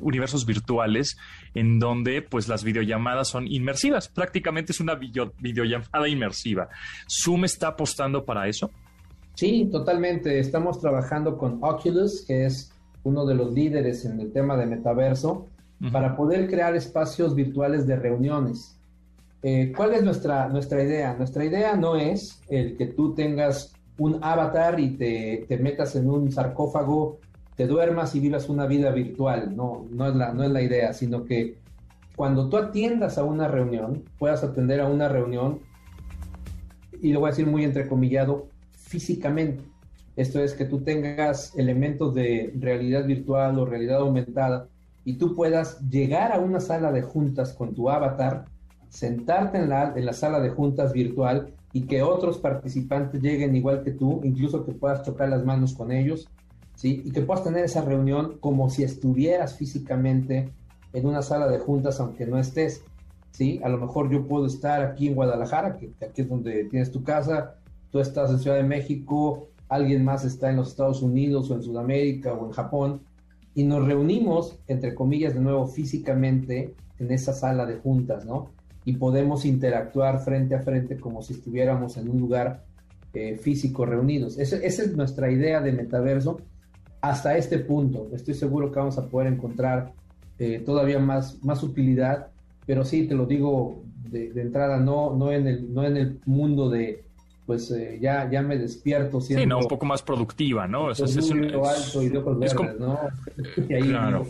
universos 0.00 0.44
virtuales 0.44 1.16
en 1.54 1.78
donde 1.78 2.20
pues 2.20 2.48
las 2.48 2.64
videollamadas 2.64 3.28
son 3.28 3.46
inmersivas. 3.46 4.08
Prácticamente 4.08 4.72
es 4.72 4.80
una 4.80 4.96
videollamada 4.96 6.08
inmersiva. 6.08 6.68
¿Zoom 7.08 7.44
está 7.44 7.68
apostando 7.68 8.24
para 8.24 8.46
eso? 8.46 8.70
Sí, 9.34 9.68
totalmente. 9.70 10.38
Estamos 10.38 10.78
trabajando 10.78 11.38
con 11.38 11.58
Oculus, 11.62 12.24
que 12.26 12.46
es 12.46 12.72
uno 13.02 13.26
de 13.26 13.34
los 13.34 13.52
líderes 13.52 14.04
en 14.04 14.20
el 14.20 14.32
tema 14.32 14.56
de 14.56 14.66
metaverso, 14.66 15.48
para 15.90 16.16
poder 16.16 16.48
crear 16.48 16.76
espacios 16.76 17.34
virtuales 17.34 17.86
de 17.86 17.96
reuniones. 17.96 18.78
Eh, 19.42 19.72
¿Cuál 19.76 19.94
es 19.94 20.04
nuestra, 20.04 20.48
nuestra 20.48 20.82
idea? 20.84 21.14
Nuestra 21.14 21.44
idea 21.44 21.74
no 21.74 21.96
es 21.96 22.40
el 22.48 22.76
que 22.76 22.86
tú 22.86 23.14
tengas 23.14 23.72
un 23.98 24.18
avatar 24.22 24.78
y 24.78 24.90
te, 24.90 25.44
te, 25.48 25.58
metas 25.58 25.96
en 25.96 26.08
un 26.08 26.30
sarcófago, 26.30 27.18
te 27.56 27.66
duermas 27.66 28.14
y 28.14 28.20
vivas 28.20 28.48
una 28.48 28.66
vida 28.66 28.92
virtual. 28.92 29.56
No, 29.56 29.86
no 29.90 30.08
es, 30.08 30.14
la, 30.14 30.32
no 30.32 30.44
es 30.44 30.50
la 30.50 30.62
idea, 30.62 30.92
sino 30.92 31.24
que 31.24 31.58
cuando 32.14 32.48
tú 32.48 32.56
atiendas 32.56 33.18
a 33.18 33.24
una 33.24 33.48
reunión, 33.48 34.04
puedas 34.18 34.44
atender 34.44 34.80
a 34.80 34.86
una 34.86 35.08
reunión, 35.08 35.60
y 37.00 37.12
lo 37.12 37.20
voy 37.20 37.28
a 37.28 37.30
decir 37.32 37.46
muy 37.46 37.64
entrecomillado, 37.64 38.46
físicamente. 38.92 39.64
Esto 40.16 40.40
es 40.40 40.52
que 40.52 40.66
tú 40.66 40.82
tengas 40.82 41.56
elementos 41.56 42.14
de 42.14 42.52
realidad 42.58 43.06
virtual 43.06 43.58
o 43.58 43.64
realidad 43.64 44.00
aumentada 44.00 44.68
y 45.02 45.14
tú 45.14 45.34
puedas 45.34 45.80
llegar 45.88 46.30
a 46.30 46.38
una 46.38 46.60
sala 46.60 46.92
de 46.92 47.00
juntas 47.00 47.54
con 47.54 47.74
tu 47.74 47.88
avatar, 47.88 48.44
sentarte 48.90 49.56
en 49.56 49.70
la, 49.70 49.94
en 49.96 50.04
la 50.04 50.12
sala 50.12 50.40
de 50.40 50.50
juntas 50.50 50.92
virtual 50.92 51.54
y 51.72 51.86
que 51.86 52.02
otros 52.02 52.36
participantes 52.36 53.22
lleguen 53.22 53.56
igual 53.56 53.82
que 53.82 53.92
tú, 53.92 54.20
incluso 54.24 54.66
que 54.66 54.72
puedas 54.72 55.02
tocar 55.02 55.30
las 55.30 55.42
manos 55.42 55.72
con 55.72 55.90
ellos, 55.90 56.28
¿sí? 56.74 57.02
Y 57.06 57.10
que 57.10 57.22
puedas 57.22 57.42
tener 57.42 57.64
esa 57.64 57.80
reunión 57.80 58.36
como 58.40 58.68
si 58.68 58.82
estuvieras 58.82 59.56
físicamente 59.56 60.50
en 60.92 61.06
una 61.06 61.22
sala 61.22 61.48
de 61.48 61.58
juntas, 61.58 61.98
aunque 61.98 62.26
no 62.26 62.38
estés, 62.38 62.84
¿sí? 63.30 63.58
A 63.64 63.70
lo 63.70 63.78
mejor 63.78 64.10
yo 64.10 64.28
puedo 64.28 64.44
estar 64.44 64.82
aquí 64.82 65.08
en 65.08 65.14
Guadalajara, 65.14 65.78
que 65.78 65.94
aquí 66.04 66.20
es 66.20 66.28
donde 66.28 66.64
tienes 66.64 66.92
tu 66.92 67.02
casa, 67.02 67.54
tú 67.92 68.00
estás 68.00 68.30
en 68.30 68.40
Ciudad 68.40 68.56
de 68.56 68.64
México, 68.64 69.48
alguien 69.68 70.04
más 70.04 70.24
está 70.24 70.50
en 70.50 70.56
los 70.56 70.70
Estados 70.70 71.02
Unidos 71.02 71.50
o 71.50 71.54
en 71.54 71.62
Sudamérica 71.62 72.32
o 72.32 72.46
en 72.46 72.52
Japón, 72.52 73.02
y 73.54 73.64
nos 73.64 73.86
reunimos, 73.86 74.58
entre 74.66 74.94
comillas, 74.94 75.34
de 75.34 75.40
nuevo 75.40 75.66
físicamente 75.66 76.74
en 76.98 77.12
esa 77.12 77.34
sala 77.34 77.66
de 77.66 77.76
juntas, 77.76 78.24
¿no? 78.24 78.50
Y 78.84 78.94
podemos 78.94 79.44
interactuar 79.44 80.20
frente 80.20 80.54
a 80.54 80.62
frente 80.62 80.98
como 80.98 81.22
si 81.22 81.34
estuviéramos 81.34 81.96
en 81.98 82.08
un 82.08 82.18
lugar 82.18 82.64
eh, 83.12 83.36
físico 83.36 83.84
reunidos. 83.84 84.38
esa 84.38 84.56
es 84.56 84.96
nuestra 84.96 85.30
idea 85.30 85.60
de 85.60 85.72
metaverso 85.72 86.40
hasta 87.02 87.36
este 87.36 87.58
punto. 87.58 88.08
Estoy 88.14 88.34
seguro 88.34 88.72
que 88.72 88.78
vamos 88.78 88.96
a 88.96 89.06
poder 89.08 89.30
encontrar 89.32 89.92
eh, 90.38 90.62
todavía 90.64 90.98
más, 90.98 91.44
más 91.44 91.62
utilidad, 91.62 92.28
pero 92.64 92.84
sí, 92.84 93.06
te 93.06 93.14
lo 93.14 93.26
digo 93.26 93.82
de, 94.08 94.32
entrada, 94.40 94.78
no, 94.78 95.14
no, 95.14 95.30
en 95.30 95.46
el, 95.46 95.72
no 95.74 95.84
en 95.84 95.96
el 95.96 96.20
mundo 96.24 96.70
de 96.70 97.04
pues 97.46 97.70
eh, 97.70 97.98
ya, 98.00 98.30
ya 98.30 98.42
me 98.42 98.56
despierto 98.56 99.20
siendo... 99.20 99.42
Sí, 99.42 99.48
no, 99.48 99.58
un 99.58 99.68
poco 99.68 99.86
más 99.86 100.02
productiva, 100.02 100.66
¿no? 100.66 100.90
Eso, 100.90 101.04
es, 101.04 101.16
un, 101.30 101.44
alto 101.44 102.02
y 102.02 102.08
de 102.08 102.18
ojos 102.18 102.38
verdes, 102.38 102.78
¿no? 102.78 102.98
claro. 103.66 104.26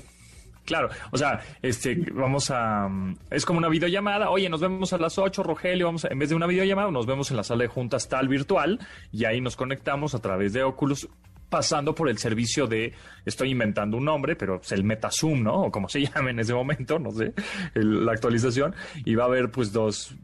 Claro, 0.64 0.90
o 1.10 1.18
sea, 1.18 1.40
este, 1.60 1.96
vamos 2.12 2.48
a, 2.52 2.88
es 3.30 3.44
como 3.44 3.58
una 3.58 3.68
videollamada, 3.68 4.30
oye, 4.30 4.48
nos 4.48 4.60
vemos 4.60 4.92
a 4.92 4.98
las 4.98 5.18
8, 5.18 5.42
Rogelio, 5.42 5.86
vamos 5.86 6.04
a, 6.04 6.08
en 6.08 6.18
vez 6.20 6.28
de 6.28 6.36
una 6.36 6.46
videollamada, 6.46 6.88
nos 6.92 7.04
vemos 7.04 7.32
en 7.32 7.36
la 7.36 7.42
sala 7.42 7.62
de 7.62 7.68
juntas 7.68 8.08
tal 8.08 8.28
virtual 8.28 8.78
y 9.10 9.24
ahí 9.24 9.40
nos 9.40 9.56
conectamos 9.56 10.14
a 10.14 10.20
través 10.20 10.52
de 10.52 10.62
Oculus 10.62 11.08
pasando 11.48 11.94
por 11.94 12.08
el 12.08 12.16
servicio 12.16 12.68
de, 12.68 12.94
estoy 13.26 13.50
inventando 13.50 13.96
un 13.96 14.04
nombre, 14.04 14.36
pero 14.36 14.60
es 14.62 14.70
el 14.72 14.84
MetaZoom, 14.84 15.42
¿no? 15.42 15.64
O 15.64 15.70
como 15.70 15.88
se 15.88 16.00
llame 16.06 16.30
en 16.30 16.38
ese 16.38 16.54
momento, 16.54 16.98
no 16.98 17.10
sé, 17.10 17.34
la 17.74 18.12
actualización, 18.12 18.74
y 19.04 19.16
va 19.16 19.24
a 19.24 19.26
haber 19.26 19.50
pues 19.50 19.72
dos 19.72 20.14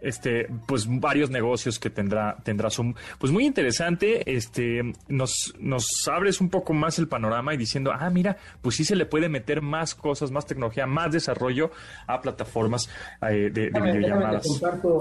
este, 0.00 0.48
pues 0.66 0.86
varios 0.88 1.30
negocios 1.30 1.78
que 1.78 1.90
tendrá, 1.90 2.36
tendrá 2.42 2.70
Zoom. 2.70 2.94
Pues 3.18 3.32
muy 3.32 3.46
interesante, 3.46 4.30
este, 4.34 4.82
nos, 5.08 5.54
nos 5.58 5.86
abres 6.08 6.40
un 6.40 6.48
poco 6.48 6.72
más 6.72 6.98
el 6.98 7.08
panorama 7.08 7.54
y 7.54 7.56
diciendo, 7.56 7.92
ah, 7.92 8.10
mira, 8.10 8.36
pues 8.62 8.76
sí 8.76 8.84
se 8.84 8.96
le 8.96 9.06
puede 9.06 9.28
meter 9.28 9.62
más 9.62 9.94
cosas, 9.94 10.30
más 10.30 10.46
tecnología, 10.46 10.86
más 10.86 11.12
desarrollo 11.12 11.70
a 12.06 12.20
plataformas 12.20 12.88
eh, 13.28 13.50
de, 13.52 13.70
videollamadas. 13.70 14.46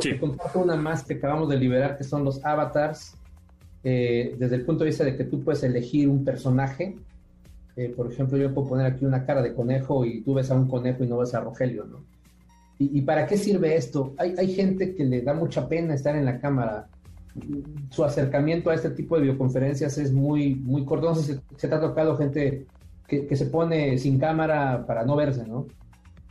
Te 0.01 0.19
comparto, 0.19 0.59
una 0.59 0.75
más 0.75 1.03
que 1.03 1.15
acabamos 1.15 1.49
de 1.49 1.57
liberar, 1.57 1.97
que 1.97 2.03
son 2.03 2.23
los 2.23 2.43
avatars, 2.43 3.15
eh, 3.83 4.35
desde 4.37 4.55
el 4.55 4.65
punto 4.65 4.83
de 4.83 4.89
vista 4.89 5.03
de 5.03 5.15
que 5.15 5.25
tú 5.25 5.43
puedes 5.43 5.63
elegir 5.63 6.09
un 6.09 6.23
personaje. 6.23 6.95
Eh, 7.75 7.93
por 7.95 8.11
ejemplo, 8.11 8.37
yo 8.37 8.53
puedo 8.53 8.69
poner 8.69 8.85
aquí 8.85 9.05
una 9.05 9.25
cara 9.25 9.41
de 9.41 9.53
conejo 9.53 10.05
y 10.05 10.21
tú 10.21 10.33
ves 10.33 10.49
a 10.49 10.55
un 10.55 10.67
conejo 10.67 11.03
y 11.03 11.07
no 11.07 11.17
ves 11.17 11.33
a 11.33 11.41
Rogelio, 11.41 11.85
¿no? 11.85 12.14
¿Y, 12.77 13.01
para 13.01 13.25
qué 13.25 13.37
sirve 13.37 13.75
esto? 13.75 14.13
Hay, 14.17 14.35
hay, 14.37 14.53
gente 14.53 14.95
que 14.95 15.05
le 15.05 15.21
da 15.21 15.33
mucha 15.33 15.69
pena 15.69 15.93
estar 15.93 16.15
en 16.15 16.25
la 16.25 16.39
cámara. 16.39 16.89
Su 17.89 18.03
acercamiento 18.03 18.69
a 18.69 18.75
este 18.75 18.89
tipo 18.89 19.15
de 19.15 19.23
videoconferencias 19.23 19.97
es 19.97 20.11
muy, 20.11 20.55
muy 20.55 20.83
corto. 20.83 21.07
No 21.07 21.15
sé 21.15 21.35
si 21.35 21.39
se 21.55 21.67
te 21.69 21.75
ha 21.75 21.79
tocado 21.79 22.17
gente 22.17 22.65
que, 23.07 23.27
que, 23.27 23.35
se 23.37 23.45
pone 23.45 23.97
sin 23.97 24.19
cámara 24.19 24.85
para 24.85 25.05
no 25.05 25.15
verse, 25.15 25.45
¿no? 25.47 25.67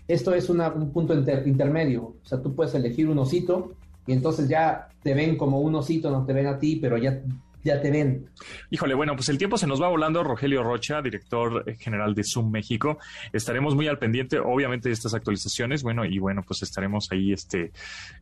Esto 0.07 0.35
es 0.35 0.51
una, 0.51 0.69
un 0.69 0.91
punto 0.91 1.15
intermedio. 1.15 2.03
O 2.03 2.27
sea, 2.27 2.43
tú 2.43 2.55
puedes 2.55 2.75
elegir 2.75 3.09
un 3.09 3.19
osito 3.19 3.73
y 4.07 4.13
entonces 4.13 4.47
ya 4.47 4.89
te 5.03 5.15
ven 5.15 5.37
como 5.39 5.61
un 5.61 5.75
osito, 5.75 6.11
no 6.11 6.27
te 6.27 6.35
ven 6.35 6.47
a 6.47 6.59
ti, 6.59 6.77
pero 6.77 6.99
ya 6.99 7.23
ya 7.65 7.81
te 7.81 7.91
ven. 7.91 8.29
Híjole, 8.71 8.95
bueno, 8.95 9.17
pues 9.17 9.29
el 9.31 9.39
tiempo 9.39 9.57
se 9.57 9.67
nos 9.67 9.81
va 9.81 9.89
volando. 9.89 10.23
Rogelio 10.23 10.63
Rocha, 10.63 11.01
director 11.01 11.65
general 11.79 12.15
de 12.15 12.23
Zoom 12.23 12.51
México. 12.51 12.99
Estaremos 13.33 13.75
muy 13.75 13.89
al 13.89 13.99
pendiente, 13.99 14.39
obviamente, 14.39 14.91
de 14.91 14.93
estas 14.93 15.15
actualizaciones. 15.15 15.83
Bueno, 15.83 16.05
y 16.05 16.19
bueno, 16.19 16.43
pues 16.47 16.63
estaremos 16.63 17.09
ahí 17.11 17.33
este, 17.33 17.73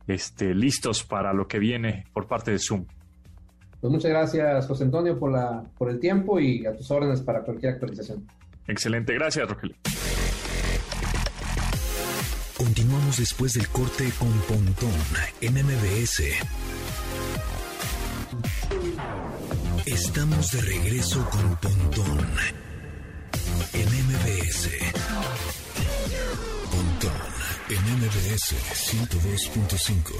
este, 0.07 0.55
listos 0.55 1.03
para 1.03 1.33
lo 1.33 1.47
que 1.47 1.59
viene 1.59 2.05
por 2.13 2.27
parte 2.27 2.51
de 2.51 2.59
Zoom. 2.59 2.85
Pues 3.81 3.91
muchas 3.91 4.11
gracias, 4.11 4.65
José 4.65 4.85
Antonio, 4.85 5.19
por, 5.19 5.31
la, 5.31 5.61
por 5.77 5.89
el 5.89 5.99
tiempo 5.99 6.39
y 6.39 6.65
a 6.65 6.73
tus 6.73 6.89
órdenes 6.89 7.21
para 7.21 7.41
cualquier 7.41 7.73
actualización. 7.73 8.25
Excelente, 8.65 9.13
gracias, 9.13 9.45
Rogelio. 9.49 9.75
Continuamos 12.57 13.17
después 13.17 13.53
del 13.53 13.67
corte 13.67 14.09
con 14.17 14.31
Pontón 14.47 14.93
en 15.41 15.53
MBS. 15.53 16.23
Estamos 19.93 20.51
de 20.51 20.61
regreso 20.61 21.23
con 21.29 21.55
Pontón 21.57 22.27
en 23.73 23.87
MBS. 24.07 24.71
Pontón 26.71 27.11
en 27.69 27.81
MBS 27.99 28.55
102.5. 28.91 30.15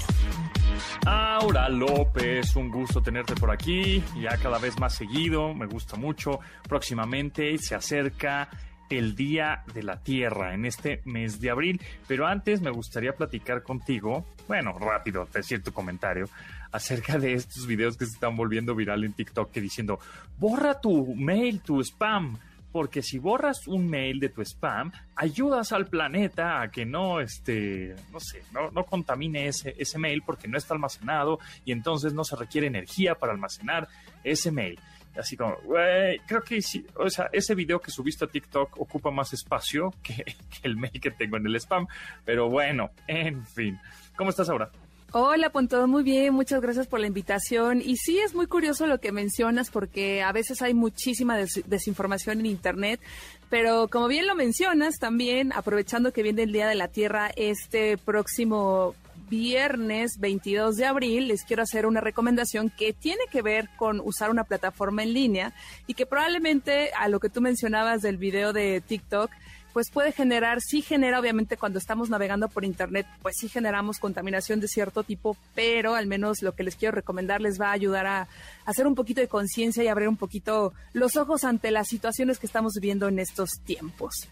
Aura 1.06 1.68
López, 1.68 2.54
un 2.54 2.70
gusto 2.70 3.02
tenerte 3.02 3.34
por 3.34 3.50
aquí, 3.50 4.00
ya 4.16 4.36
cada 4.36 4.58
vez 4.58 4.78
más 4.78 4.94
seguido, 4.94 5.52
me 5.54 5.66
gusta 5.66 5.96
mucho. 5.96 6.38
Próximamente 6.68 7.58
se 7.58 7.74
acerca 7.74 8.48
el 8.88 9.16
Día 9.16 9.64
de 9.74 9.82
la 9.82 10.00
Tierra 10.04 10.54
en 10.54 10.66
este 10.66 11.02
mes 11.04 11.40
de 11.40 11.50
abril, 11.50 11.80
pero 12.06 12.28
antes 12.28 12.60
me 12.60 12.70
gustaría 12.70 13.16
platicar 13.16 13.64
contigo, 13.64 14.24
bueno, 14.46 14.78
rápido, 14.78 15.26
decir 15.32 15.64
tu 15.64 15.72
comentario 15.72 16.28
acerca 16.74 17.18
de 17.18 17.34
estos 17.34 17.68
videos 17.68 17.96
que 17.96 18.04
se 18.04 18.14
están 18.14 18.34
volviendo 18.34 18.74
viral 18.74 19.04
en 19.04 19.12
TikTok 19.12 19.52
que 19.52 19.60
diciendo, 19.60 20.00
borra 20.38 20.80
tu 20.80 21.14
mail, 21.14 21.60
tu 21.60 21.80
spam 21.80 22.36
porque 22.72 23.02
si 23.02 23.20
borras 23.20 23.68
un 23.68 23.88
mail 23.88 24.18
de 24.18 24.30
tu 24.30 24.42
spam, 24.42 24.90
ayudas 25.14 25.70
al 25.70 25.86
planeta 25.86 26.60
a 26.60 26.72
que 26.72 26.84
no, 26.84 27.20
este, 27.20 27.94
no 28.10 28.18
sé, 28.18 28.42
no, 28.52 28.72
no 28.72 28.82
contamine 28.82 29.46
ese, 29.46 29.76
ese 29.78 29.96
mail 29.96 30.22
porque 30.26 30.48
no 30.48 30.58
está 30.58 30.74
almacenado 30.74 31.38
y 31.64 31.70
entonces 31.70 32.12
no 32.12 32.24
se 32.24 32.34
requiere 32.34 32.66
energía 32.66 33.14
para 33.14 33.32
almacenar 33.32 33.86
ese 34.24 34.50
mail. 34.50 34.80
Así 35.16 35.36
como, 35.36 35.54
güey, 35.62 36.18
creo 36.26 36.42
que 36.42 36.58
o 36.96 37.08
sea, 37.08 37.30
ese 37.32 37.54
video 37.54 37.80
que 37.80 37.92
subiste 37.92 38.24
a 38.24 38.28
TikTok 38.28 38.80
ocupa 38.80 39.12
más 39.12 39.32
espacio 39.32 39.94
que 40.02 40.24
el 40.64 40.76
mail 40.76 41.00
que 41.00 41.12
tengo 41.12 41.36
en 41.36 41.46
el 41.46 41.54
spam. 41.54 41.86
Pero 42.24 42.50
bueno, 42.50 42.90
en 43.06 43.46
fin. 43.46 43.78
¿Cómo 44.16 44.30
estás 44.30 44.48
ahora? 44.48 44.72
Hola, 45.12 45.50
pues 45.50 45.68
todo 45.68 45.86
muy 45.86 46.02
bien, 46.02 46.34
muchas 46.34 46.60
gracias 46.60 46.88
por 46.88 46.98
la 46.98 47.06
invitación. 47.06 47.80
Y 47.80 47.96
sí, 47.96 48.18
es 48.18 48.34
muy 48.34 48.46
curioso 48.46 48.86
lo 48.86 48.98
que 48.98 49.12
mencionas 49.12 49.70
porque 49.70 50.22
a 50.22 50.32
veces 50.32 50.60
hay 50.60 50.74
muchísima 50.74 51.36
des 51.36 51.62
desinformación 51.66 52.40
en 52.40 52.46
Internet, 52.46 53.00
pero 53.48 53.86
como 53.88 54.08
bien 54.08 54.26
lo 54.26 54.34
mencionas, 54.34 54.96
también 54.98 55.52
aprovechando 55.52 56.12
que 56.12 56.24
viene 56.24 56.42
el 56.42 56.52
Día 56.52 56.66
de 56.66 56.74
la 56.74 56.88
Tierra 56.88 57.30
este 57.36 57.96
próximo 57.96 58.96
viernes 59.28 60.18
22 60.18 60.76
de 60.76 60.86
abril, 60.86 61.28
les 61.28 61.44
quiero 61.44 61.62
hacer 61.62 61.86
una 61.86 62.00
recomendación 62.00 62.70
que 62.70 62.92
tiene 62.92 63.22
que 63.30 63.42
ver 63.42 63.68
con 63.76 64.00
usar 64.00 64.30
una 64.30 64.44
plataforma 64.44 65.02
en 65.02 65.12
línea 65.12 65.54
y 65.86 65.94
que 65.94 66.06
probablemente 66.06 66.90
a 66.96 67.08
lo 67.08 67.20
que 67.20 67.30
tú 67.30 67.40
mencionabas 67.40 68.02
del 68.02 68.16
video 68.16 68.52
de 68.52 68.80
TikTok, 68.80 69.30
pues 69.74 69.90
puede 69.90 70.12
generar, 70.12 70.60
sí 70.60 70.82
genera 70.82 71.18
obviamente 71.18 71.56
cuando 71.56 71.80
estamos 71.80 72.08
navegando 72.08 72.48
por 72.48 72.64
internet, 72.64 73.06
pues 73.22 73.34
sí 73.36 73.48
generamos 73.48 73.98
contaminación 73.98 74.60
de 74.60 74.68
cierto 74.68 75.02
tipo, 75.02 75.36
pero 75.56 75.96
al 75.96 76.06
menos 76.06 76.42
lo 76.42 76.52
que 76.52 76.62
les 76.62 76.76
quiero 76.76 76.94
recomendar 76.94 77.40
les 77.40 77.60
va 77.60 77.70
a 77.70 77.72
ayudar 77.72 78.06
a, 78.06 78.28
hacer 78.66 78.86
un 78.86 78.94
poquito 78.94 79.20
de 79.20 79.26
conciencia 79.26 79.82
y 79.82 79.88
abrir 79.88 80.08
un 80.08 80.16
poquito 80.16 80.72
los 80.92 81.16
ojos 81.16 81.42
ante 81.42 81.72
las 81.72 81.88
situaciones 81.88 82.38
que 82.38 82.46
estamos 82.46 82.74
viviendo 82.74 83.08
en 83.08 83.18
estos 83.18 83.50
tiempos. 83.64 84.28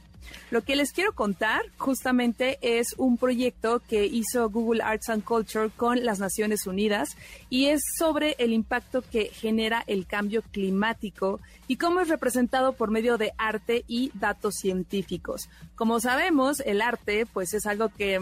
Lo 0.51 0.63
que 0.63 0.77
les 0.77 0.93
quiero 0.93 1.15
contar 1.15 1.63
justamente 1.79 2.59
es 2.63 2.95
un 2.99 3.17
proyecto 3.17 3.81
que 3.89 4.07
hizo 4.07 4.51
Google 4.51 4.83
Arts 4.83 5.09
and 5.09 5.25
Culture 5.25 5.71
con 5.71 6.05
las 6.05 6.19
Naciones 6.19 6.67
Unidas 6.67 7.17
y 7.51 7.67
es 7.67 7.83
sobre 7.99 8.37
el 8.39 8.53
impacto 8.53 9.03
que 9.03 9.27
genera 9.27 9.83
el 9.87 10.07
cambio 10.07 10.43
climático 10.43 11.41
y 11.69 11.77
cómo 11.77 12.01
es 12.01 12.09
representado 12.09 12.75
por 12.75 12.91
medio 12.91 13.19
de 13.19 13.33
arte 13.39 13.85
y 13.87 14.11
datos 14.15 14.55
científicos. 14.57 15.49
Como 15.75 16.01
sabemos, 16.01 16.61
el 16.61 16.83
arte 16.83 17.27
pues 17.27 17.55
es 17.55 17.67
algo 17.67 17.89
que 17.89 18.21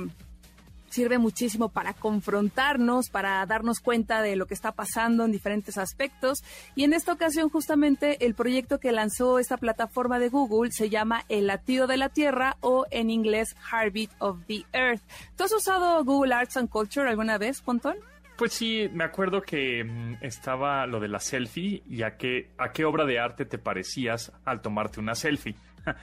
sirve 0.91 1.19
muchísimo 1.19 1.71
para 1.71 1.95
confrontarnos, 1.95 3.09
para 3.09 3.45
darnos 3.47 3.81
cuenta 3.81 4.21
de 4.21 4.37
lo 4.37 4.47
que 4.47 4.55
está 4.55 4.73
pasando 4.73 5.25
en 5.25 5.33
diferentes 5.33 5.79
aspectos. 5.79 6.45
Y 6.75 6.85
en 6.85 6.93
esta 6.93 7.13
ocasión, 7.13 7.49
justamente, 7.49 8.25
el 8.27 8.35
proyecto 8.35 8.79
que 8.79 8.93
lanzó 8.93 9.39
esta 9.39 9.57
plataforma 9.57 10.19
de 10.19 10.29
Google 10.29 10.73
se 10.73 10.91
llama 10.91 11.25
El 11.29 11.47
latido 11.47 11.87
de 11.87 11.97
la 11.97 12.09
Tierra 12.09 12.57
o 12.61 12.87
en 12.91 13.11
inglés 13.11 13.57
Heartbeat 13.71 14.11
of 14.19 14.39
the 14.47 14.65
Earth. 14.73 15.03
¿Tú 15.37 15.45
has 15.45 15.53
usado 15.53 16.05
Google 16.05 16.35
Arts 16.35 16.57
and 16.57 16.69
Culture 16.69 17.09
alguna 17.09 17.39
vez, 17.39 17.63
Pontón? 17.63 17.97
Pues 18.41 18.55
sí, 18.55 18.89
me 18.95 19.05
acuerdo 19.05 19.43
que 19.43 19.85
mm, 19.85 20.25
estaba 20.25 20.87
lo 20.87 20.99
de 20.99 21.09
la 21.09 21.19
selfie 21.19 21.83
y 21.87 22.03
a 22.03 22.17
qué, 22.17 22.49
a 22.57 22.73
qué 22.73 22.87
obra 22.87 23.05
de 23.05 23.19
arte 23.19 23.45
te 23.45 23.59
parecías 23.59 24.33
al 24.47 24.63
tomarte 24.63 24.99
una 24.99 25.15
selfie. 25.15 25.57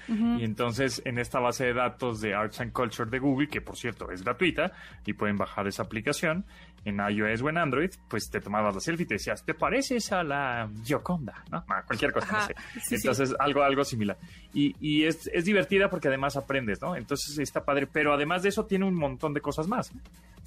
Y 0.08 0.44
entonces 0.44 1.02
en 1.06 1.20
esta 1.20 1.40
base 1.40 1.66
de 1.66 1.74
datos 1.74 2.22
de 2.22 2.34
Arts 2.34 2.62
and 2.62 2.72
Culture 2.72 3.10
de 3.10 3.20
Google, 3.20 3.48
que 3.48 3.62
por 3.62 3.78
cierto 3.78 4.12
es 4.12 4.24
gratuita 4.24 4.72
y 5.06 5.14
pueden 5.14 5.38
bajar 5.38 5.68
esa 5.68 5.84
aplicación 5.84 6.46
en 6.86 7.00
iOS 7.00 7.42
o 7.42 7.50
en 7.50 7.58
Android, 7.58 7.90
pues 8.08 8.30
te 8.30 8.40
tomabas 8.40 8.76
la 8.76 8.82
selfie 8.82 9.04
y 9.04 9.08
te 9.08 9.16
decías, 9.16 9.44
¿te 9.44 9.54
pareces 9.54 10.12
a 10.12 10.24
la 10.24 10.70
Gioconda? 10.84 11.44
¿no? 11.52 11.64
cualquier 11.86 12.14
cosa, 12.14 12.34
no 12.34 12.82
sé. 12.82 12.96
entonces 12.96 13.36
algo, 13.40 13.64
algo 13.64 13.84
similar. 13.84 14.18
Y, 14.54 14.76
y 14.80 15.04
es, 15.04 15.30
es, 15.34 15.46
divertida 15.46 15.90
porque 15.90 16.08
además 16.08 16.38
aprendes, 16.38 16.82
¿no? 16.82 16.96
Entonces 16.96 17.38
está 17.40 17.66
padre, 17.66 17.88
pero 17.88 18.14
además 18.14 18.44
de 18.44 18.50
eso 18.50 18.66
tiene 18.66 18.86
un 18.86 18.96
montón 18.96 19.34
de 19.34 19.42
cosas 19.42 19.68
más. 19.68 19.92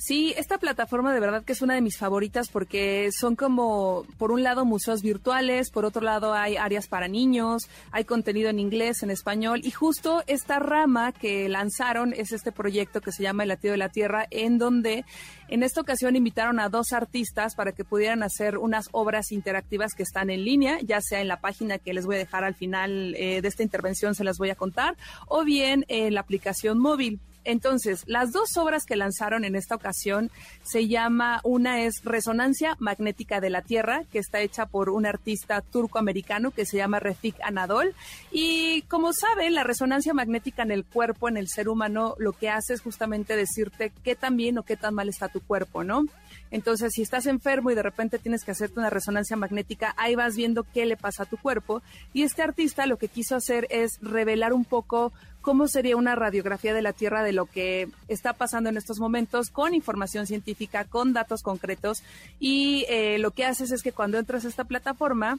Sí, 0.03 0.33
esta 0.39 0.57
plataforma 0.57 1.13
de 1.13 1.21
verdad 1.21 1.45
que 1.45 1.53
es 1.53 1.61
una 1.61 1.75
de 1.75 1.83
mis 1.83 1.99
favoritas 1.99 2.49
porque 2.49 3.11
son 3.13 3.37
como, 3.37 4.07
por 4.17 4.33
un 4.33 4.43
lado, 4.43 4.65
museos 4.65 5.03
virtuales, 5.03 5.71
por 5.71 5.85
otro 5.85 6.01
lado 6.01 6.33
hay 6.33 6.57
áreas 6.57 6.89
para 6.89 7.07
niños, 7.07 7.65
hay 7.91 8.05
contenido 8.07 8.49
en 8.49 8.59
inglés, 8.59 9.03
en 9.03 9.11
español, 9.11 9.61
y 9.63 9.71
justo 9.73 10.23
esta 10.27 10.59
rama 10.59 11.13
que 11.13 11.51
lanzaron 11.51 12.15
es 12.15 12.33
este 12.33 12.51
proyecto 12.51 13.03
que 13.03 13.13
se 13.13 13.23
llama 13.23 13.43
El 13.43 13.51
latido 13.51 13.73
de 13.73 13.79
la 13.79 13.91
Tierra, 13.91 14.27
en 14.31 14.57
donde 14.57 15.05
en 15.49 15.63
esta 15.63 15.83
ocasión 15.83 16.17
invitaron 16.17 16.61
a 16.61 16.71
dos 16.71 16.95
artistas 16.95 17.55
para 17.55 17.73
que 17.73 17.85
pudieran 17.85 18.23
hacer 18.23 18.57
unas 18.57 18.89
obras 18.93 19.31
interactivas 19.33 19.93
que 19.93 20.03
están 20.03 20.31
en 20.31 20.47
línea, 20.47 20.79
ya 20.81 21.03
sea 21.03 21.21
en 21.21 21.29
la 21.29 21.43
página 21.43 21.77
que 21.77 21.93
les 21.93 22.07
voy 22.07 22.15
a 22.17 22.21
dejar 22.21 22.43
al 22.43 22.55
final 22.55 23.15
eh, 23.17 23.43
de 23.43 23.49
esta 23.49 23.63
intervención, 23.63 24.15
se 24.15 24.25
las 24.25 24.39
voy 24.39 24.49
a 24.49 24.55
contar, 24.55 24.97
o 25.27 25.45
bien 25.45 25.85
en 25.89 26.15
la 26.15 26.23
aplicación 26.23 26.79
móvil. 26.79 27.21
Entonces, 27.45 28.05
las 28.07 28.33
dos 28.33 28.57
obras 28.57 28.85
que 28.85 28.97
lanzaron 28.97 29.45
en 29.45 29.57
esta 29.57 29.75
ocasión 29.75 30.31
se 30.63 30.89
llama, 30.89 31.41
una 31.43 31.83
es 31.83 32.05
Resonancia 32.05 32.77
Magnética 32.79 33.41
de 33.41 33.51
la 33.51 33.63
Tierra, 33.63 34.05
que 34.13 34.19
está 34.19 34.41
hecha 34.41 34.67
por 34.67 34.91
un 34.91 35.07
artista 35.07 35.61
turco-americano 35.63 36.51
que 36.51 36.67
se 36.67 36.77
llama 36.77 37.01
Refik 37.01 37.37
Anadol. 37.43 37.95
Y 38.31 38.83
como 38.83 39.13
saben, 39.13 39.55
la 39.55 39.65
resonancia 39.65 40.13
magnética 40.13 40.63
en 40.63 40.71
el 40.71 40.85
cuerpo, 40.85 41.29
en 41.29 41.37
el 41.37 41.49
ser 41.49 41.69
humano, 41.69 42.15
lo 42.19 42.33
que 42.33 42.51
hace 42.51 42.75
es 42.75 42.83
justamente 42.83 43.37
decirte 43.37 43.93
qué 44.05 44.15
tan 44.15 44.37
bien 44.37 44.59
o 44.59 44.63
qué 44.63 44.77
tan 44.77 44.95
mal 44.95 45.09
está 45.09 45.29
tu 45.29 45.41
cuerpo, 45.41 45.85
¿no? 45.85 46.05
Entonces, 46.51 46.93
si 46.95 47.03
estás 47.03 47.27
enfermo 47.27 47.71
y 47.71 47.75
de 47.75 47.83
repente 47.83 48.19
tienes 48.19 48.45
que 48.45 48.51
hacerte 48.51 48.81
una 48.81 48.91
resonancia 48.91 49.37
magnética, 49.37 49.95
ahí 49.97 50.17
vas 50.17 50.35
viendo 50.35 50.65
qué 50.65 50.85
le 50.85 50.97
pasa 50.97 51.23
a 51.23 51.27
tu 51.27 51.37
cuerpo. 51.37 51.83
Y 52.13 52.23
este 52.23 52.43
artista 52.43 52.87
lo 52.87 52.99
que 52.99 53.09
quiso 53.09 53.37
hacer 53.37 53.67
es 53.71 53.99
revelar 54.01 54.53
un 54.53 54.65
poco 54.65 55.13
cómo 55.41 55.69
sería 55.69 55.97
una 55.97 56.15
radiografía 56.15 56.75
de 56.75 56.83
la 56.83 56.93
Tierra 56.93 57.23
de 57.23 57.33
lo 57.33 57.47
que 57.47 57.89
está 58.09 58.33
pasando 58.33 58.69
en 58.69 58.77
estos 58.77 58.99
momentos 58.99 59.51
con 59.51 59.75
información 59.75 60.27
científica, 60.27 60.85
con 60.85 61.13
datos 61.13 61.43
concretos. 61.43 62.03
Y 62.39 62.85
eh, 62.89 63.19
lo 63.19 63.31
que 63.31 63.45
haces 63.45 63.73
es 63.73 63.83
que 63.83 63.93
cuando 63.93 64.19
entras 64.19 64.45
a 64.45 64.49
esta 64.49 64.65
plataforma, 64.65 65.39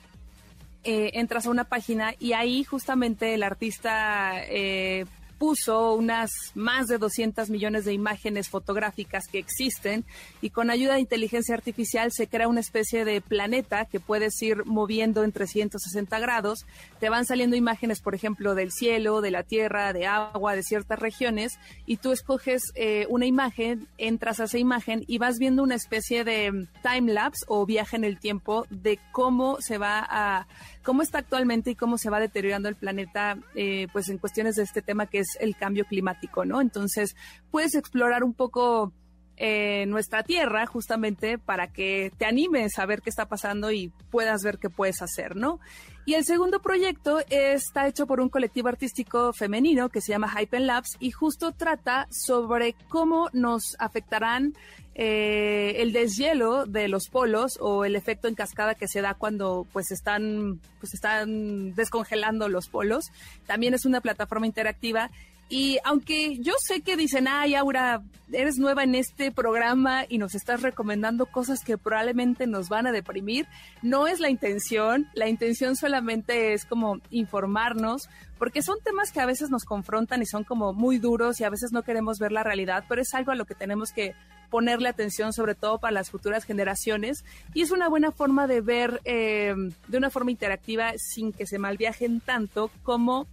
eh, 0.83 1.11
entras 1.13 1.45
a 1.45 1.51
una 1.51 1.65
página 1.65 2.15
y 2.19 2.33
ahí 2.33 2.63
justamente 2.63 3.35
el 3.35 3.43
artista 3.43 4.33
eh, 4.47 5.05
puso 5.41 5.95
unas 5.95 6.29
más 6.53 6.85
de 6.85 6.99
200 6.99 7.49
millones 7.49 7.83
de 7.83 7.93
imágenes 7.93 8.47
fotográficas 8.47 9.27
que 9.27 9.39
existen 9.39 10.05
y 10.39 10.51
con 10.51 10.69
ayuda 10.69 10.93
de 10.93 10.99
inteligencia 10.99 11.55
artificial 11.55 12.11
se 12.11 12.27
crea 12.27 12.47
una 12.47 12.59
especie 12.59 13.05
de 13.05 13.21
planeta 13.21 13.85
que 13.85 13.99
puedes 13.99 14.39
ir 14.43 14.65
moviendo 14.65 15.23
en 15.23 15.31
360 15.31 16.19
grados. 16.19 16.67
Te 16.99 17.09
van 17.09 17.25
saliendo 17.25 17.55
imágenes, 17.55 18.01
por 18.01 18.13
ejemplo, 18.13 18.53
del 18.53 18.71
cielo, 18.71 19.21
de 19.21 19.31
la 19.31 19.41
tierra, 19.41 19.93
de 19.93 20.05
agua, 20.05 20.55
de 20.55 20.61
ciertas 20.61 20.99
regiones 20.99 21.57
y 21.87 21.97
tú 21.97 22.11
escoges 22.11 22.61
eh, 22.75 23.07
una 23.09 23.25
imagen, 23.25 23.87
entras 23.97 24.39
a 24.41 24.43
esa 24.43 24.59
imagen 24.59 25.05
y 25.07 25.17
vas 25.17 25.39
viendo 25.39 25.63
una 25.63 25.73
especie 25.73 26.23
de 26.23 26.67
time 26.83 27.13
lapse 27.13 27.45
o 27.47 27.65
viaje 27.65 27.95
en 27.95 28.03
el 28.03 28.19
tiempo 28.19 28.67
de 28.69 28.99
cómo 29.11 29.57
se 29.59 29.79
va 29.79 30.05
a 30.07 30.45
cómo 30.83 31.01
está 31.01 31.19
actualmente 31.19 31.71
y 31.71 31.75
cómo 31.75 31.97
se 31.97 32.09
va 32.09 32.19
deteriorando 32.19 32.69
el 32.69 32.75
planeta, 32.75 33.37
eh, 33.55 33.87
pues 33.91 34.09
en 34.09 34.17
cuestiones 34.17 34.55
de 34.55 34.63
este 34.63 34.81
tema 34.81 35.05
que 35.05 35.19
es 35.19 35.30
el 35.39 35.55
cambio 35.55 35.85
climático, 35.85 36.45
¿no? 36.45 36.61
Entonces, 36.61 37.15
puedes 37.51 37.75
explorar 37.75 38.23
un 38.23 38.33
poco 38.33 38.93
eh, 39.37 39.85
nuestra 39.87 40.21
tierra 40.21 40.67
justamente 40.67 41.39
para 41.39 41.73
que 41.73 42.11
te 42.17 42.25
animes 42.25 42.77
a 42.77 42.85
ver 42.85 43.01
qué 43.01 43.09
está 43.09 43.27
pasando 43.27 43.71
y 43.71 43.91
puedas 44.11 44.43
ver 44.43 44.59
qué 44.59 44.69
puedes 44.69 45.01
hacer, 45.01 45.35
¿no? 45.35 45.59
Y 46.05 46.13
el 46.13 46.25
segundo 46.25 46.61
proyecto 46.61 47.19
está 47.29 47.87
hecho 47.87 48.05
por 48.05 48.19
un 48.19 48.29
colectivo 48.29 48.67
artístico 48.67 49.33
femenino 49.33 49.89
que 49.89 50.01
se 50.01 50.11
llama 50.11 50.29
Hypen 50.29 50.67
Labs 50.67 50.97
y 50.99 51.11
justo 51.11 51.53
trata 51.53 52.07
sobre 52.11 52.75
cómo 52.87 53.29
nos 53.33 53.75
afectarán 53.79 54.53
eh, 54.93 55.75
el 55.77 55.93
deshielo 55.93 56.65
de 56.65 56.89
los 56.89 57.07
polos 57.07 57.57
o 57.61 57.85
el 57.85 57.95
efecto 57.95 58.27
en 58.27 58.35
cascada 58.35 58.75
que 58.75 58.89
se 58.89 59.01
da 59.01 59.13
cuando 59.13 59.65
pues 59.71 59.91
están 59.91 60.59
pues 60.79 60.93
están 60.93 61.73
descongelando 61.75 62.49
los 62.49 62.67
polos. 62.67 63.11
También 63.47 63.73
es 63.73 63.85
una 63.85 64.01
plataforma 64.01 64.45
interactiva 64.45 65.09
Y 65.51 65.79
aunque 65.83 66.37
yo 66.37 66.53
sé 66.65 66.79
que 66.79 66.95
dicen, 66.95 67.27
ay, 67.27 67.55
Aura, 67.55 68.01
eres 68.31 68.57
nueva 68.57 68.83
en 68.83 68.95
este 68.95 69.33
programa 69.33 70.05
y 70.07 70.17
nos 70.17 70.33
estás 70.33 70.61
recomendando 70.61 71.25
cosas 71.25 71.65
que 71.65 71.77
probablemente 71.77 72.47
nos 72.47 72.69
van 72.69 72.87
a 72.87 72.93
deprimir, 72.93 73.47
no 73.81 74.07
es 74.07 74.21
la 74.21 74.29
intención. 74.29 75.09
La 75.13 75.27
intención 75.27 75.75
solamente 75.75 76.53
es 76.53 76.63
como 76.63 77.01
informarnos, 77.09 78.07
porque 78.39 78.61
son 78.61 78.77
temas 78.81 79.11
que 79.11 79.19
a 79.19 79.25
veces 79.25 79.49
nos 79.49 79.65
confrontan 79.65 80.21
y 80.21 80.25
son 80.25 80.45
como 80.45 80.71
muy 80.71 80.99
duros 80.99 81.41
y 81.41 81.43
a 81.43 81.49
veces 81.49 81.73
no 81.73 81.83
queremos 81.83 82.17
ver 82.17 82.31
la 82.31 82.43
realidad, 82.43 82.85
pero 82.87 83.01
es 83.01 83.13
algo 83.13 83.33
a 83.33 83.35
lo 83.35 83.43
que 83.43 83.53
tenemos 83.53 83.91
que 83.91 84.15
ponerle 84.49 84.87
atención, 84.87 85.33
sobre 85.33 85.53
todo 85.53 85.79
para 85.79 85.91
las 85.91 86.11
futuras 86.11 86.45
generaciones. 86.45 87.25
Y 87.53 87.61
es 87.61 87.71
una 87.71 87.89
buena 87.89 88.13
forma 88.13 88.47
de 88.47 88.61
ver 88.61 89.01
eh, 89.03 89.53
de 89.89 89.97
una 89.97 90.09
forma 90.09 90.31
interactiva 90.31 90.93
sin 90.95 91.33
que 91.33 91.45
se 91.45 91.59
malviajen 91.59 92.21
tanto 92.21 92.71
como 92.83 93.27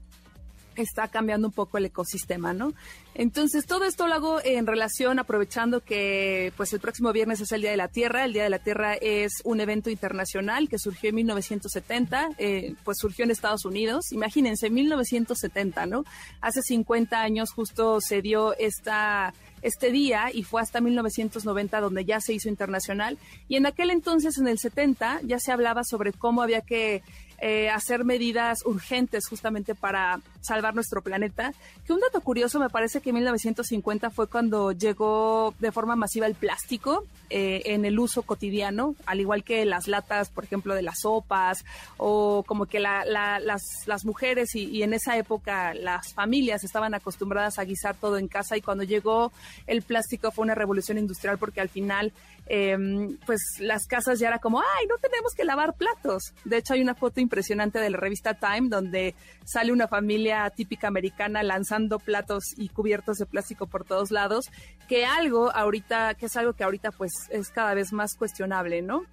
está 0.78 1.08
cambiando 1.08 1.48
un 1.48 1.52
poco 1.52 1.78
el 1.78 1.86
ecosistema, 1.86 2.52
¿no? 2.52 2.72
Entonces, 3.14 3.66
todo 3.66 3.84
esto 3.84 4.06
lo 4.06 4.14
hago 4.14 4.40
en 4.44 4.66
relación, 4.66 5.18
aprovechando 5.18 5.80
que 5.80 6.52
pues 6.56 6.72
el 6.72 6.80
próximo 6.80 7.12
viernes 7.12 7.40
es 7.40 7.50
el 7.52 7.62
Día 7.62 7.72
de 7.72 7.76
la 7.76 7.88
Tierra. 7.88 8.24
El 8.24 8.32
Día 8.32 8.44
de 8.44 8.50
la 8.50 8.60
Tierra 8.60 8.94
es 8.94 9.32
un 9.44 9.60
evento 9.60 9.90
internacional 9.90 10.68
que 10.68 10.78
surgió 10.78 11.08
en 11.10 11.16
1970, 11.16 12.28
eh, 12.38 12.74
pues 12.84 12.98
surgió 12.98 13.24
en 13.24 13.32
Estados 13.32 13.64
Unidos. 13.64 14.12
Imagínense, 14.12 14.70
1970, 14.70 15.86
¿no? 15.86 16.04
Hace 16.40 16.62
50 16.62 17.20
años 17.20 17.50
justo 17.50 18.00
se 18.00 18.22
dio 18.22 18.56
esta 18.56 19.34
este 19.62 19.90
día 19.90 20.30
y 20.32 20.44
fue 20.44 20.62
hasta 20.62 20.80
1990 20.80 21.80
donde 21.80 22.04
ya 22.04 22.20
se 22.20 22.32
hizo 22.32 22.48
internacional. 22.48 23.18
Y 23.48 23.56
en 23.56 23.66
aquel 23.66 23.90
entonces, 23.90 24.38
en 24.38 24.48
el 24.48 24.58
70, 24.58 25.20
ya 25.24 25.38
se 25.38 25.52
hablaba 25.52 25.84
sobre 25.84 26.12
cómo 26.12 26.42
había 26.42 26.60
que 26.60 27.02
eh, 27.40 27.70
hacer 27.70 28.04
medidas 28.04 28.64
urgentes 28.64 29.28
justamente 29.28 29.74
para 29.74 30.20
salvar 30.40 30.74
nuestro 30.74 31.02
planeta. 31.02 31.52
Que 31.86 31.92
un 31.92 32.00
dato 32.00 32.20
curioso 32.20 32.58
me 32.58 32.68
parece 32.70 33.00
que 33.00 33.10
en 33.10 33.16
1950 33.16 34.10
fue 34.10 34.28
cuando 34.28 34.72
llegó 34.72 35.54
de 35.58 35.72
forma 35.72 35.96
masiva 35.96 36.26
el 36.26 36.34
plástico 36.34 37.04
eh, 37.30 37.62
en 37.66 37.84
el 37.84 37.98
uso 37.98 38.22
cotidiano, 38.22 38.94
al 39.06 39.20
igual 39.20 39.44
que 39.44 39.64
las 39.64 39.88
latas, 39.88 40.30
por 40.30 40.44
ejemplo, 40.44 40.74
de 40.74 40.82
las 40.82 41.00
sopas, 41.00 41.64
o 41.96 42.42
como 42.46 42.66
que 42.66 42.80
las, 42.80 43.06
las, 43.06 44.04
mujeres 44.04 44.54
y, 44.54 44.64
y, 44.64 44.82
en 44.82 44.94
esa 44.94 45.16
época 45.16 45.74
las 45.74 46.14
familias 46.14 46.64
estaban 46.64 46.94
acostumbradas 46.94 47.58
a 47.58 47.64
guisar 47.64 47.96
todo 47.96 48.16
en 48.16 48.28
casa 48.28 48.56
y 48.56 48.62
cuando 48.62 48.84
llegó 48.84 49.32
el 49.66 49.82
plástico 49.82 50.30
fue 50.30 50.44
una 50.44 50.54
revolución 50.54 50.98
industrial 50.98 51.36
porque 51.36 51.60
al 51.60 51.68
final 51.68 52.12
Em, 52.50 53.18
pues 53.26 53.42
las 53.58 53.86
casas 53.86 54.18
ya 54.18 54.28
era 54.28 54.38
como, 54.38 54.60
ay, 54.60 54.86
no 54.88 54.96
tenemos 54.96 55.34
que 55.34 55.44
lavar 55.44 55.74
platos. 55.74 56.32
De 56.46 56.56
hecho, 56.56 56.72
hay 56.72 56.80
una 56.80 56.94
foto 56.94 57.20
impresionante 57.20 57.78
de 57.78 57.90
la 57.90 57.98
revista 57.98 58.34
Time 58.34 58.70
donde 58.70 59.14
sale 59.44 59.70
una 59.70 59.86
familia 59.86 60.27
típica 60.54 60.88
americana 60.88 61.42
lanzando 61.42 61.98
platos 61.98 62.54
y 62.56 62.68
cubiertos 62.68 63.18
de 63.18 63.26
plástico 63.26 63.66
por 63.66 63.84
todos 63.84 64.10
lados, 64.10 64.46
que 64.88 65.04
algo 65.04 65.54
ahorita, 65.54 66.14
que 66.14 66.26
es 66.26 66.36
algo 66.36 66.52
que 66.52 66.64
ahorita 66.64 66.90
pues 66.92 67.12
es 67.30 67.50
cada 67.50 67.74
vez 67.74 67.92
más 67.92 68.14
cuestionable, 68.14 68.82
¿no? 68.82 69.04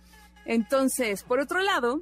Entonces, 0.45 1.23
por 1.23 1.39
otro 1.39 1.61
lado, 1.61 2.01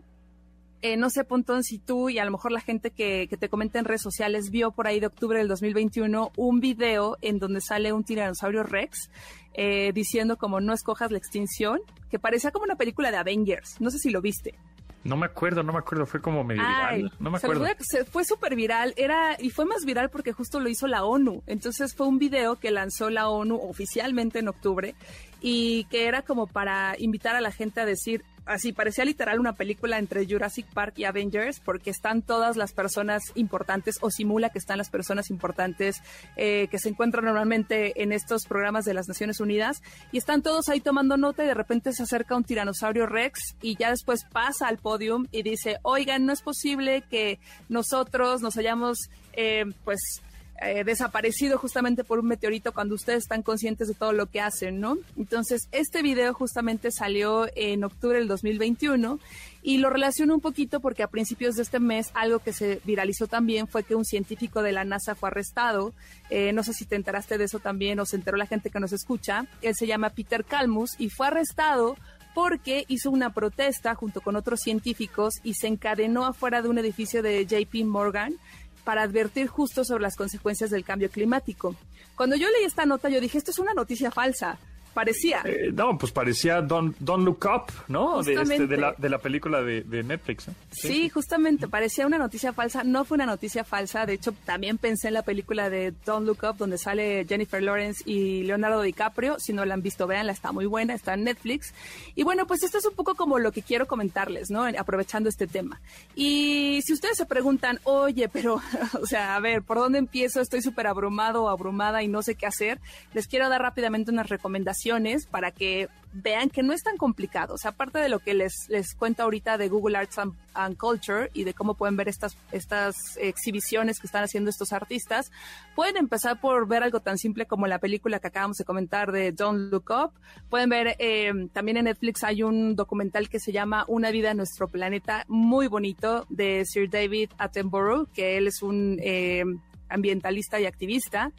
eh, 0.82 0.98
no 0.98 1.10
sé, 1.10 1.24
Pontón, 1.24 1.64
si 1.64 1.80
tú 1.80 2.10
y 2.10 2.20
a 2.20 2.26
lo 2.26 2.32
mejor 2.32 2.52
la 2.52 2.60
gente 2.60 2.92
que, 2.92 3.30
te 3.40 3.48
comenta 3.48 3.80
en 3.80 3.86
redes 3.86 4.02
sociales 4.02 4.50
vio 4.50 4.72
por 4.72 4.86
ahí 4.86 5.00
de 5.00 5.08
octubre 5.08 5.40
del 5.40 5.48
2021 5.48 6.34
un 6.36 6.60
video 6.60 7.18
en 7.22 7.40
donde 7.40 7.62
sale 7.62 7.94
un 7.94 8.04
tiranosaurio 8.04 8.64
Rex 8.64 9.10
eh, 9.54 9.94
diciendo 9.94 10.36
como 10.38 10.60
no 10.60 10.74
escojas 10.74 11.10
la 11.10 11.18
extinción, 11.18 11.80
que 12.10 12.20
parecía 12.20 12.52
como 12.52 12.66
una 12.66 12.76
película 12.76 13.12
de 13.12 13.18
Avengers. 13.18 13.80
No 13.80 13.92
sé 13.92 13.98
si 13.98 14.10
lo 14.10 14.22
viste. 14.22 14.56
No 15.04 15.18
me 15.18 15.26
acuerdo, 15.26 15.64
no 15.64 15.74
me 15.74 15.80
acuerdo, 15.80 16.06
fue 16.06 16.22
como 16.22 16.44
medio 16.44 16.62
viral, 16.62 17.12
no 17.20 17.32
me 17.32 17.38
acuerdo. 17.38 17.66
Se 17.80 18.06
fue 18.06 18.24
súper 18.24 18.56
viral, 18.56 18.94
era, 18.96 19.36
y 19.40 19.50
fue 19.50 19.66
más 19.66 19.84
viral 19.86 20.10
porque 20.10 20.32
justo 20.32 20.60
lo 20.60 20.70
hizo 20.70 20.88
la 20.88 21.04
ONU. 21.04 21.44
Entonces 21.46 21.94
fue 21.94 22.08
un 22.08 22.20
video 22.20 22.56
que 22.56 22.72
lanzó 22.72 23.10
la 23.10 23.28
ONU 23.28 23.56
oficialmente 23.58 24.40
en 24.40 24.48
octubre 24.48 24.96
y 25.42 25.84
que 25.86 26.08
era 26.08 26.22
como 26.22 26.48
para 26.48 26.96
invitar 26.98 27.36
a 27.36 27.42
la 27.42 27.52
gente 27.52 27.82
a 27.82 27.86
decir, 27.86 28.24
así 28.46 28.74
parecía 28.74 29.06
literal 29.06 29.40
una 29.40 29.54
película 29.54 29.98
entre 29.98 30.26
Jurassic 30.26 30.66
Park 30.68 30.94
y 30.98 31.06
Avengers 31.06 31.60
porque 31.60 31.90
están 31.90 32.22
todas 32.22 32.58
las 32.58 32.74
personas 32.74 33.24
importantes 33.36 33.98
o 34.02 34.10
simula 34.10 34.50
que 34.50 34.60
están 34.60 34.78
las 34.78 34.90
personas 34.90 35.30
importantes 35.30 36.02
eh, 36.36 36.68
que 36.70 36.80
se 36.80 36.90
encuentran 36.90 37.26
normalmente 37.26 38.02
en 38.02 38.12
estos 38.12 38.46
programas 38.46 38.86
de 38.86 38.94
las 38.94 39.08
Naciones 39.08 39.40
Unidas 39.40 39.82
y 40.12 40.18
están 40.18 40.42
todos 40.42 40.70
ahí 40.70 40.80
tomando 40.80 41.18
nota 41.18 41.44
y 41.44 41.48
de 41.48 41.54
repente 41.54 41.94
se 41.94 42.04
acerca 42.04 42.36
un 42.36 42.44
tiranosaurio 42.44 43.06
Rex 43.06 43.56
y 43.62 43.76
ya 43.76 43.90
después 43.90 44.26
pasa 44.32 44.68
al 44.68 44.78
podium 44.78 45.28
y 45.32 45.44
dice, 45.44 45.78
oigan, 45.84 46.26
no 46.26 46.34
es 46.34 46.42
posible 46.42 47.04
que 47.10 47.40
nosotros 47.70 48.42
nos 48.42 48.58
hayamos 48.58 49.10
eh, 49.34 49.66
pues 49.84 50.22
eh, 50.62 50.84
desaparecido 50.84 51.58
justamente 51.58 52.04
por 52.04 52.20
un 52.20 52.28
meteorito 52.28 52.72
cuando 52.74 52.96
ustedes 52.96 53.24
están 53.24 53.42
conscientes 53.42 53.88
de 53.88 53.96
todo 53.96 54.14
lo 54.14 54.28
que 54.28 54.40
hacen, 54.40 54.80
¿no? 54.80 54.98
Entonces, 55.18 55.68
este 55.72 56.02
video 56.02 56.34
justamente 56.34 56.92
salió 56.92 57.48
en 57.56 57.84
octubre 57.84 58.20
del 58.20 58.28
2021 58.28 59.20
y 59.64 59.78
lo 59.78 59.90
relaciono 59.90 60.36
un 60.36 60.42
poquito 60.42 60.80
porque 60.80 61.04
a 61.04 61.08
principios 61.08 61.56
de 61.56 61.64
este 61.64 61.80
mes 61.80 62.12
algo 62.14 62.40
que 62.40 62.54
se 62.54 62.82
viralizó 62.86 63.28
también 63.28 63.68
fue 63.68 63.84
que 63.84 63.96
un 63.96 64.06
científico 64.06 64.62
de 64.62 64.74
la 64.74 64.86
NASA 64.86 65.16
fue 65.16 65.30
arrestado. 65.30 65.94
Eh, 66.30 66.54
no 66.54 66.64
sé 66.64 66.74
si 66.74 66.86
te 66.86 66.96
enteraste 66.96 67.38
de 67.38 67.46
eso 67.46 67.60
también 67.60 68.00
o 68.00 68.06
se 68.06 68.16
enteró 68.16 68.38
la 68.38 68.46
gente 68.46 68.70
que 68.70 68.80
nos 68.80 68.94
escucha. 68.94 69.48
Él 69.62 69.74
se 69.76 69.88
llama 69.88 70.12
Peter 70.12 70.46
Kalmus 70.46 70.92
y 71.00 71.10
fue 71.10 71.28
arrestado 71.28 71.98
porque 72.34 72.86
hizo 72.88 73.12
una 73.12 73.34
protesta 73.34 73.96
junto 73.96 74.22
con 74.22 74.36
otros 74.36 74.60
científicos 74.60 75.36
y 75.44 75.54
se 75.54 75.68
encadenó 75.68 76.26
afuera 76.26 76.62
de 76.62 76.70
un 76.70 76.78
edificio 76.78 77.22
de 77.22 77.46
JP 77.46 77.86
Morgan 77.86 78.36
para 78.84 79.04
advertir 79.04 79.48
justo 79.48 79.84
sobre 79.84 80.04
las 80.04 80.16
consecuencias 80.16 80.70
del 80.70 80.84
cambio 80.84 81.10
climático. 81.10 81.76
Cuando 82.16 82.36
yo 82.36 82.50
leí 82.50 82.66
esta 82.66 82.86
nota, 82.86 83.10
yo 83.10 83.22
dije, 83.22 83.38
esto 83.38 83.52
es 83.52 83.60
una 83.60 83.74
noticia 83.74 84.12
falsa. 84.12 84.58
Parecía. 84.94 85.42
Eh, 85.46 85.72
no, 85.74 85.98
pues 85.98 86.12
parecía 86.12 86.62
Don't, 86.62 86.96
Don't 87.00 87.26
Look 87.26 87.46
Up, 87.46 87.74
¿no? 87.88 88.22
De, 88.22 88.36
este, 88.36 88.68
de, 88.68 88.78
la, 88.78 88.94
de, 88.96 89.10
la, 89.10 89.18
película 89.18 89.62
de, 89.62 89.82
de 89.82 90.04
Netflix. 90.04 90.46
Sí, 90.72 91.10
justamente, 91.10 91.68
parecía 91.68 92.06
una 92.06 92.20
noticia 92.20 92.54
falsa. 92.54 92.84
No 92.84 93.04
fue 93.04 93.16
una 93.16 93.26
noticia 93.26 93.64
falsa. 93.64 94.06
De 94.06 94.14
hecho, 94.14 94.34
también 94.46 94.78
pensé 94.78 95.08
en 95.08 95.16
la 95.16 95.24
película 95.24 95.72
de 95.72 95.94
Don't 96.06 96.28
Look 96.28 96.40
Up, 96.44 96.58
donde 96.58 96.78
sale 96.78 97.26
Jennifer 97.28 97.62
Lawrence 97.62 98.04
y 98.06 98.44
Leonardo 98.44 98.82
DiCaprio. 98.82 99.40
Si 99.40 99.52
no 99.52 99.66
la 99.66 99.74
han 99.74 99.82
visto, 99.82 100.06
véanla, 100.06 100.32
está 100.32 100.52
muy 100.52 100.68
buena, 100.68 100.94
está 100.94 101.16
en 101.16 101.24
Netflix. 101.24 101.74
Y 102.14 102.24
bueno, 102.24 102.46
pues 102.46 102.62
esto 102.62 102.78
es 102.78 102.86
un 102.86 102.94
poco 102.94 103.16
como 103.16 103.40
lo 103.40 103.52
que 103.52 103.64
quiero 103.64 103.88
comentarles, 103.88 104.52
¿no? 104.52 104.66
Aprovechando 104.78 105.28
este 105.28 105.48
tema. 105.48 105.82
Y 106.16 106.82
si 106.84 106.94
ustedes 106.94 107.18
se 107.18 107.26
preguntan, 107.26 107.80
oye, 107.84 108.30
pero, 108.30 108.62
o 109.02 109.06
sea, 109.08 109.36
a 109.36 109.40
ver, 109.40 109.64
¿por 109.64 109.78
dónde 109.78 109.98
empiezo? 109.98 110.40
Estoy 110.40 110.62
súper 110.62 110.86
abrumado 110.86 111.46
o 111.46 111.50
abrumada 111.50 112.04
y 112.04 112.08
no 112.08 112.22
sé 112.22 112.36
qué 112.36 112.46
hacer. 112.46 112.80
Les 113.14 113.28
quiero 113.28 113.50
dar 113.50 113.62
rápidamente 113.62 114.12
unas 114.12 114.30
recomendaciones 114.30 114.83
para 115.30 115.52
que 115.52 115.88
vean 116.14 116.50
que 116.50 116.62
no 116.62 116.74
es 116.74 116.84
tan 116.84 116.98
complicado. 116.98 117.56
O 117.56 117.58
sea, 117.58 117.72
aparte 117.72 118.00
de 118.00 118.10
lo 118.10 118.20
que 118.20 118.34
les, 118.34 118.68
les 118.70 118.94
cuento 118.94 119.24
ahorita 119.24 119.58
de 119.58 119.68
Google 119.68 119.98
Arts 119.98 120.20
and, 120.20 120.78
Culture 120.78 121.32
y 121.34 121.44
de 121.46 121.54
cómo 121.54 121.74
pueden 121.74 121.96
ver 121.96 122.08
estas, 122.08 122.38
estas 122.52 122.96
exhibiciones 123.18 124.00
que 124.00 124.06
están 124.06 124.24
haciendo 124.24 124.52
estos 124.52 124.74
artistas, 124.74 125.32
pueden 125.76 125.98
empezar 125.98 126.40
por 126.40 126.68
ver 126.68 126.84
algo 126.84 127.00
tan 127.00 127.18
simple 127.18 127.48
como 127.48 127.66
la 127.66 127.80
película 127.80 128.20
que 128.20 128.28
acabamos 128.28 128.58
de 128.58 128.66
comentar 128.66 129.12
de 129.12 129.32
Don't 129.32 129.72
Look 129.72 129.90
Up. 129.90 130.12
Pueden 130.50 130.70
ver, 130.70 130.96
eh, 131.00 131.32
también 131.54 131.78
en 131.78 131.86
Netflix 131.86 132.24
hay 132.24 132.44
un 132.44 132.76
documental 132.76 133.30
que 133.30 133.40
se 133.40 133.52
llama 133.52 133.86
Una 133.88 134.12
vida 134.12 134.32
en 134.32 134.38
nuestro 134.38 134.68
planeta, 134.68 135.26
muy 135.28 135.68
bonito, 135.68 136.28
de 136.30 136.64
Sir 136.66 136.90
David 136.90 137.32
Attenborough, 137.40 138.08
que 138.12 138.38
él 138.38 138.48
es 138.48 138.62
un 138.62 139.00
eh, 139.02 139.44
ambientalista 139.90 140.60
y 140.60 140.66
activista. 140.66 141.32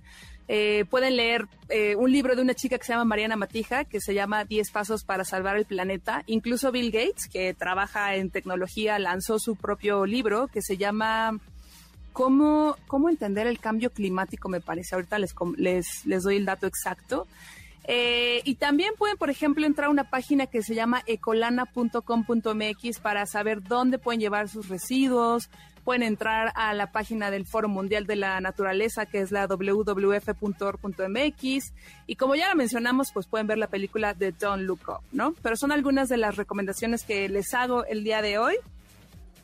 Eh, 0.47 0.85
pueden 0.91 1.17
leer 1.17 1.47
eh, 1.71 1.97
un 1.97 2.13
libro 2.13 2.37
de 2.37 2.43
una 2.43 2.55
chica 2.55 2.77
que 2.79 2.85
se 2.85 2.93
llama 2.93 3.07
Mariana 3.07 3.37
Matija, 3.37 3.85
que 3.85 4.01
se 4.01 4.13
llama 4.15 4.45
10 4.45 4.71
pasos 4.71 5.05
para 5.05 5.25
salvar 5.25 5.57
el 5.57 5.65
planeta. 5.65 6.23
Incluso 6.27 6.71
Bill 6.71 6.91
Gates, 6.91 7.29
que 7.33 7.55
trabaja 7.55 8.15
en 8.17 8.31
tecnología, 8.31 8.99
lanzó 8.99 9.39
su 9.39 9.57
propio 9.57 10.05
libro 10.05 10.49
que 10.49 10.61
se 10.61 10.77
llama 10.77 11.39
¿Cómo, 12.13 12.77
cómo 12.87 13.09
entender 13.09 13.47
el 13.49 13.59
cambio 13.59 13.91
climático? 13.91 14.49
Me 14.49 14.61
parece. 14.61 14.95
Ahorita 14.95 15.19
les, 15.19 15.35
les, 15.57 16.07
les 16.07 16.23
doy 16.23 16.37
el 16.37 16.45
dato 16.45 16.67
exacto. 16.67 17.27
Eh, 17.87 18.41
y 18.45 18.55
también 18.55 18.95
pueden, 18.97 19.17
por 19.17 19.31
ejemplo, 19.31 19.67
entrar 19.67 19.89
a 19.89 19.91
una 19.91 20.09
página 20.09 20.47
que 20.47 20.63
se 20.63 20.75
llama 20.75 21.03
ecolana.com.mx 21.07 23.01
para 23.01 23.27
saber 23.27 23.63
dónde 23.63 23.99
pueden 23.99 24.21
llevar 24.21 24.49
sus 24.49 24.69
residuos, 24.69 25.51
pueden 25.85 26.03
entrar 26.03 26.53
a 26.55 26.73
la 26.75 26.91
página 26.91 27.31
del 27.31 27.47
Foro 27.47 27.69
Mundial 27.69 28.07
de 28.07 28.17
la 28.17 28.41
Naturaleza, 28.41 29.07
que 29.07 29.21
es 29.21 29.31
la 29.31 29.47
www.org.mx. 29.47 30.45
Y 32.07 32.17
como 32.17 32.35
ya 32.35 32.49
la 32.49 32.55
mencionamos, 32.55 33.13
pues 33.13 33.27
pueden 33.27 33.47
ver 33.47 33.59
la 33.59 33.69
película 33.69 34.15
de 34.15 34.33
Don't 34.33 34.63
Look 34.63 34.89
Up, 34.89 35.01
¿no? 35.13 35.35
Pero 35.43 35.57
son 35.57 35.71
algunas 35.73 36.09
de 36.09 36.17
las 36.17 36.37
recomendaciones 36.37 37.05
que 37.05 37.29
les 37.29 37.53
hago 37.55 37.85
el 37.85 38.03
día 38.03 38.23
de 38.23 38.39
hoy 38.39 38.57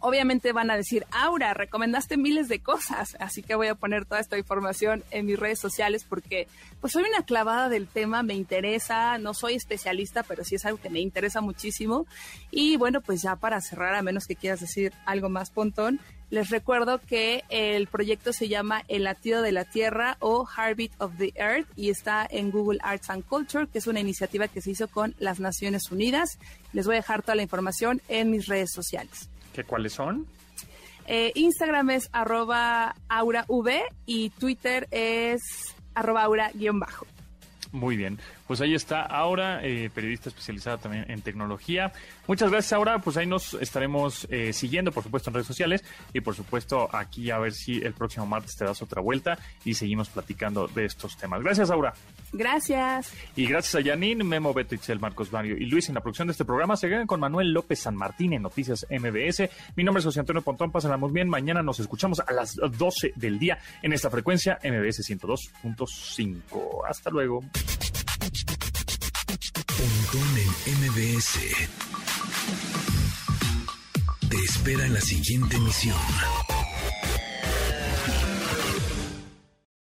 obviamente 0.01 0.53
van 0.53 0.70
a 0.70 0.76
decir, 0.76 1.07
Aura, 1.12 1.55
recomendaste 1.55 2.16
miles 2.16 2.49
de 2.49 2.61
cosas, 2.61 3.16
así 3.20 3.43
que 3.43 3.55
voy 3.55 3.68
a 3.68 3.74
poner 3.74 4.07
toda 4.07 4.20
esta 4.20 4.38
información 4.38 5.05
en 5.11 5.26
mis 5.26 5.38
redes 5.38 5.61
sociales 5.61 6.05
porque 6.09 6.49
pues 6.80 6.95
soy 6.95 7.05
una 7.05 7.24
clavada 7.24 7.68
del 7.68 7.86
tema, 7.86 8.22
me 8.22 8.34
interesa, 8.34 9.18
no 9.18 9.34
soy 9.34 9.55
especialista, 9.55 10.22
pero 10.22 10.43
sí 10.43 10.57
es 10.57 10.64
algo 10.64 10.80
que 10.80 10.91
me 10.91 11.01
interesa 11.01 11.41
muchísimo. 11.41 12.07
Y 12.51 12.76
bueno, 12.76 13.01
pues 13.03 13.22
ya 13.22 13.36
para 13.36 13.61
cerrar, 13.61 13.95
a 13.95 14.03
menos 14.03 14.26
que 14.26 14.36
quieras 14.36 14.61
decir 14.61 14.93
algo 15.05 15.28
más, 15.28 15.51
Pontón, 15.51 16.01
Les 16.31 16.49
recuerdo 16.49 17.01
que 17.01 17.43
el 17.49 17.89
proyecto 17.89 18.33
se 18.33 18.49
llama 18.49 18.85
El 18.87 19.05
latido 19.05 19.43
de 19.43 19.51
la 19.51 19.64
Tierra 19.64 20.16
o 20.20 20.47
Heartbeat 20.47 20.93
of 20.99 21.12
the 21.18 21.33
Earth 21.35 21.66
y 21.74 21.91
está 21.91 22.26
en 22.31 22.53
Google 22.53 22.78
Arts 22.83 23.11
and 23.11 23.24
Culture, 23.24 23.66
que 23.66 23.78
es 23.78 23.89
una 23.89 23.99
iniciativa 23.99 24.47
que 24.47 24.62
se 24.62 24.70
hizo 24.70 24.87
con 24.87 25.16
las 25.18 25.41
Naciones 25.41 25.91
Unidas. 25.91 26.39
Les 26.72 26.87
voy 26.87 26.95
a 26.95 26.99
dejar 26.99 27.22
toda 27.22 27.35
la 27.35 27.43
información 27.43 28.01
en 28.09 28.31
mis 28.31 28.47
redes 28.47 28.70
sociales. 28.72 29.28
¿Qué 29.53 29.64
cuáles 29.64 29.93
son? 29.93 30.26
Eh, 31.07 31.33
Instagram 31.35 31.91
es 31.91 32.09
arroba 32.12 32.95
aurav 33.09 33.47
y 34.07 34.31
Twitter 34.31 34.87
es 34.93 35.41
arroba 35.95 36.22
aura-bajo. 36.22 37.07
Muy 37.72 37.97
bien, 37.97 38.20
pues 38.51 38.61
ahí 38.62 38.74
está 38.74 39.03
Aura, 39.03 39.64
eh, 39.64 39.90
periodista 39.94 40.28
especializada 40.28 40.76
también 40.76 41.09
en 41.09 41.22
tecnología. 41.22 41.92
Muchas 42.26 42.51
gracias 42.51 42.72
Aura, 42.72 42.98
pues 42.98 43.16
ahí 43.16 43.24
nos 43.24 43.55
estaremos 43.55 44.26
eh, 44.28 44.53
siguiendo, 44.53 44.90
por 44.90 45.05
supuesto, 45.05 45.30
en 45.30 45.34
redes 45.34 45.46
sociales 45.46 45.84
y 46.12 46.20
por 46.20 46.34
supuesto 46.34 46.88
aquí 46.92 47.30
a 47.30 47.38
ver 47.38 47.53
si 47.53 47.78
el 47.78 47.92
próximo 47.92 48.26
martes 48.26 48.57
te 48.57 48.64
das 48.64 48.82
otra 48.82 49.01
vuelta 49.03 49.38
y 49.64 49.74
seguimos 49.74 50.09
platicando 50.09 50.66
de 50.66 50.86
estos 50.86 51.16
temas. 51.16 51.44
Gracias 51.44 51.70
Aura. 51.70 51.94
Gracias. 52.32 53.12
Y 53.36 53.46
gracias 53.46 53.76
a 53.76 53.88
Janine, 53.88 54.24
Memo, 54.24 54.53
Beto, 54.53 54.74
Itzel, 54.74 54.98
Marcos 54.98 55.30
Mario 55.30 55.57
y 55.57 55.66
Luis 55.66 55.88
en 55.88 55.94
la 55.94 56.01
producción 56.01 56.26
de 56.26 56.32
este 56.32 56.44
programa. 56.44 56.76
Se 56.76 56.88
quedan 56.88 57.07
con 57.07 57.20
Manuel 57.20 57.53
López 57.53 57.78
San 57.78 57.94
Martín 57.94 58.32
en 58.32 58.42
Noticias 58.42 58.84
MBS. 58.90 59.48
Mi 59.76 59.84
nombre 59.84 60.01
es 60.01 60.07
José 60.07 60.18
Antonio 60.18 60.42
Pontón, 60.42 60.72
pásenla 60.72 60.96
muy 60.96 61.12
bien. 61.12 61.28
Mañana 61.28 61.62
nos 61.62 61.78
escuchamos 61.78 62.18
a 62.18 62.32
las 62.32 62.57
12 62.57 63.12
del 63.14 63.38
día 63.38 63.61
en 63.80 63.92
esta 63.92 64.11
frecuencia 64.11 64.59
MBS 64.64 65.09
102.5. 65.09 66.80
Hasta 66.88 67.11
luego. 67.11 67.44
Pontón 69.66 70.38
en 70.38 70.80
MBS. 70.80 71.38
Te 74.28 74.36
espera 74.36 74.84
en 74.86 74.94
la 74.94 75.00
siguiente 75.00 75.56
emisión. 75.56 75.96